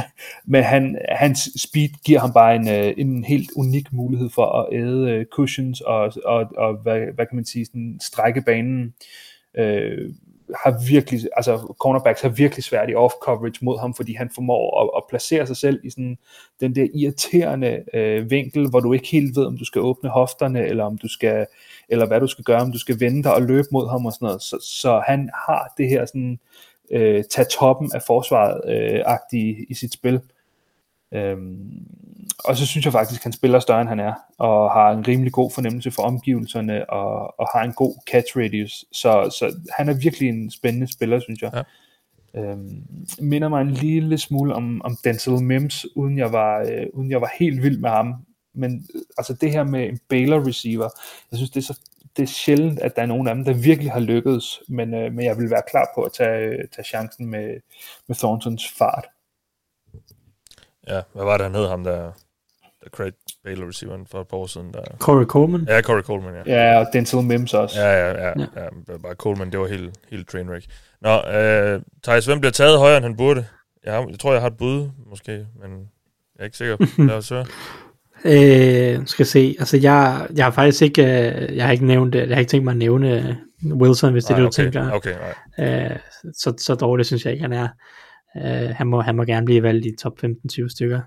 [0.52, 4.78] men han, hans speed giver ham bare en, øh, en helt unik mulighed for at
[4.78, 8.94] æde øh, cushions og, og, og hvad, hvad kan man sige, sådan strække banen.
[9.58, 10.10] Øh,
[10.64, 14.82] har virkelig, altså cornerbacks har virkelig svært i off coverage mod ham, fordi han formår
[14.82, 16.18] at, at placere sig selv i sådan
[16.60, 20.66] den der irriterende øh, vinkel, hvor du ikke helt ved, om du skal åbne hofterne,
[20.66, 21.46] eller om du skal,
[21.88, 24.12] eller hvad du skal gøre, om du skal vende dig og løbe mod ham og
[24.12, 24.42] sådan noget.
[24.42, 26.38] Så, så han har det her sådan,
[26.90, 30.20] øh, tage toppen af forsvaret øh, agtige i sit spil.
[31.14, 31.86] Øhm,
[32.44, 35.08] og så synes jeg faktisk, at han spiller større end han er, og har en
[35.08, 38.84] rimelig god fornemmelse for omgivelserne, og, og har en god catch radius.
[38.92, 41.50] Så, så han er virkelig en spændende spiller, synes jeg.
[41.54, 41.62] Ja.
[42.40, 42.86] Øhm,
[43.20, 47.20] minder mig en lille smule om, om Denzel Mims, uden jeg, var, øh, uden jeg
[47.20, 48.14] var helt vild med ham.
[48.54, 50.88] Men øh, altså det her med en Baylor receiver,
[51.30, 51.80] jeg synes det er så
[52.16, 55.12] det er sjældent, at der er nogen af dem, der virkelig har lykkedes, men, øh,
[55.12, 57.60] men jeg vil være klar på at tage, tage chancen med,
[58.06, 59.06] med Thorntons fart.
[60.88, 61.96] Ja, hvad var det, han hed ham der,
[62.84, 63.12] der Craig
[63.44, 64.72] Baylor receiveren for et par år siden?
[64.72, 64.82] Der...
[64.98, 65.66] Corey Coleman?
[65.68, 66.54] Ja, Corey Coleman, ja.
[66.54, 67.80] Ja, og Denzel Mims også.
[67.80, 68.28] Ja, ja, ja.
[68.28, 68.64] ja.
[68.88, 70.66] ja bare Coleman, det var helt, helt trainwreck.
[71.00, 73.46] Nå, øh, Thijs, hvem bliver taget højere, end han burde?
[73.84, 75.70] Jeg, har, jeg tror, jeg har et bud, måske, men
[76.36, 76.76] jeg er ikke sikker.
[77.06, 77.46] Lad os høre.
[78.24, 82.28] Øh, skal se, altså jeg, jeg har faktisk ikke, øh, jeg har ikke nævnt, jeg
[82.28, 84.62] har ikke tænkt mig at nævne øh, Wilson, hvis det er det, du okay.
[84.62, 84.92] tænker.
[84.92, 85.14] Okay,
[85.58, 85.84] nej.
[85.84, 85.96] Øh,
[86.34, 87.68] så, så dårligt synes jeg ikke, han er.
[88.44, 91.00] Øh, han, må, han må gerne blive valgt i top 15-20 stykker.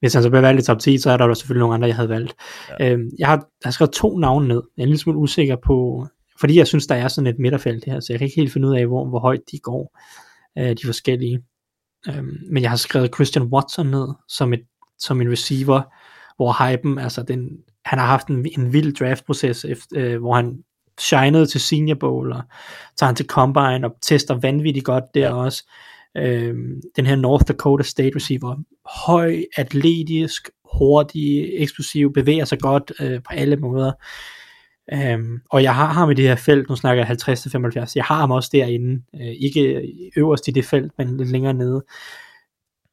[0.00, 1.88] Hvis han så bliver valgt i top 10, så er der jo selvfølgelig nogle andre,
[1.88, 2.34] jeg havde valgt.
[2.80, 2.92] Ja.
[2.92, 4.62] Øh, jeg, har, jeg har skrevet to navne ned.
[4.76, 6.06] Jeg er en lille smule usikker på,
[6.40, 8.68] fordi jeg synes, der er sådan et midterfelt her, så jeg kan ikke helt finde
[8.68, 9.98] ud af, hvor, hvor højt de går,
[10.58, 11.42] øh, de forskellige.
[12.08, 14.62] Øh, men jeg har skrevet Christian Watson ned som, et,
[14.98, 15.82] som en receiver,
[16.36, 17.48] hvor hypen, altså den,
[17.84, 20.58] han har haft en, en vild draftproces, øh, hvor han
[20.98, 22.42] shinede til Senior Bowl, og
[22.96, 25.34] tager han til Combine, og tester vanvittigt godt der ja.
[25.34, 25.70] også
[26.16, 26.54] øh,
[26.96, 28.56] den her North Dakota State receiver,
[29.06, 33.92] høj, atletisk, hurtig, eksplosiv, bevæger sig godt øh, på alle måder.
[34.92, 37.16] Øhm, og jeg har ham i det her felt, nu snakker jeg
[37.86, 41.54] 50-75, jeg har ham også derinde, øh, ikke øverst i det felt, men lidt længere
[41.54, 41.84] nede.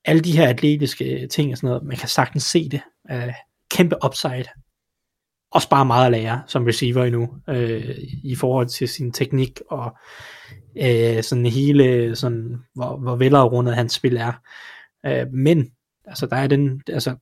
[0.06, 2.82] Alle de her atletiske øh, ting og sådan noget, man kan sagtens se det.
[3.12, 3.34] Øh,
[3.72, 4.46] kæmpe upside.
[5.52, 9.98] Også bare meget at lære som receiver endnu, øh, i forhold til sin teknik og
[10.82, 14.34] øh, sådan hele, sådan, hvor, hvor velafrundet hans spil er.
[15.06, 15.72] Øh, men,
[16.06, 17.16] altså der er den, altså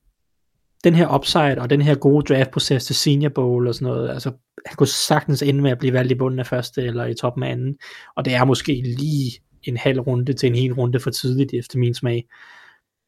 [0.84, 4.32] den her upside og den her gode draftproces til Senior Bowl og sådan noget, altså
[4.66, 7.44] han kunne sagtens ende med at blive valgt i bunden af første eller i toppen
[7.44, 7.78] af anden,
[8.16, 9.32] og det er måske lige
[9.64, 12.26] en halv runde til en hel runde for tidligt efter min smag.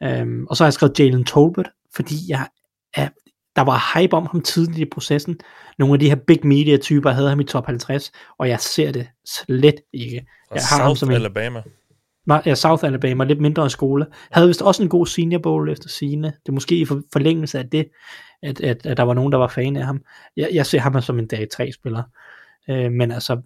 [0.03, 2.47] Øhm, og så har jeg skrevet Jalen Tolbert, fordi jeg
[2.93, 3.09] er,
[3.55, 5.39] der var hype om ham tidligt i processen.
[5.77, 8.91] Nogle af de her big media typer havde ham i top 50, og jeg ser
[8.91, 10.25] det slet ikke.
[10.47, 11.61] Fra jeg har South ham som en, Alabama.
[12.45, 14.05] Ja, South Alabama, lidt mindre skole.
[14.31, 16.27] Havde vist også en god senior bowl efter sine.
[16.27, 17.85] Det er måske i forlængelse af det,
[18.43, 20.01] at, at, at der var nogen, der var fan af ham.
[20.37, 22.03] Jeg, jeg ser ham som en dag 3 spiller.
[22.69, 23.41] Øh, men altså,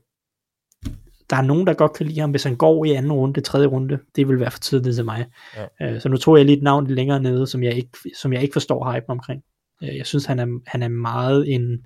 [1.29, 3.67] der er nogen, der godt kan lide ham, hvis han går i anden runde, tredje
[3.67, 3.99] runde.
[4.15, 5.25] Det vil være for tidligt til mig.
[5.55, 5.93] Ja.
[5.93, 8.41] Øh, så nu tror jeg lige et navn længere nede, som jeg ikke, som jeg
[8.41, 9.43] ikke forstår hype omkring.
[9.83, 11.85] Øh, jeg synes, han er, han er meget en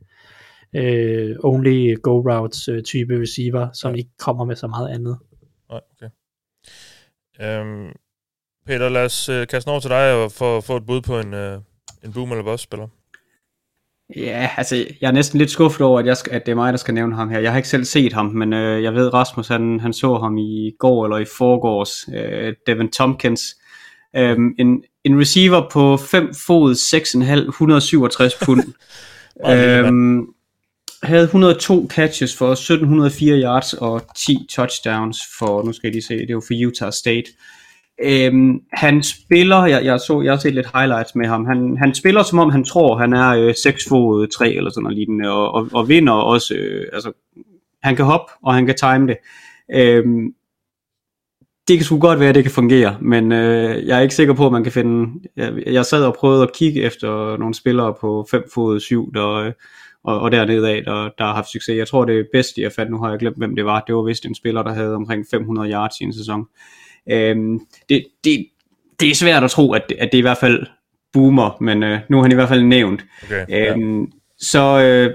[0.76, 3.98] øh, only go routes øh, type receiver, som ja.
[3.98, 5.18] ikke kommer med så meget andet.
[5.70, 6.10] Nej, okay.
[7.42, 7.92] Øhm,
[8.66, 11.34] Peter, lad os øh, kaste over til dig og få, få et bud på en,
[11.34, 11.60] øh,
[12.04, 12.88] en boom eller boss spiller.
[14.16, 16.74] Ja, altså jeg er næsten lidt skuffet over, at, jeg skal, at det er mig,
[16.74, 17.40] der skal nævne ham her.
[17.40, 20.38] Jeg har ikke selv set ham, men øh, jeg ved, Rasmus han, han så ham
[20.38, 22.08] i går eller i forgårs.
[22.16, 23.42] Øh, Devin Tompkins.
[24.16, 28.64] Øh, en, en receiver på 5 fod, 6,5, 167 pund.
[29.50, 30.26] øhm,
[31.04, 36.28] havde 102 catches for 1704 yards og 10 touchdowns for, nu skal jeg lige se,
[36.28, 37.32] det var for Utah State.
[38.04, 41.96] Øhm, han spiller, jeg, jeg, så, jeg har set lidt highlights med ham, han, han
[41.96, 45.30] spiller som om han tror, han er øh, 6 fod 3 eller sådan noget lignende,
[45.30, 47.12] og, og, og vinder også, øh, altså
[47.84, 49.18] han kan hoppe, og han kan time det.
[49.74, 50.34] Øhm,
[51.72, 54.34] det kan sgu godt være, at det kan fungere, men øh, jeg er ikke sikker
[54.34, 55.10] på, at man kan finde...
[55.38, 59.34] Jeg, jeg sad og prøvede at kigge efter nogle spillere på 5 fod 7, der,
[59.34, 59.52] øh,
[60.04, 61.78] og, og dernede af, der, der har haft succes.
[61.78, 64.02] Jeg tror, det bedste, jeg fandt, nu har jeg glemt, hvem det var, det var
[64.02, 66.46] vist en spiller, der havde omkring 500 yards i en sæson.
[67.12, 68.46] Øhm, det, det,
[69.00, 70.66] det er svært at tro, at, at det i hvert fald
[71.14, 73.06] boomer, men øh, nu har han i hvert fald nævnt.
[73.24, 73.74] Okay, ja.
[73.74, 75.14] øhm, så øh,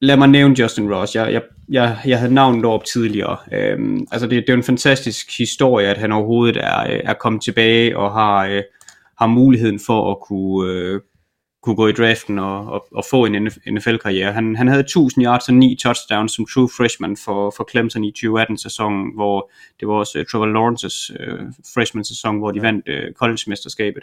[0.00, 1.14] lad mig nævne Justin Ross.
[1.14, 3.36] Jeg, jeg, jeg, jeg havde navnet op tidligere.
[3.52, 7.14] Øhm, altså det, det er jo en fantastisk historie, at han overhovedet er, øh, er
[7.14, 8.62] kommet tilbage og har, øh,
[9.18, 11.00] har muligheden for at kunne, øh,
[11.62, 14.32] kunne gå i draften og, og, og få en NFL-karriere.
[14.32, 18.12] Han, han havde 1000 yards og 9 touchdowns som true freshman for, for Clemson i
[18.18, 22.62] 2018-sæsonen, hvor det var også uh, Trevor Lawrences uh, freshman-sæson, hvor de ja.
[22.62, 24.02] vandt uh, college-mesterskabet.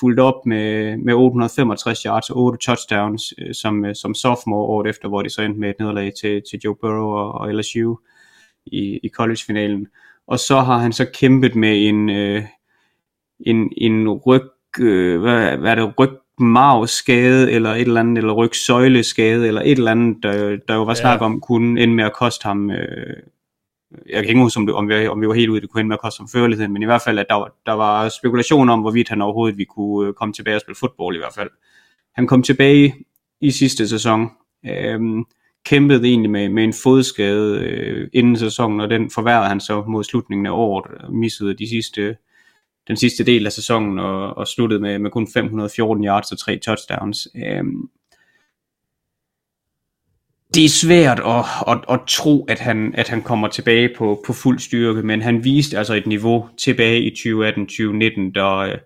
[0.00, 4.86] Fuldt op med, med 865 yards og 8 touchdowns uh, som, uh, som sophomore året
[4.86, 7.96] efter, hvor de så endte med et nederlag til, til Joe Burrow og, og LSU
[8.66, 9.86] i, i college-finalen.
[10.26, 12.44] Og så har han så kæmpet med en, uh,
[13.40, 16.10] en, en ryg, uh, hvad, hvad er det, ryg
[16.40, 20.94] marvskade, eller et eller andet, eller rygsøjleskade, eller et eller andet, der, der jo var
[20.94, 23.16] snak om, kunne ende med at koste ham, øh,
[24.08, 25.80] jeg kan ikke huske, om, det, om, vi, om vi var helt ude, det kunne
[25.80, 28.08] ende med at koste ham førligheden, men i hvert fald, at der, var, der var
[28.08, 31.34] spekulation om, hvorvidt han overhovedet vi kunne øh, komme tilbage og spille fodbold i hvert
[31.34, 31.50] fald.
[32.14, 32.94] Han kom tilbage
[33.40, 34.30] i sidste sæson,
[34.66, 35.00] øh,
[35.64, 40.04] kæmpede egentlig med, med en fodskade øh, inden sæsonen, og den forværrede han så mod
[40.04, 42.16] slutningen af året, missede de sidste
[42.88, 46.58] den sidste del af sæsonen og, og sluttede med, med kun 514 yards og tre
[46.58, 47.28] touchdowns.
[47.46, 47.88] Øhm,
[50.54, 54.32] det er svært at, at, at tro, at han, at han kommer tilbage på, på
[54.32, 58.76] fuld styrke, men han viste altså et niveau tilbage i 2018-2019, der,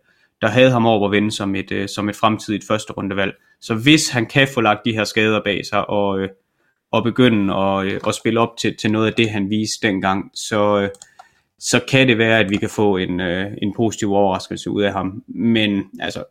[0.40, 3.32] der havde ham over at vinde som et, øh, som et fremtidigt første rundevalg.
[3.60, 6.28] Så hvis han kan få lagt de her skader bag sig og, øh,
[6.90, 10.30] og begynde at, øh, at spille op til, til noget af det, han viste dengang,
[10.34, 10.88] så,
[11.64, 14.92] så kan det være, at vi kan få en, øh, en positiv overraskelse ud af
[14.92, 15.22] ham.
[15.28, 16.24] Men altså,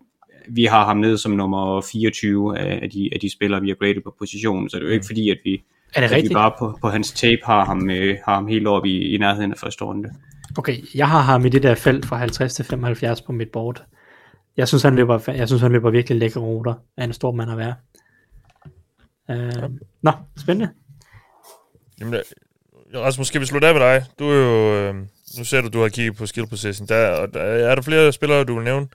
[0.49, 4.01] vi har ham ned som nummer 24 af, de, af de spillere, vi har graded
[4.03, 5.63] på positionen, så det er jo ikke fordi, at vi,
[5.95, 8.67] er det at vi bare på, på hans tape har ham, øh, har ham helt
[8.67, 10.09] oppe i, i nærheden af første runde.
[10.57, 13.83] Okay, jeg har ham i det der felt fra 50 til 75 på mit board.
[14.57, 17.51] Jeg synes, han løber, jeg synes, han løber virkelig lækre ruter af en stor mand
[17.51, 17.75] at være.
[19.29, 19.71] Uh,
[20.01, 20.69] Nå, spændende.
[21.99, 22.15] Jamen,
[22.95, 24.03] Rasmus, skal vi slutte af med dig?
[24.19, 24.95] Du er jo, øh,
[25.37, 26.87] nu ser du, du har kigget på skill position.
[26.87, 28.87] Der, og der, er der flere spillere, du vil nævne?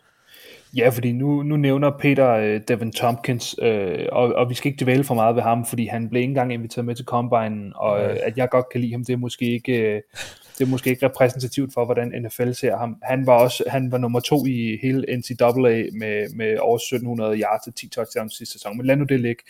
[0.76, 3.68] Ja, fordi nu, nu nævner Peter uh, Devin Tompkins, uh,
[4.12, 6.52] og, og vi skal ikke dvæle for meget ved ham, fordi han blev ikke engang
[6.52, 9.44] inviteret med til Combine, og uh, at jeg godt kan lide ham, det er måske
[9.44, 9.94] ikke...
[9.94, 10.20] Uh,
[10.58, 12.96] det er måske ikke repræsentativt for, hvordan NFL ser ham.
[13.02, 17.66] Han var også han var nummer to i hele NCAA med, med over 1700 yards
[17.66, 18.76] og 10 touchdowns sidste sæson.
[18.76, 19.42] Men lad nu det ligge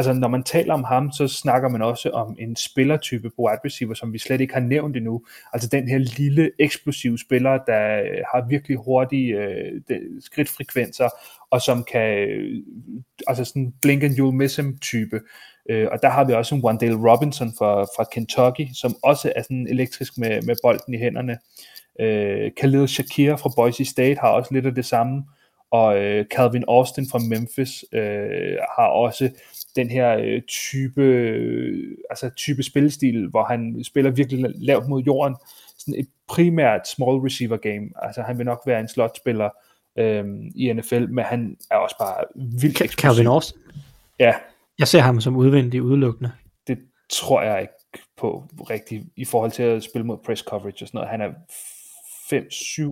[0.00, 3.60] altså når man taler om ham, så snakker man også om en spillertype på wide
[3.64, 5.22] receiver, som vi slet ikke har nævnt endnu.
[5.52, 9.80] Altså den her lille eksplosive spiller, der øh, har virkelig hurtige øh,
[10.20, 11.08] skridtfrekvenser,
[11.50, 12.62] og som kan, øh,
[13.26, 15.20] altså sådan blink and you'll miss him type.
[15.70, 19.42] Øh, og der har vi også en Wandale Robinson fra, fra Kentucky, som også er
[19.42, 21.38] sådan elektrisk med, med bolden i hænderne.
[22.00, 25.24] Øh, Khalil Shakir fra Boise State har også lidt af det samme
[25.70, 29.30] og øh, Calvin Austin fra Memphis øh, har også
[29.76, 35.36] den her øh, type, øh, altså type spillestil, hvor han spiller virkelig lavt mod jorden,
[35.78, 39.48] sådan et primært small receiver game, altså han vil nok være en slotspiller
[39.98, 40.24] øh,
[40.54, 43.10] i NFL, men han er også bare vildt eksplosiv.
[43.10, 43.58] Calvin Austin?
[44.18, 44.34] Ja.
[44.78, 46.32] Jeg ser ham som udvendig udelukkende.
[46.66, 46.78] Det
[47.10, 50.98] tror jeg ikke på rigtigt, i forhold til at spille mod press coverage og sådan
[50.98, 51.10] noget.
[51.10, 51.30] Han er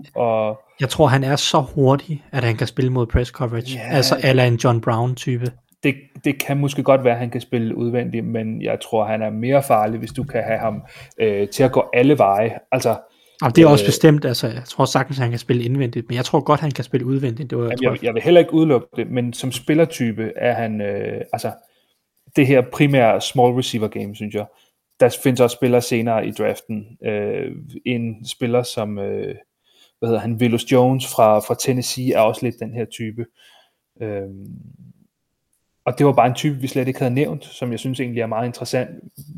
[0.04, 0.60] 5-7 og...
[0.80, 3.78] Jeg tror, han er så hurtig, at han kan spille mod press coverage.
[3.78, 5.52] Ja, altså eller en John Brown type.
[5.82, 5.94] Det,
[6.24, 9.30] det kan måske godt være, at han kan spille udvendigt, men jeg tror, han er
[9.30, 10.82] mere farlig, hvis du kan have ham
[11.20, 12.58] øh, til at gå alle veje.
[12.72, 12.96] Altså,
[13.42, 16.08] og det er også øh, bestemt, altså jeg tror sagtens, at han kan spille indvendigt,
[16.08, 17.50] men jeg tror godt, han kan spille udvendigt.
[17.50, 20.80] Det var, jeg, jeg, jeg vil heller ikke udelukke det, men som spillertype er han,
[20.80, 21.52] øh, altså
[22.36, 24.46] det her primære small receiver game, synes jeg.
[25.00, 26.86] Der findes også spillere senere i draften.
[27.04, 27.52] Øh,
[27.86, 29.34] en spiller som, øh,
[29.98, 33.24] hvad hedder han, Willis Jones fra, fra Tennessee er også lidt den her type.
[34.02, 34.28] Øh,
[35.88, 38.20] og det var bare en type, vi slet ikke havde nævnt, som jeg synes egentlig
[38.20, 38.90] er meget interessant,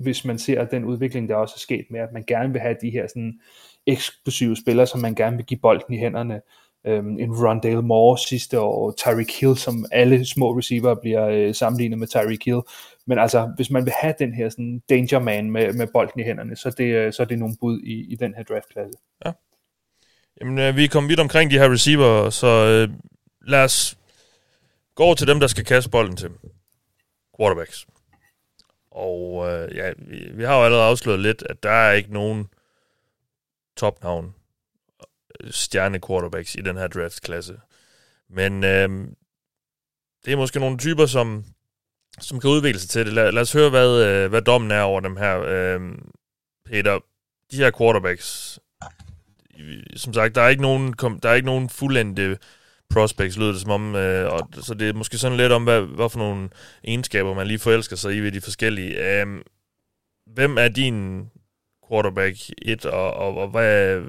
[0.03, 2.77] hvis man ser den udvikling, der også er sket med, at man gerne vil have
[2.83, 3.41] de her sådan
[3.87, 6.41] eksplosive spillere, som man gerne vil give bolden i hænderne.
[6.87, 11.99] Øhm, en Rondale Moore sidste år, Tyreek Hill, som alle små receiver bliver øh, sammenlignet
[11.99, 12.61] med Tyreek Hill.
[13.07, 16.25] Men altså, hvis man vil have den her sådan danger man med, med bolden i
[16.25, 18.99] hænderne, så det, øh, så er det nogle bud i, i den her draftklasse.
[19.25, 19.33] Ja.
[20.41, 22.95] Jamen, øh, vi er kommet vidt omkring de her receiver, så øh,
[23.47, 23.97] lad os
[25.01, 26.31] gå til dem, der skal kaste bolden til
[27.39, 27.87] quarterbacks.
[28.91, 32.49] Og øh, ja, vi, vi har jo allerede afsløret lidt, at der er ikke nogen
[33.77, 34.35] topnavn
[35.41, 37.61] øh, stjerne quarterbacks i den her draftklasse.
[38.31, 38.89] Men øh,
[40.25, 41.45] det er måske nogle typer, som,
[42.21, 43.13] som kan udvikle sig til det.
[43.13, 45.41] Lad, lad os høre, hvad, øh, hvad dommen er over dem her.
[45.41, 45.81] Øh,
[46.65, 46.99] Peter,
[47.51, 48.59] de her quarterbacks,
[49.97, 52.39] som sagt, der er ikke nogen, der er ikke nogen fuldendte
[52.91, 53.95] prospects, lyder det som om.
[53.95, 56.49] Øh, og, så det er måske sådan lidt om, hvad, hvad for nogle
[56.85, 59.21] egenskaber, man lige forelsker sig i ved de forskellige.
[59.21, 59.27] Øh,
[60.27, 61.27] hvem er din
[61.91, 64.01] quarterback 1, og, og, og hvad,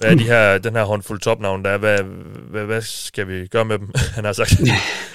[0.00, 1.78] hvad er de her, den her håndfuld topnavn, der er?
[1.78, 2.02] Hvad,
[2.50, 4.60] hvad, hvad skal vi gøre med dem, han har sagt?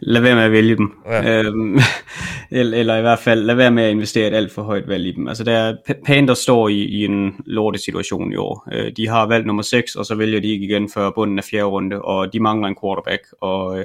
[0.00, 0.92] lad være med at vælge dem.
[1.06, 1.42] Ja.
[1.42, 1.78] Øhm,
[2.50, 5.06] eller, eller i hvert fald, lad være med at investere et alt for højt valg
[5.06, 5.28] i dem.
[5.28, 8.68] Altså der, Panthers står i, i en lortet situation i år.
[8.72, 11.44] Øh, de har valgt nummer 6, og så vælger de ikke igen før bunden af
[11.44, 13.84] fjerde runde, og de mangler en quarterback, og øh,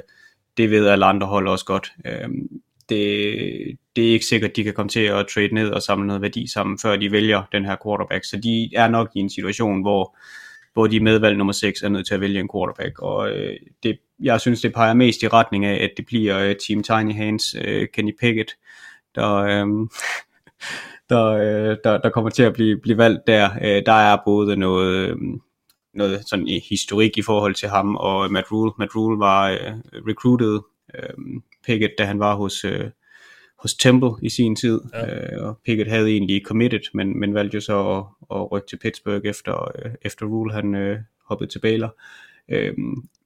[0.56, 1.92] det ved alle andre hold også godt.
[2.06, 2.28] Øh,
[2.88, 6.06] det, det er ikke sikkert, at de kan komme til at trade ned og samle
[6.06, 8.24] noget værdi sammen, før de vælger den her quarterback.
[8.24, 10.16] Så de er nok i en situation, hvor,
[10.72, 12.98] hvor de medvalg nummer 6 er nødt til at vælge en quarterback.
[12.98, 16.56] Og øh, det, jeg synes, det peger mest i retning af, at det bliver øh,
[16.56, 18.56] Team Tiny Hands, øh, Kenny Pickett,
[19.14, 19.66] der, øh,
[21.10, 23.50] der, øh, der, der kommer til at blive, blive valgt der.
[23.62, 25.08] Øh, der er både noget...
[25.08, 25.16] Øh,
[25.94, 28.72] noget sådan i historik i forhold til ham og Matt Rule.
[28.78, 29.72] Matt Rule var øh,
[30.08, 30.60] recruited
[30.94, 32.90] øh, Pickett, da han var hos, øh,
[33.62, 35.34] hos Temple i sin tid, ja.
[35.34, 38.04] øh, og Pickett havde egentlig committed, men, men valgte jo så at,
[38.36, 40.98] at rykke til Pittsburgh efter, øh, efter Rule han øh,
[41.28, 41.96] hoppede til Baylor.
[42.48, 42.74] Øh,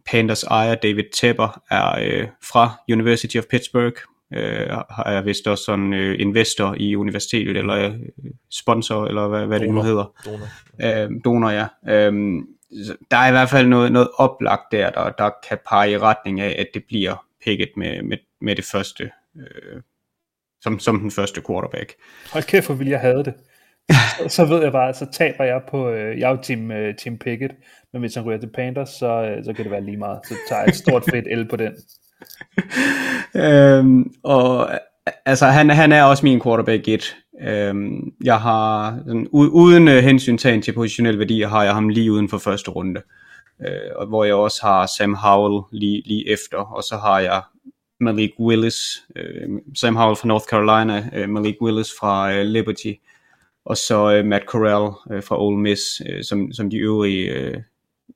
[0.07, 3.97] Panthers ejer David Tepper er øh, fra University of Pittsburgh,
[4.33, 4.69] øh,
[5.07, 7.95] er vist også sådan øh, investor i universitetet, eller øh,
[8.51, 10.15] sponsor, eller hvad, hvad det nu hedder.
[10.25, 11.05] Donor.
[11.05, 11.67] Øh, donor, ja.
[11.89, 12.13] Øh,
[13.11, 16.41] der er i hvert fald noget, noget oplagt der, der, der kan pege i retning
[16.41, 19.83] af, at det bliver Pickett med, med, med det første, øh,
[20.67, 21.95] som, som den første quarterback.
[22.33, 23.35] Hold kæft, hvor vil jeg have det.
[23.91, 26.95] så, så ved jeg bare, så taber jeg på, øh, jeg er jo team, øh,
[26.97, 27.55] team Pickett,
[27.93, 30.19] men hvis han ryger til Panthers, så, øh, så kan det være lige meget.
[30.29, 31.73] Så tager jeg et stort fedt el på den.
[33.43, 34.71] øhm, og
[35.27, 37.17] altså, han, han er også min quarterback 1.
[37.43, 42.13] Øhm, jeg har, sådan, uden øh, hensyn tagen til positionelle værdier, har jeg ham lige
[42.13, 43.03] uden for første runde
[43.61, 47.43] øh, og hvor jeg også har Sam Howell lige, lige efter, og så har jeg
[48.01, 52.93] Malik Willis, øh, Sam Howell fra North Carolina, øh, Malik Willis fra øh, Liberty,
[53.64, 57.60] og så øh, Matt Corral øh, fra Ole Miss, øh, som, som de øvrige øh,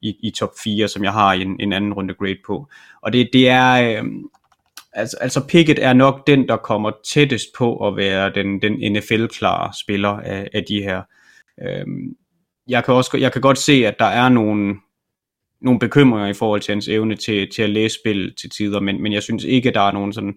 [0.02, 2.68] i, i top 4, som jeg har en, en anden runde grade på.
[3.02, 4.04] Og det, det er, øh,
[4.92, 9.72] altså, altså Pickett er nok den, der kommer tættest på at være den, den NFL-klare
[9.80, 11.02] spiller af, af de her.
[11.62, 11.86] Øh,
[12.68, 14.74] jeg kan også jeg kan godt se, at der er nogle
[15.62, 19.02] nogle bekymringer i forhold til hans evne til, til at læse spil til tider, men,
[19.02, 20.34] men jeg synes ikke, at der er nogen sådan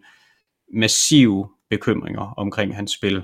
[0.73, 3.23] massive bekymringer omkring hans spil.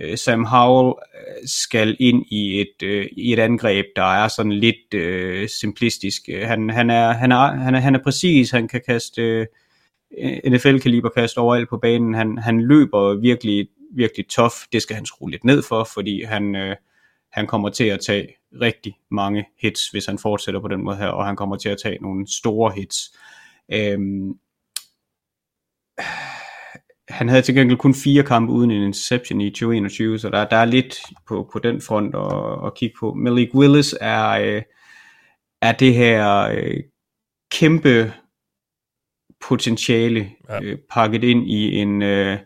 [0.00, 4.52] Øh, Sam Howell øh, skal ind i et, øh, i et angreb, der er sådan
[4.52, 6.22] lidt øh, simplistisk.
[6.44, 9.46] Han, han, er, han, er, han, er, han er præcis, han kan kaste øh,
[10.46, 12.14] NFL-kaliber kast overalt på banen.
[12.14, 14.52] Han, han løber virkelig, virkelig tof.
[14.72, 16.76] Det skal han skrue lidt ned for, fordi han, øh,
[17.32, 18.28] han kommer til at tage
[18.60, 21.78] rigtig mange hits, hvis han fortsætter på den måde her, og han kommer til at
[21.82, 23.18] tage nogle store hits.
[23.72, 24.38] Øhm,
[27.08, 30.56] han havde til gengæld kun fire kampe uden en interception i 2021, så der, der
[30.56, 33.14] er lidt på, på den front at, at kigge på.
[33.14, 34.62] Malik Willis er, øh,
[35.62, 36.80] er det her øh,
[37.50, 38.12] kæmpe
[39.48, 40.62] potentiale ja.
[40.62, 42.38] øh, pakket ind i en øh,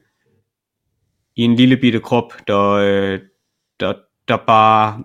[1.37, 3.21] i en lille bitte krop, der, øh,
[3.81, 3.95] der,
[4.29, 5.05] der bare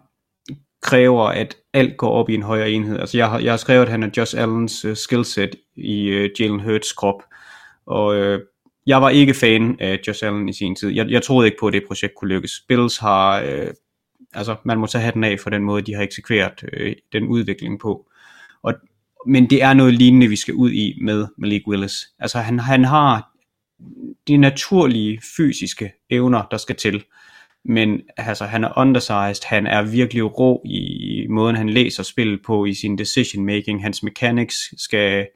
[0.81, 2.99] kræver, at alt går op i en højere enhed.
[2.99, 6.41] Altså jeg har, jeg har skrevet, at han er Josh Allens uh, skillset i uh,
[6.41, 7.23] Jalen Hurts krop,
[7.85, 8.39] og uh,
[8.87, 10.89] jeg var ikke fan af Josh Allen i sin tid.
[10.89, 12.51] Jeg, jeg troede ikke på, at det projekt kunne lykkes.
[12.67, 13.67] Bills har, uh,
[14.33, 17.79] altså man må tage hatten af for den måde, de har eksekveret uh, den udvikling
[17.79, 18.05] på.
[18.63, 18.73] Og,
[19.25, 22.07] men det er noget lignende, vi skal ud i med Malik Willis.
[22.19, 23.29] Altså han, han har
[24.27, 27.03] de naturlige fysiske evner, der skal til.
[27.69, 32.65] Men altså, han er undersized, han er virkelig rå i måden, han læser spillet på,
[32.65, 35.27] i sin decision making, hans mechanics skal,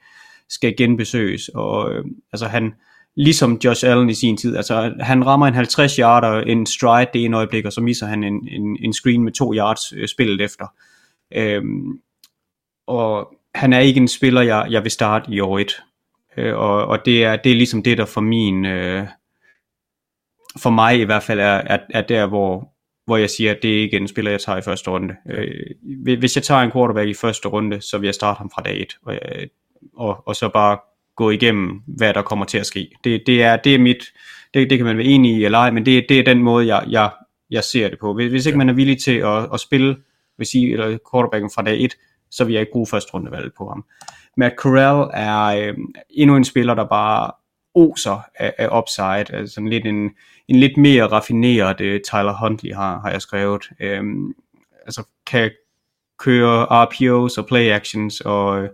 [0.50, 2.74] skal genbesøges, og øh, altså han,
[3.16, 7.26] ligesom Josh Allen i sin tid, altså han rammer en 50 yarder, en stride det
[7.26, 10.42] ene øjeblik, og så misser han en, en, en screen med to yards øh, spillet
[10.42, 10.66] efter.
[11.36, 12.00] Øhm,
[12.88, 15.72] og han er ikke en spiller, jeg, jeg vil starte i år 1.
[16.38, 19.08] Øh, og, og det er, det er ligesom det, der for min, øh,
[20.60, 22.74] for mig i hvert fald er, er, er der, hvor,
[23.06, 25.16] hvor jeg siger, at det er ikke en spiller, jeg tager i første runde.
[25.30, 28.62] Øh, hvis jeg tager en quarterback i første runde, så vil jeg starte ham fra
[28.62, 29.16] dag 1, og,
[29.96, 30.78] og, og så bare
[31.16, 32.92] gå igennem, hvad der kommer til at ske.
[33.04, 34.04] Det, det, er, det er mit,
[34.54, 36.68] det, det kan man være enig i eller ej, men det, det er den måde,
[36.68, 37.10] jeg, jeg,
[37.50, 38.14] jeg ser det på.
[38.14, 39.98] Hvis, hvis ikke man er villig til at, at spille,
[40.38, 41.94] vil sige, eller quarterbacken fra dag 1,
[42.32, 43.86] så vil jeg ikke bruge første rundevalg på ham.
[44.38, 45.78] Matt Corral er øh,
[46.10, 47.32] endnu en spiller, der bare
[47.76, 50.12] oser af, af upside, altså en lidt, en,
[50.48, 53.70] en lidt mere raffineret uh, Tyler Huntley har, har jeg skrevet.
[54.00, 54.36] Um,
[54.86, 55.52] altså kan
[56.20, 58.70] køre RPOs og play actions og uh,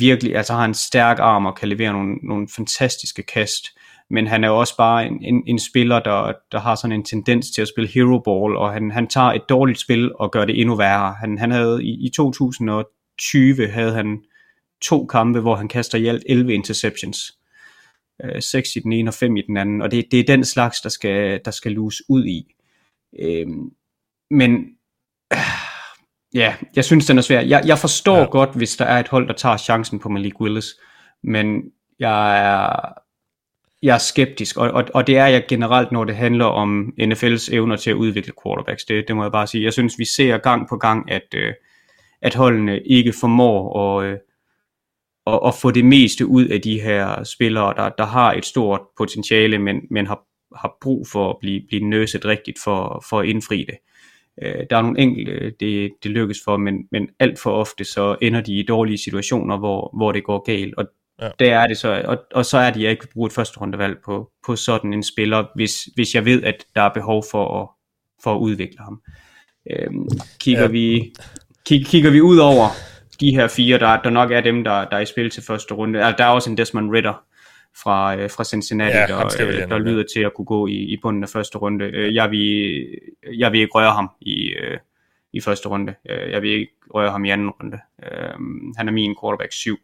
[0.00, 3.66] virkelig, altså har en stærk arm og kan levere nogle, nogle fantastiske kast,
[4.10, 7.04] men han er jo også bare en, en, en spiller, der, der har sådan en
[7.04, 10.44] tendens til at spille hero ball, og han, han tager et dårligt spil og gør
[10.44, 11.14] det endnu værre.
[11.20, 14.22] Han, han havde i, i 2020 havde han
[14.82, 17.32] to kampe, hvor han kaster i alt 11 interceptions.
[18.24, 20.44] Øh, 6 i den ene og 5 i den anden, og det, det er den
[20.44, 22.54] slags, der skal, der skal luse ud i.
[23.18, 23.46] Øh,
[24.30, 24.66] men
[25.32, 25.38] øh,
[26.40, 27.40] ja, jeg synes, den er svær.
[27.40, 28.24] Jeg, jeg forstår ja.
[28.24, 30.74] godt, hvis der er et hold, der tager chancen på Malik Willis,
[31.22, 31.62] men
[31.98, 32.92] jeg er,
[33.82, 37.54] jeg er skeptisk, og, og, og det er jeg generelt, når det handler om NFL's
[37.54, 38.84] evner til at udvikle quarterbacks.
[38.84, 39.64] Det, det må jeg bare sige.
[39.64, 41.52] Jeg synes, vi ser gang på gang, at, øh,
[42.22, 44.18] at holdene ikke formår at, øh,
[45.26, 48.80] at, at få det meste ud af de her spillere, der, der har et stort
[48.96, 50.24] potentiale, men, men har,
[50.56, 53.78] har brug for at blive, blive nøset rigtigt for, for at indfri det.
[54.42, 58.16] Øh, der er nogle enkelte, det, det lykkes for, men, men alt for ofte så
[58.22, 60.86] ender de i dårlige situationer, hvor, hvor det går galt, og
[61.22, 61.30] ja.
[61.38, 63.60] der er det så, og, og så er det, jeg ikke vil bruge et første
[63.60, 67.62] rundevalg på, på sådan en spiller, hvis, hvis jeg ved, at der er behov for
[67.62, 67.68] at,
[68.22, 69.02] for at udvikle ham.
[69.70, 70.08] Øhm,
[70.40, 70.68] kigger, ja.
[70.68, 71.14] vi,
[71.66, 72.68] kig, kigger vi ud over
[73.20, 75.74] de her fire, der, der nok er dem, der, der er i spil til første
[75.74, 77.24] runde, altså, der er også en Desmond Ritter,
[77.82, 80.96] fra, øh, fra Cincinnati, ja, der, øh, der lyder til at kunne gå i, i
[81.02, 81.84] bunden af første runde.
[81.84, 82.86] Øh, jeg, vil,
[83.38, 84.78] jeg vil ikke røre ham i, øh,
[85.32, 85.94] i første runde.
[86.10, 87.78] Øh, jeg vil ikke røre ham i anden runde.
[88.02, 88.34] Øh,
[88.76, 89.78] han er min quarterback 7.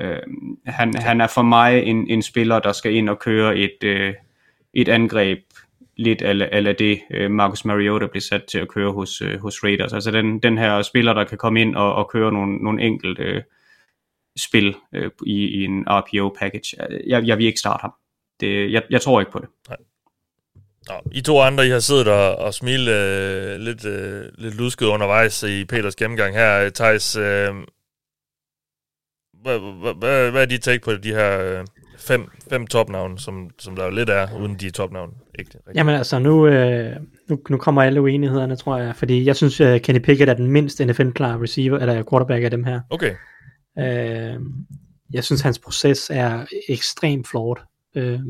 [0.00, 0.18] Øh,
[0.66, 4.14] han, han er for mig en, en spiller, der skal ind og køre et, øh,
[4.74, 5.40] et angreb
[5.96, 9.92] lidt af det øh, Marcus Mariota blev sat til at køre hos, øh, hos Raiders.
[9.92, 13.22] Altså den, den her spiller, der kan komme ind og, og køre nogle, nogle enkelte
[13.22, 13.42] øh,
[14.38, 16.76] spil øh, i, i en RPO-package.
[17.06, 17.92] Jeg, jeg vil ikke starte ham.
[18.40, 19.48] Det, jeg, jeg tror ikke på det.
[19.68, 19.76] Nej.
[20.88, 24.86] Nå, I to andre, I har siddet og, og smilet øh, lidt, øh, lidt lusket
[24.86, 26.64] undervejs i Peters gennemgang her.
[26.64, 27.54] Øh, Thijs, øh,
[29.42, 31.64] hvad, hvad, hvad, hvad er dit take på de her øh,
[31.98, 35.12] fem, fem topnavne, som, som der jo lidt er, uden de topnavne?
[35.38, 35.74] Ikke, rigtig.
[35.74, 36.96] Jamen altså, nu, øh,
[37.28, 40.50] nu, nu kommer alle uenighederne, tror jeg, fordi jeg synes, at Kenny Pickett er den
[40.50, 42.80] mindst NFL-klare receiver, eller quarterback af dem her.
[42.90, 43.14] Okay.
[43.78, 44.40] Øh,
[45.12, 47.60] jeg synes, hans proces er ekstremt flot.
[47.96, 48.20] Øh,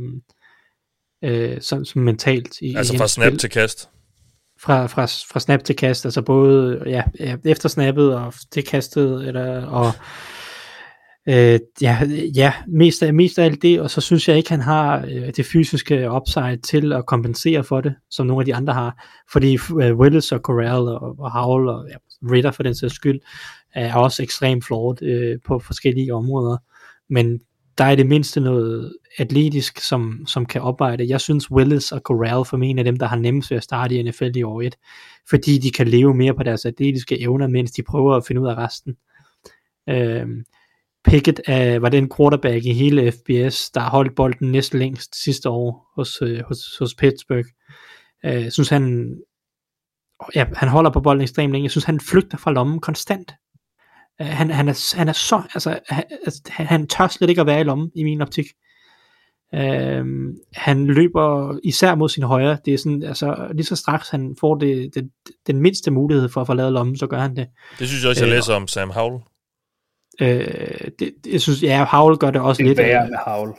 [1.24, 2.60] øh, som, som mentalt.
[2.60, 3.38] I, altså fra snap spil.
[3.38, 3.88] til kast?
[4.60, 7.02] Fra, fra, fra snap til kast, altså både ja,
[7.44, 9.92] efter snappet og til kastet, eller, og
[11.28, 11.98] øh, ja,
[12.36, 15.32] ja mest, af, mest af alt det, og så synes jeg ikke, han har øh,
[15.36, 19.58] det fysiske upside til at kompensere for det, som nogle af de andre har, fordi
[19.80, 21.96] øh, Willis og Corral og, og Howell og ja,
[22.32, 23.20] Ritter for den sags skyld,
[23.74, 26.56] er også ekstremt flot øh, på forskellige områder,
[27.10, 27.40] men
[27.78, 31.08] der er det mindste noget atletisk, som, som kan opveje det.
[31.08, 33.94] Jeg synes Willis og Corral for mig er dem, der har nemmest ved at starte
[33.94, 34.76] i NFL i år 1,
[35.30, 38.46] fordi de kan leve mere på deres atletiske evner, mens de prøver at finde ud
[38.46, 38.96] af resten.
[39.88, 40.26] Øh,
[41.06, 45.92] Pickett er, var den quarterback i hele FBS, der holdt bolden næsten længst sidste år
[45.96, 47.48] hos, øh, hos, hos Pittsburgh.
[48.24, 49.16] Øh, jeg synes han,
[50.34, 51.64] ja, han holder på bolden ekstremt længe.
[51.64, 53.32] Jeg synes han flygter fra lommen konstant.
[54.20, 57.46] Øh, han, han, er, han er så, altså, han, altså, han tør slet ikke at
[57.46, 58.46] være i lommen, i min optik.
[59.52, 60.06] Uh,
[60.54, 62.58] han løber især mod sin højre.
[62.64, 65.10] Det er sådan, altså, lige så straks han får det, det,
[65.46, 67.46] den mindste mulighed for at forlade lommen, så gør han det.
[67.78, 69.22] Det synes jeg også, jeg læser om Sam Howell.
[70.22, 70.28] Uh,
[70.98, 72.78] det, jeg synes, ja, Howell gør det også det lidt.
[72.78, 73.52] Det er med Howell.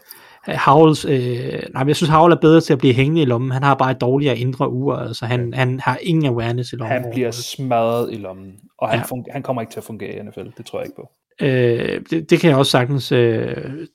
[0.55, 3.51] Havls, øh, nej, jeg synes, Havl er bedre til at blive hængende i lommen.
[3.51, 7.01] Han har bare et dårligere indre ur, altså han, han har ingen awareness i lommen.
[7.01, 9.31] Han bliver smadret i lommen, og han, ja.
[9.31, 11.09] han kommer ikke til at fungere i NFL, det tror jeg ikke på.
[11.41, 13.87] Øh, det, det kan jeg også sagtens øh,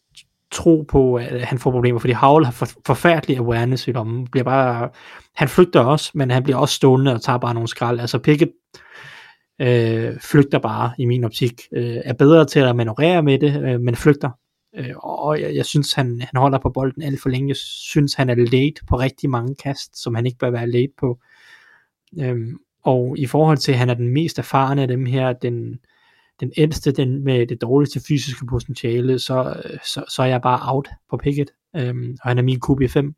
[0.53, 4.27] tro på, at han får problemer, fordi Howell har for, forfærdelig awareness i lommen.
[4.27, 4.89] Bliver bare,
[5.37, 8.01] han flygter også, men han bliver også stående og tager bare nogle skrald.
[8.01, 8.53] Altså Pickett
[9.63, 11.61] øh, flygter bare i min optik.
[11.73, 14.31] Øh, er bedre til at manøvrere med det, øh, men flygter.
[14.77, 17.49] Øh, og jeg, jeg synes, han, han holder på bolden alt for længe.
[17.49, 20.93] Jeg synes, han er late på rigtig mange kast, som han ikke bør være late
[20.99, 21.19] på.
[22.21, 22.37] Øh,
[22.85, 25.79] og i forhold til, at han er den mest erfarne af dem her, den,
[26.41, 30.89] den ældste, den med det dårligste fysiske potentiale, så, så, så er jeg bare out
[31.11, 31.51] på picket.
[31.77, 33.13] øhm, og han er min QB5.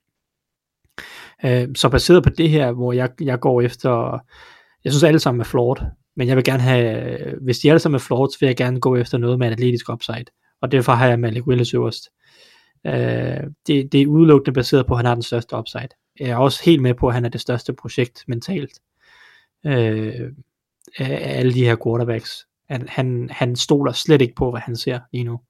[1.46, 4.18] Øhm, så baseret på det her, hvor jeg, jeg går efter,
[4.84, 5.82] jeg synes alle sammen er flot,
[6.16, 8.80] men jeg vil gerne have, hvis de alle sammen er flawed, så vil jeg gerne
[8.80, 10.24] gå efter noget med en atletisk upside,
[10.60, 12.10] og derfor har jeg Malik Willis øverst.
[12.86, 15.88] Øh, det, det er udelukkende baseret på, at han har den største upside.
[16.20, 18.80] Jeg er også helt med på, at han er det største projekt mentalt
[19.66, 20.30] øh,
[20.98, 22.46] af alle de her quarterbacks.
[22.70, 25.40] Han, han, han stoler slet ikke på, hvad han ser lige nu.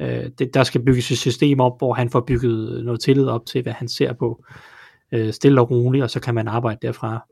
[0.00, 3.46] Øh, det, der skal bygges et system op, hvor han får bygget noget tillid op
[3.46, 4.44] til, hvad han ser på.
[5.12, 7.26] Øh, stille og roligt, og så kan man arbejde derfra.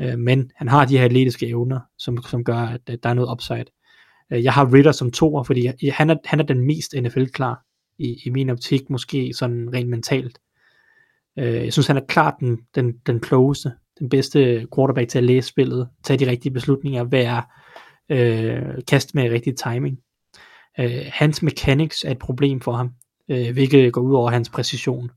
[0.00, 3.14] Øh, men han har de her atletiske evner, som, som gør, at, at der er
[3.14, 3.64] noget upside.
[4.32, 7.64] Øh, jeg har Ritter som toer, fordi han er, han er den mest NFL-klar
[7.98, 10.38] i, i min optik, måske sådan rent mentalt.
[11.38, 15.24] Øh, jeg synes, han er klart den, den, den klogeste, den bedste quarterback til at
[15.24, 17.42] læse spillet, tage de rigtige beslutninger, være
[18.08, 19.98] øh, kast med rigtig timing.
[20.80, 22.90] Øh, hans mechanics er et problem for ham,
[23.30, 25.10] øh, hvilket går ud over hans præcision.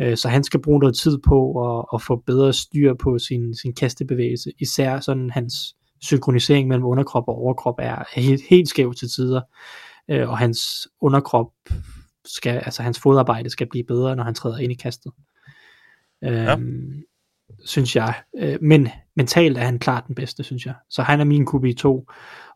[0.00, 3.54] Øh, så han skal bruge noget tid på at, at få bedre styr på sin,
[3.54, 4.52] sin kastebevægelse.
[4.58, 9.40] Især sådan hans synkronisering mellem underkrop og overkrop er helt, helt skæv til tider.
[10.08, 11.52] Øh, og hans underkrop
[12.24, 15.12] skal, altså hans fodarbejde skal blive bedre, når han træder ind i kastet.
[16.22, 16.52] Ja.
[16.52, 17.02] Øhm,
[17.64, 18.14] synes jeg.
[18.38, 20.74] Øh, men mentalt er han klart den bedste, synes jeg.
[20.90, 21.86] Så han er min QB2,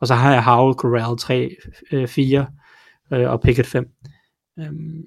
[0.00, 1.56] og så har jeg Howell, Corral 3,
[1.92, 2.46] øh, 4
[3.12, 3.90] øh, og Pickett 5.
[4.58, 5.04] Øhm,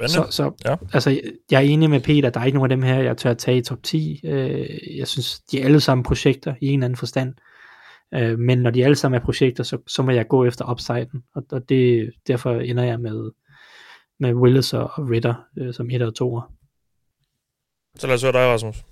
[0.00, 0.32] Spændende.
[0.32, 0.76] Så, så ja.
[0.92, 1.20] altså,
[1.50, 3.38] jeg er enig med Peter, der er ikke nogen af dem her, jeg tør at
[3.38, 4.20] tage i top 10.
[4.24, 7.34] Øh, jeg synes, de er alle sammen projekter i en eller anden forstand.
[8.14, 11.22] Øh, men når de alle sammen er projekter, så, så må jeg gå efter upsiden,
[11.34, 13.30] og, og det, derfor ender jeg med,
[14.20, 16.40] med Willis og Ritter øh, som 1 og 2.
[17.96, 18.84] Så lad os høre dig, Rasmus.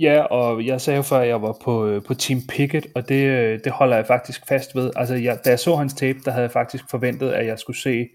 [0.00, 3.08] Ja, og jeg sagde jo før, at jeg var på, øh, på Team Pickett, og
[3.08, 4.90] det, øh, det holder jeg faktisk fast ved.
[4.96, 7.78] Altså, jeg, da jeg så hans tape, der havde jeg faktisk forventet, at jeg skulle
[7.78, 8.08] se,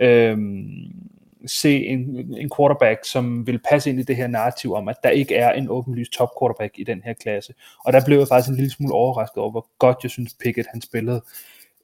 [0.00, 1.98] øhm, se en,
[2.34, 5.52] en quarterback, som vil passe ind i det her narrativ om, at der ikke er
[5.52, 7.54] en åbenlyst top quarterback i den her klasse.
[7.84, 10.68] Og der blev jeg faktisk en lille smule overrasket over, hvor godt jeg synes Pickett
[10.72, 11.22] han spillede.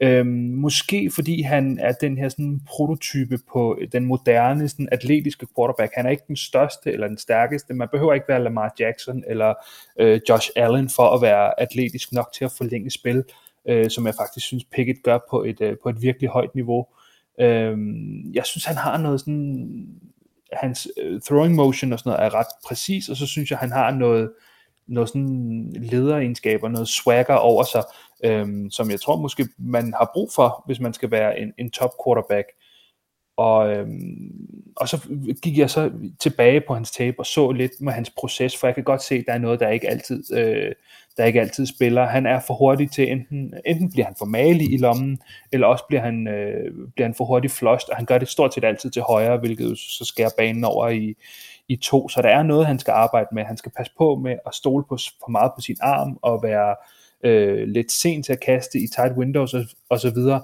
[0.01, 0.27] Øhm,
[0.57, 5.93] måske fordi han er den her sådan prototype på den moderne sådan atletiske quarterback.
[5.97, 7.75] Han er ikke den største eller den stærkeste.
[7.75, 9.55] Man behøver ikke være Lamar Jackson eller
[10.01, 13.25] øh, Josh Allen for at være atletisk nok til at forlænge spil,
[13.69, 16.87] øh, som jeg faktisk synes Pickett gør på et, øh, på et virkelig højt niveau.
[17.41, 17.79] Øh,
[18.35, 19.87] jeg synes han har noget sådan
[20.53, 23.73] hans øh, throwing motion og sådan noget er ret præcis, og så synes jeg han
[23.73, 24.31] har noget
[24.87, 27.83] noget sådan lederegenskaber, noget swagger over sig,
[28.25, 31.71] øhm, som jeg tror måske man har brug for, hvis man skal være en, en
[31.71, 32.47] top quarterback.
[33.37, 35.09] Og, øhm, og så
[35.43, 35.91] gik jeg så
[36.21, 39.15] tilbage på hans tape og så lidt med hans proces, for jeg kan godt se,
[39.15, 40.73] at der er noget, der ikke altid, øh,
[41.17, 42.07] der ikke altid spiller.
[42.07, 45.19] Han er for hurtig til, enten, enten bliver han for malig i lommen,
[45.53, 48.55] eller også bliver han, øh, bliver han for hurtig flushed, og han gør det stort
[48.55, 51.15] set altid til højre, hvilket så skærer banen over i,
[51.69, 52.09] i to.
[52.09, 53.45] Så der er noget, han skal arbejde med.
[53.45, 56.77] Han skal passe på med at stole på, for meget på sin arm og være
[57.25, 60.43] øh, lidt sent til at kaste i tight windows og, og så videre.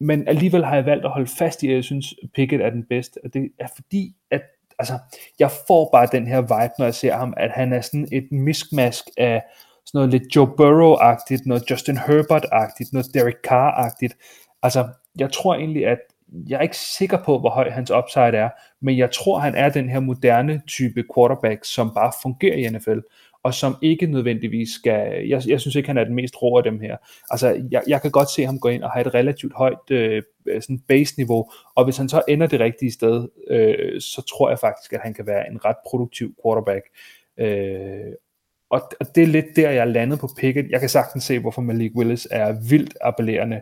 [0.00, 2.84] Men alligevel har jeg valgt at holde fast i, at jeg synes, Pickett er den
[2.88, 3.18] bedste.
[3.24, 4.42] Og det er fordi, at
[4.78, 4.98] altså,
[5.38, 8.32] jeg får bare den her vibe, når jeg ser ham, at han er sådan et
[8.32, 9.42] miskmask af
[9.90, 14.14] sådan noget lidt Joe Burrow-agtigt, noget Justin Herbert-agtigt, noget Derek Carr-agtigt.
[14.62, 14.88] Altså,
[15.18, 15.98] jeg tror egentlig, at
[16.48, 18.50] jeg er ikke sikker på, hvor høj hans upside er,
[18.82, 22.98] men jeg tror, han er den her moderne type quarterback, som bare fungerer i NFL
[23.42, 26.62] og som ikke nødvendigvis skal, jeg, jeg synes ikke, han er den mest rå af
[26.62, 26.96] dem her.
[27.30, 30.22] Altså, jeg, jeg kan godt se ham gå ind og have et relativt højt øh,
[30.46, 34.58] øh sådan base-niveau, og hvis han så ender det rigtige sted, øh, så tror jeg
[34.58, 36.84] faktisk, at han kan være en ret produktiv quarterback.
[37.38, 38.12] Øh,
[38.70, 40.70] og, og det er lidt der, jeg er landet på Pickett.
[40.70, 43.60] Jeg kan sagtens se, hvorfor Malik Willis er vildt appellerende,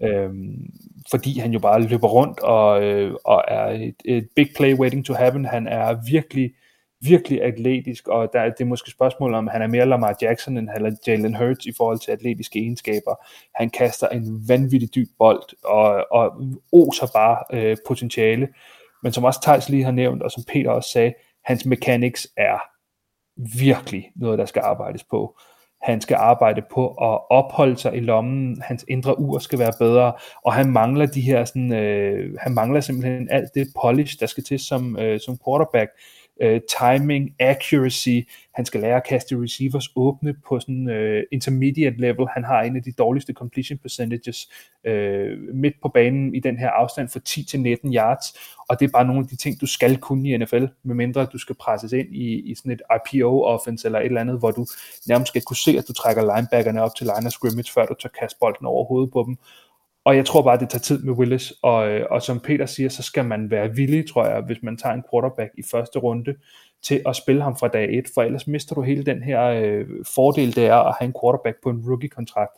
[0.00, 0.06] ja.
[0.08, 0.70] øhm,
[1.10, 5.06] fordi han jo bare løber rundt og, øh, og er et, et big play waiting
[5.06, 5.44] to happen.
[5.44, 6.50] Han er virkelig
[7.00, 10.96] virkelig atletisk, og der, det er måske spørgsmål om, han er mere Lamar Jackson end
[11.06, 13.26] Jalen Hurts i forhold til atletiske egenskaber.
[13.54, 18.48] Han kaster en vanvittig dyb bold, og, og oser bare øh, potentiale.
[19.02, 21.14] Men som også Thijs lige har nævnt, og som Peter også sagde,
[21.44, 22.58] hans mechanics er
[23.36, 25.38] virkelig noget, der skal arbejdes på.
[25.82, 28.62] Han skal arbejde på at opholde sig i lommen.
[28.62, 30.12] Hans indre ur skal være bedre.
[30.44, 34.44] Og han mangler de her sådan, øh, han mangler simpelthen alt det polish, der skal
[34.44, 38.18] til som, øh, som quarterback øh, Øh, timing, accuracy,
[38.54, 42.76] han skal lære at kaste receivers åbne på sådan øh, intermediate level, han har en
[42.76, 44.48] af de dårligste completion percentages
[44.84, 48.34] øh, midt på banen i den her afstand fra 10 til 19 yards,
[48.68, 51.38] og det er bare nogle af de ting, du skal kunne i NFL, medmindre du
[51.38, 54.66] skal presses ind i, i sådan et IPO-offense eller et eller andet, hvor du
[55.08, 57.94] nærmest skal kunne se, at du trækker linebackerne op til line of scrimmage, før du
[57.94, 59.36] tager kaste bolden over hovedet på dem,
[60.04, 62.88] og jeg tror bare, det tager tid med Willis, og, øh, og som Peter siger,
[62.88, 66.34] så skal man være villig, tror jeg, hvis man tager en quarterback i første runde,
[66.82, 69.86] til at spille ham fra dag 1, for ellers mister du hele den her øh,
[70.14, 72.52] fordel, det er at have en quarterback på en rookie-kontrakt,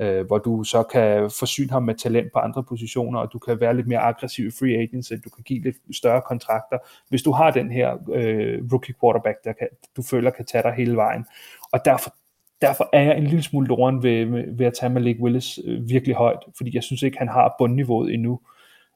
[0.00, 3.60] øh, hvor du så kan forsyne ham med talent på andre positioner, og du kan
[3.60, 6.78] være lidt mere aggressiv i free agency, du kan give lidt større kontrakter,
[7.08, 10.72] hvis du har den her øh, rookie quarterback, der kan, du føler kan tage dig
[10.72, 11.24] hele vejen.
[11.72, 12.14] Og derfor
[12.62, 14.26] derfor er jeg en lille smule loren ved,
[14.56, 18.14] ved at tage Malik Willis øh, virkelig højt, fordi jeg synes ikke, han har bundniveauet
[18.14, 18.40] endnu.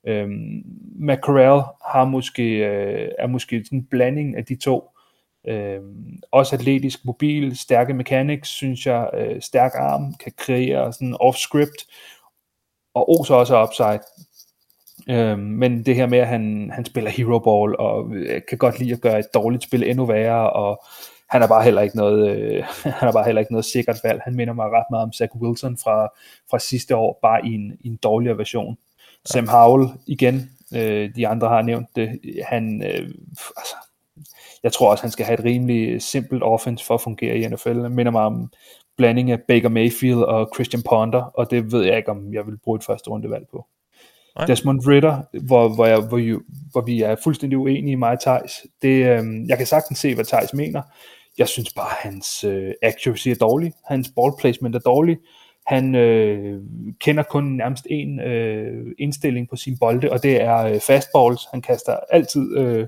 [0.07, 0.63] Øhm,
[0.99, 1.63] McCarell
[1.93, 4.91] har måske, øh, er måske sådan en blanding af de to.
[5.49, 11.87] Øhm, også atletisk, mobil, stærke mechanics, synes jeg, øh, stærk arm, kan kreere sådan off-script,
[12.95, 14.01] og oser også upside.
[15.11, 18.79] Øhm, men det her med, at han, han spiller hero ball, og øh, kan godt
[18.79, 20.85] lide at gøre et dårligt spil endnu værre, og
[21.29, 22.65] han er bare heller ikke noget, øh,
[23.01, 24.21] han er bare heller ikke noget sikkert valg.
[24.25, 26.09] Han minder mig ret meget om Zach Wilson fra,
[26.51, 28.79] fra sidste år, bare i en, i en dårligere version.
[28.99, 29.33] Ja.
[29.33, 33.09] Sam Howell igen, øh, de andre har nævnt det, han, øh,
[33.57, 33.77] altså,
[34.63, 37.83] jeg tror også, han skal have et rimelig simpelt offense for at fungere i NFL.
[37.83, 38.53] Han minder mig om
[38.97, 42.59] blanding af Baker Mayfield og Christian Ponder, og det ved jeg ikke, om jeg vil
[42.65, 43.67] bruge et første rundevalg på.
[44.37, 44.47] Nej.
[44.47, 46.41] Desmond Ritter, hvor, hvor, jeg, hvor,
[46.73, 50.15] hvor vi er fuldstændig uenige i mig og Thijs, det, øh, jeg kan sagtens se,
[50.15, 50.83] hvad Thijs mener,
[51.39, 53.73] jeg synes bare, at hans øh, accuracy er dårlig.
[53.85, 55.19] Hans ball placement er dårlig.
[55.67, 56.63] Han øh,
[57.01, 61.47] kender kun nærmest en øh, indstilling på sin bolde, og det er øh, fastballs.
[61.53, 62.87] Han kaster altid øh,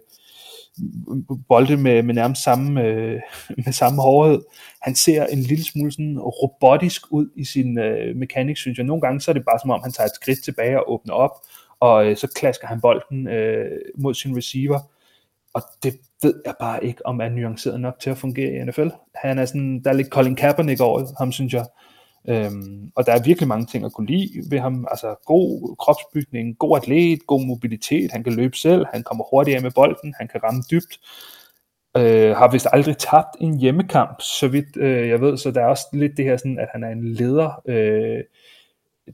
[1.49, 3.21] bolde med, med nærmest samme, øh,
[3.65, 4.43] med samme hårdhed.
[4.81, 8.87] Han ser en lille smule sådan robotisk ud i sin øh, mekanik, synes jeg.
[8.87, 11.15] Nogle gange så er det bare som om, han tager et skridt tilbage og åbner
[11.15, 11.31] op,
[11.81, 14.81] og øh, så klasker han bolden øh, mod sin receiver.
[15.55, 18.89] Og det ved jeg bare ikke, om er nuanceret nok til at fungere i NFL.
[19.15, 21.67] Han er sådan, der er lidt Colin Kaepernick over ham, synes jeg.
[22.29, 24.87] Øhm, og der er virkelig mange ting at kunne lide ved ham.
[24.91, 29.63] Altså god kropsbygning, god atlet, god mobilitet, han kan løbe selv, han kommer hurtigt af
[29.63, 30.99] med bolden, han kan ramme dybt.
[31.97, 35.67] Øh, har vist aldrig tabt en hjemmekamp, så vidt øh, jeg ved, så der er
[35.67, 38.25] også lidt det her sådan, at han er en leder, øh,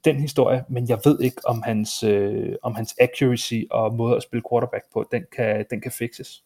[0.05, 4.23] den historie, men jeg ved ikke, om hans, øh, om hans accuracy og måde at
[4.23, 6.45] spille quarterback på, den kan, den kan fixes.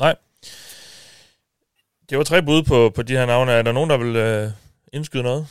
[0.00, 0.16] Nej.
[2.10, 3.52] Det var tre bud på, på de her navne.
[3.52, 4.48] Er der nogen, der vil øh,
[4.92, 5.46] indskyde noget?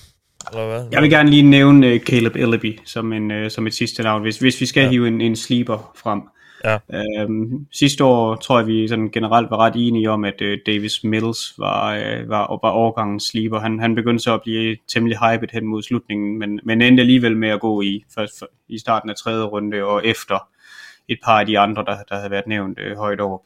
[0.51, 0.88] Eller hvad?
[0.91, 4.21] Jeg vil gerne lige nævne uh, Caleb Ellaby som, en, uh, som et sidste navn,
[4.21, 4.89] hvis, hvis vi skal ja.
[4.89, 6.21] hive en, en sleeper frem.
[6.65, 6.77] Ja.
[6.93, 11.03] Øhm, sidste år tror jeg, vi sådan generelt var ret enige om, at uh, Davis
[11.03, 13.59] Mills var, uh, var, var overgangens sleeper.
[13.59, 17.38] Han, han begyndte så at blive temmelig hyped hen mod slutningen, men, men endte alligevel
[17.38, 20.47] med at gå i, først, for, i starten af tredje runde og efter
[21.07, 23.41] et par af de andre, der, der havde været nævnt uh, højt op.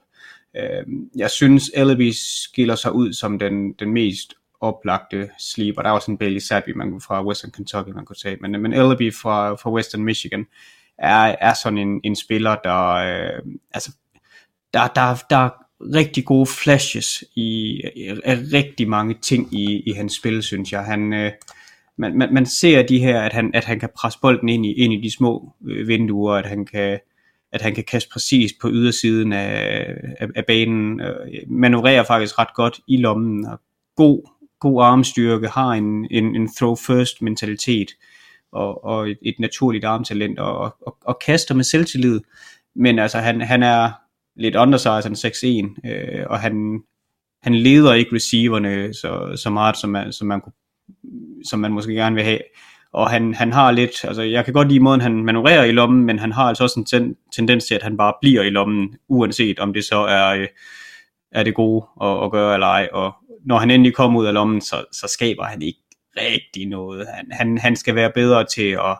[0.58, 0.86] Øh,
[1.16, 2.12] jeg synes, Ellaby
[2.46, 5.82] skiller sig ud som den, den mest oplagte sleeper.
[5.82, 8.38] Der er også en Bailey Zappi man, fra Western Kentucky, man kunne tage.
[8.42, 10.46] Men, men Ellaby fra, fra Western Michigan
[10.98, 13.42] er, er sådan en, en spiller, der, øh,
[13.74, 13.92] altså,
[14.74, 15.50] der, der, der er
[15.82, 17.82] rigtig gode flashes i,
[18.24, 20.86] af rigtig mange ting i, i hans spil, synes jeg.
[20.86, 21.32] Han, øh,
[21.98, 24.74] man, man, man ser de her, at han, at han kan presse bolden ind i,
[24.74, 27.00] ind i de små øh, vinduer, at han kan
[27.54, 29.86] at han kan kaste præcis på ydersiden af,
[30.20, 31.16] af, af banen, øh,
[31.48, 33.60] manøvrerer faktisk ret godt i lommen, og
[33.96, 37.92] god, god armstyrke, har en, en, en throw first mentalitet,
[38.52, 42.20] og, og et, et naturligt armtalent, og, og, og kaster med selvtillid,
[42.76, 43.92] men altså han, han er
[44.36, 46.84] lidt undersized, han 6'1, øh, og han,
[47.44, 50.54] han leder ikke receiverne så, så meget, som man, som man, kunne,
[51.46, 52.40] som man måske gerne vil have
[52.94, 56.06] og han, han har lidt, altså jeg kan godt lide måden, han manøvrerer i lommen,
[56.06, 58.96] men han har altså også en ten, tendens til, at han bare bliver i lommen,
[59.08, 60.48] uanset om det så er, øh,
[61.32, 63.14] er det gode at, at gøre eller ej, og
[63.46, 65.80] når han endelig kommer ud af lommen, så, så skaber han ikke
[66.18, 67.08] rigtig noget.
[67.16, 68.98] Han, han, han skal være bedre til at,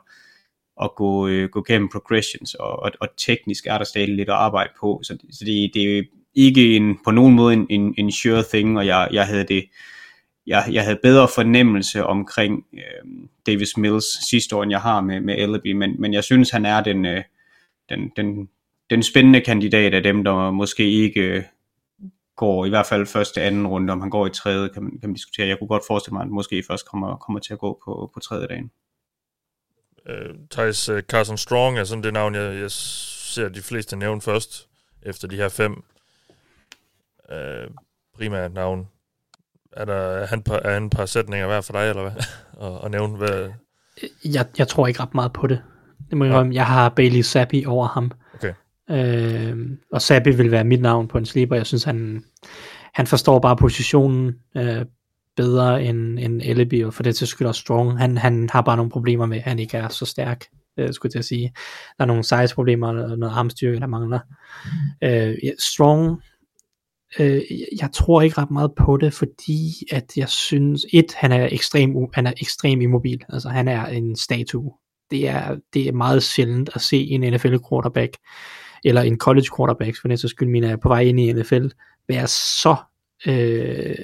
[0.82, 4.36] at gå, øh, gå gennem progressions, og, og, og teknisk er der stadig lidt at
[4.36, 6.04] arbejde på, så, så det, det er
[6.36, 9.64] ikke en, på nogen måde en, en, en sure thing, og jeg, jeg havde det
[10.48, 15.20] jeg, jeg havde bedre fornemmelse omkring øh, Davis Mills sidste år, end jeg har med,
[15.20, 17.24] med Ellaby, men, men jeg synes, han er den, øh,
[17.90, 18.50] den, den,
[18.90, 21.44] den spændende kandidat af dem, der måske ikke øh,
[22.36, 25.10] går i hvert fald første anden runde, om han går i tredje, kan man, kan
[25.10, 25.48] man diskutere.
[25.48, 28.12] Jeg kunne godt forestille mig, at han måske først kommer, kommer til at gå på,
[28.14, 28.72] på tredje dagen.
[30.10, 34.22] Uh, Thijs uh, Carson Strong er sådan det navn, jeg, jeg ser de fleste nævne
[34.22, 34.70] først,
[35.02, 35.84] efter de her fem
[37.32, 37.74] øh, uh,
[38.16, 38.88] primære navn.
[39.78, 42.12] Er, der, er, han, er han et par sætninger værd for dig, eller hvad?
[42.68, 43.50] at, at nævne, hvad...
[44.26, 45.62] Jeg, jeg tror ikke ret meget på det.
[46.10, 46.54] Det må jeg, ja.
[46.54, 48.12] jeg har Bailey Zappi over ham.
[48.34, 48.54] Okay.
[48.90, 49.58] Øh,
[49.92, 51.56] og Sabbi vil være mit navn på en sleeper.
[51.56, 52.24] Jeg synes, han,
[52.94, 54.86] han forstår bare positionen øh,
[55.36, 57.98] bedre end, end Eleby, og for det til skyld også Strong.
[57.98, 60.46] Han, han har bare nogle problemer med, at han ikke er så stærk,
[60.78, 61.54] øh, skulle jeg sige.
[61.98, 64.20] Der er nogle size-problemer, og noget armstyrke, der mangler.
[65.02, 66.22] Øh, Strong,
[67.20, 67.42] øh,
[67.82, 71.96] jeg tror ikke ret meget på det, fordi at jeg synes, et, han er ekstrem,
[72.14, 73.24] han er ekstrem immobil.
[73.30, 74.72] Altså, han er en statue.
[75.12, 78.18] Det er, det er meget sjældent at se en NFL quarterback
[78.84, 81.68] eller en college quarterback, for den så skyld, min er på vej ind i NFL,
[82.08, 82.76] være så,
[83.28, 83.96] øh,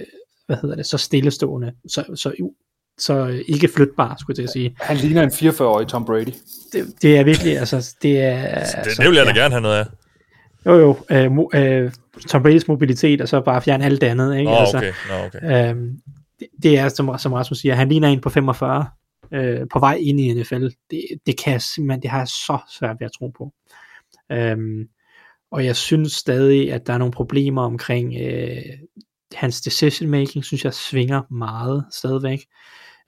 [0.45, 2.51] hvad hedder det, så stillestående, så, så,
[2.97, 4.75] så ikke flytbar, skulle jeg sige.
[4.79, 6.33] Han ligner en 44-årig Tom Brady.
[6.73, 8.41] Det, det er virkelig, altså, det er...
[8.41, 9.37] Det, altså, det vil jeg da ja.
[9.37, 9.85] gerne have noget af.
[10.65, 11.91] Jo jo, øh, mo, øh,
[12.27, 14.51] Tom Brady's mobilitet, og så bare fjerne alt det andet, ikke?
[14.51, 14.93] Oh, altså, okay.
[15.09, 15.73] No, okay.
[15.73, 15.75] Øh,
[16.39, 18.85] det, det er, som, som Rasmus siger, han ligner en på 45,
[19.33, 20.67] øh, på vej ind i NFL.
[20.91, 23.53] Det, det kan jeg simpelthen, det har jeg så svært ved at tro på.
[24.31, 24.87] Øhm,
[25.51, 28.61] og jeg synes stadig, at der er nogle problemer omkring øh,
[29.35, 32.39] hans decision making, synes jeg svinger meget stadigvæk.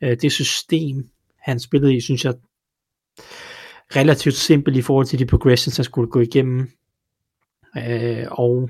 [0.04, 1.10] Øh, det system,
[1.40, 2.34] han spillede i, synes jeg
[3.96, 6.70] relativt simpelt i forhold til de progressions, han skulle gå igennem.
[7.78, 8.70] Øh, og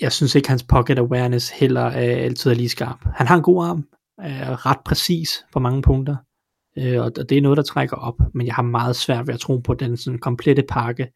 [0.00, 2.98] jeg synes ikke, hans pocket awareness heller er altid er lige skarp.
[3.14, 3.88] Han har en god arm,
[4.18, 6.16] er ret præcis på mange punkter,
[6.78, 9.40] øh, og det er noget, der trækker op, men jeg har meget svært ved at
[9.40, 11.12] tro på, at den sådan komplette pakke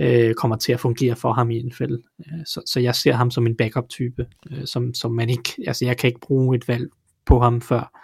[0.00, 1.74] øh, kommer til at fungere for ham i NFL.
[1.74, 2.02] fælde.
[2.26, 5.84] Øh, så, så jeg ser ham som en backup-type, øh, som, som man ikke, altså
[5.84, 6.88] jeg kan ikke bruge et valg
[7.26, 8.00] på ham før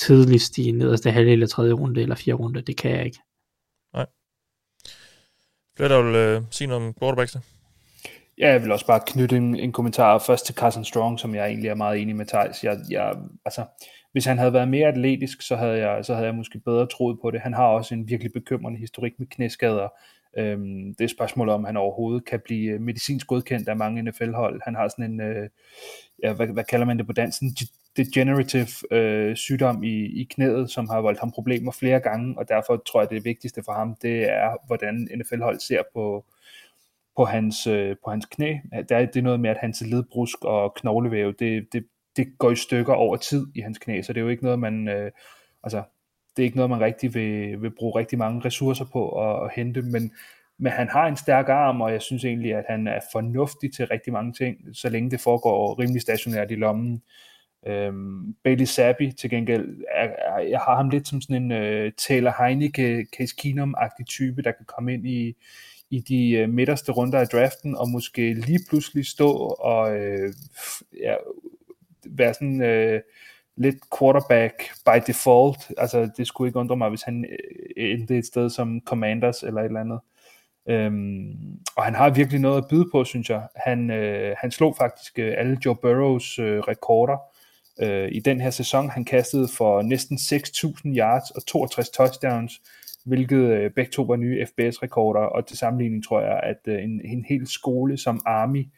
[0.00, 3.18] tidligst i nederste halvdel eller tredje runde eller fjerde runde, det kan jeg ikke.
[5.76, 7.36] Flere der vil øh, sige noget om quarterbacks?
[8.38, 11.46] Ja, jeg vil også bare knytte en, en kommentar først til Carson Strong, som jeg
[11.46, 12.64] egentlig er meget enig med Thijs.
[12.64, 13.14] Jeg, jeg,
[13.44, 13.64] altså,
[14.12, 17.18] hvis han havde været mere atletisk, så havde, jeg, så havde jeg måske bedre troet
[17.22, 17.40] på det.
[17.40, 19.88] Han har også en virkelig bekymrende historik med knæskader.
[20.38, 24.60] Øhm, det er spørgsmålet, om han overhovedet kan blive øh, medicinsk godkendt af mange NFL-hold.
[24.64, 25.48] Han har sådan en, øh,
[26.22, 27.56] ja, hvad, hvad kalder man det på dansen,
[27.96, 32.82] degenerative øh, sygdom i, i knæet, som har voldt ham problemer flere gange, og derfor
[32.86, 36.24] tror jeg, det vigtigste for ham, det er, hvordan NFL-hold ser på,
[37.16, 38.56] på hans, øh, på hans knæ.
[38.88, 42.50] Der er, det er noget med, at hans ledbrusk og knoglevæv, det, det, det går
[42.50, 45.10] i stykker over tid i hans knæ, så det er jo ikke noget, man, øh,
[45.62, 45.82] altså,
[46.36, 49.50] det er ikke noget, man rigtig vil, vil bruge rigtig mange ressourcer på at, at
[49.56, 50.12] hente, men,
[50.58, 53.86] men han har en stærk arm, og jeg synes egentlig, at han er fornuftig til
[53.86, 57.02] rigtig mange ting, så længe det foregår rimelig stationært i lommen.
[57.66, 61.92] Øhm, Bailey Zappi til gengæld, er, er, jeg har ham lidt som sådan en øh,
[61.98, 65.36] Taylor Heineke, Case Keenum-agtig type, der kan komme ind i,
[65.90, 70.32] i de øh, midterste runder af draften, og måske lige pludselig stå og øh,
[71.00, 71.14] ja,
[72.06, 73.00] være sådan øh,
[73.56, 75.72] lidt quarterback by default.
[75.78, 79.60] Altså, det skulle ikke undre mig, hvis han øh, endte et sted som Commanders eller
[79.60, 80.00] et eller andet.
[80.68, 83.48] Øhm, og han har virkelig noget at byde på, synes jeg.
[83.56, 87.33] Han, øh, han slog faktisk øh, alle Joe Burrows øh, rekorder
[87.80, 88.90] øh, i den her sæson.
[88.90, 92.62] Han kastede for næsten 6.000 yards og 62 touchdowns,
[93.04, 97.00] hvilket øh, begge to var nye FBS-rekorder, og til sammenligning tror jeg, at øh, en,
[97.04, 98.68] en hel skole som Army,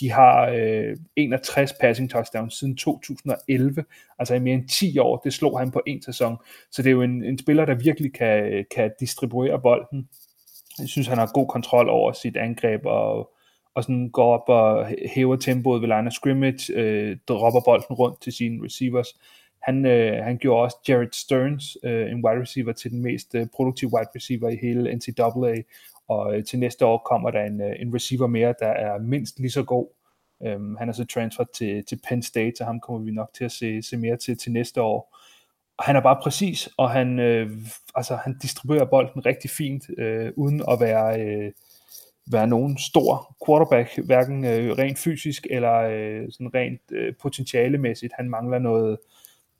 [0.00, 3.84] de har øh, 61 passing touchdowns siden 2011,
[4.18, 6.36] altså i mere end 10 år, det slog han på en sæson,
[6.70, 10.08] så det er jo en, en spiller, der virkelig kan, kan distribuere bolden.
[10.78, 13.30] Jeg synes, han har god kontrol over sit angreb, og,
[13.76, 18.22] og sådan går op og hæver tempoet ved line of scrimmage, øh, dropper bolden rundt
[18.22, 19.08] til sine receivers.
[19.62, 23.46] Han, øh, han gjorde også Jared Stearns, øh, en wide receiver, til den mest øh,
[23.54, 25.62] produktive wide receiver i hele NCAA,
[26.08, 29.40] og øh, til næste år kommer der en, øh, en receiver mere, der er mindst
[29.40, 29.88] lige så god.
[30.40, 33.44] Um, han er så transferet til, til Penn State, så ham kommer vi nok til
[33.44, 35.16] at se, se mere til til næste år.
[35.78, 37.50] Og han er bare præcis, og han, øh,
[37.94, 41.52] altså, han distribuerer bolden rigtig fint, øh, uden at være, øh,
[42.30, 48.12] være nogen stor quarterback, hverken øh, rent fysisk eller øh, sådan rent øh, potentialemæssigt.
[48.16, 48.98] Han mangler noget,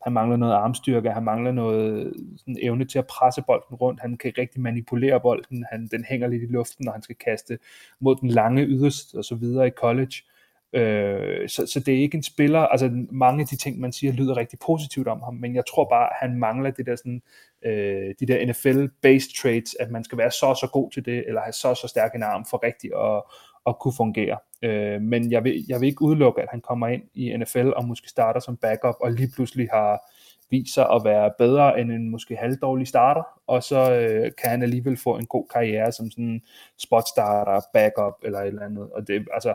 [0.03, 4.17] han mangler noget armstyrke, han mangler noget sådan evne til at presse bolden rundt, han
[4.17, 7.59] kan rigtig manipulere bolden, han, den hænger lidt i luften, når han skal kaste
[8.01, 10.15] mod den lange yderst og så videre i college.
[10.17, 10.36] Øh,
[10.77, 14.13] Øh, så, så det er ikke en spiller, altså mange af de ting, man siger,
[14.13, 17.23] lyder rigtig positivt om ham, men jeg tror bare, at han mangler det der sådan,
[17.65, 21.41] øh, de der NFL-based traits, at man skal være så så god til det, eller
[21.41, 23.23] have så så stærk en arm for rigtigt at,
[23.67, 24.39] at kunne fungere.
[24.63, 27.85] Øh, men jeg vil, jeg vil ikke udelukke, at han kommer ind i NFL og
[27.85, 30.11] måske starter som backup, og lige pludselig har
[30.51, 34.63] vist sig at være bedre end en måske halvdårlig starter, og så øh, kan han
[34.63, 36.43] alligevel få en god karriere som sådan en
[36.79, 38.91] spot starter, backup eller et eller andet.
[38.93, 39.55] Og det, altså,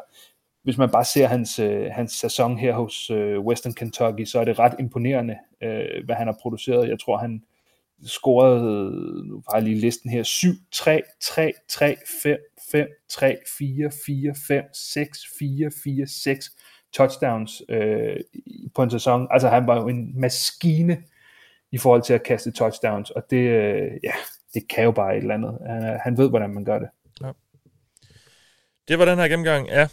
[0.63, 4.45] hvis man bare ser hans, øh, hans sæson her hos øh, Western Kentucky, så er
[4.45, 6.89] det ret imponerende, øh, hvad han har produceret.
[6.89, 7.43] Jeg tror, han
[8.05, 8.63] scorede,
[9.27, 12.37] nu har jeg lige listen her, 7, 3, 3, 3, 5,
[12.71, 16.55] 5, 3, 4, 4, 5, 6, 4, 4, 6
[16.93, 18.19] touchdowns øh,
[18.75, 19.27] på en sæson.
[19.31, 21.03] Altså han var jo en maskine
[21.71, 24.13] i forhold til at kaste touchdowns, og det, øh, ja,
[24.53, 25.57] det kan jo bare et eller andet.
[25.67, 26.89] Han, han ved, hvordan man gør det.
[27.21, 27.31] Ja.
[28.87, 29.89] Det var den her gennemgang af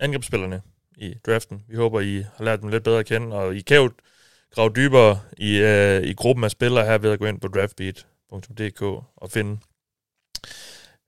[0.00, 0.62] angrebsspillerne
[0.96, 1.64] i draften.
[1.68, 3.90] Vi håber, I har lært dem lidt bedre at kende, og I kan jo
[4.54, 8.82] grave dybere i, øh, i gruppen af spillere her ved at gå ind på draftbeat.dk
[9.16, 9.58] og finde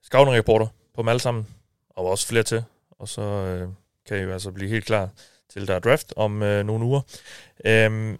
[0.03, 1.47] scouting-reporter på dem alle sammen,
[1.91, 2.65] og også flere til.
[2.91, 3.69] Og så øh,
[4.09, 5.09] kan I jo altså blive helt klar
[5.53, 7.01] til der er draft om øh, nogle uger.
[7.65, 8.19] Øhm,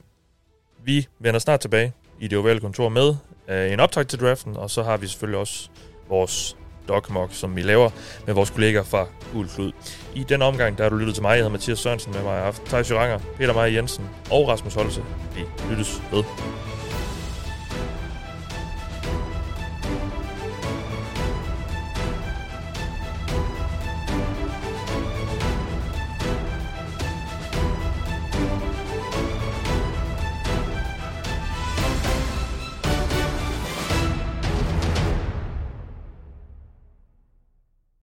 [0.85, 3.15] vi vender snart tilbage i det ovale kontor med
[3.49, 5.69] øh, en optag til draften, og så har vi selvfølgelig også
[6.09, 6.57] vores
[6.91, 7.91] DocMock, som vi laver
[8.27, 9.73] med vores kolleger fra Gul Klud.
[10.15, 11.31] I den omgang, der har du lyttet til mig.
[11.31, 12.67] Jeg hedder Mathias Sørensen med mig i aften.
[12.67, 15.03] Thijs Joranger, Peter Maja Jensen og Rasmus Holse.
[15.35, 16.25] Vi lyttes ved.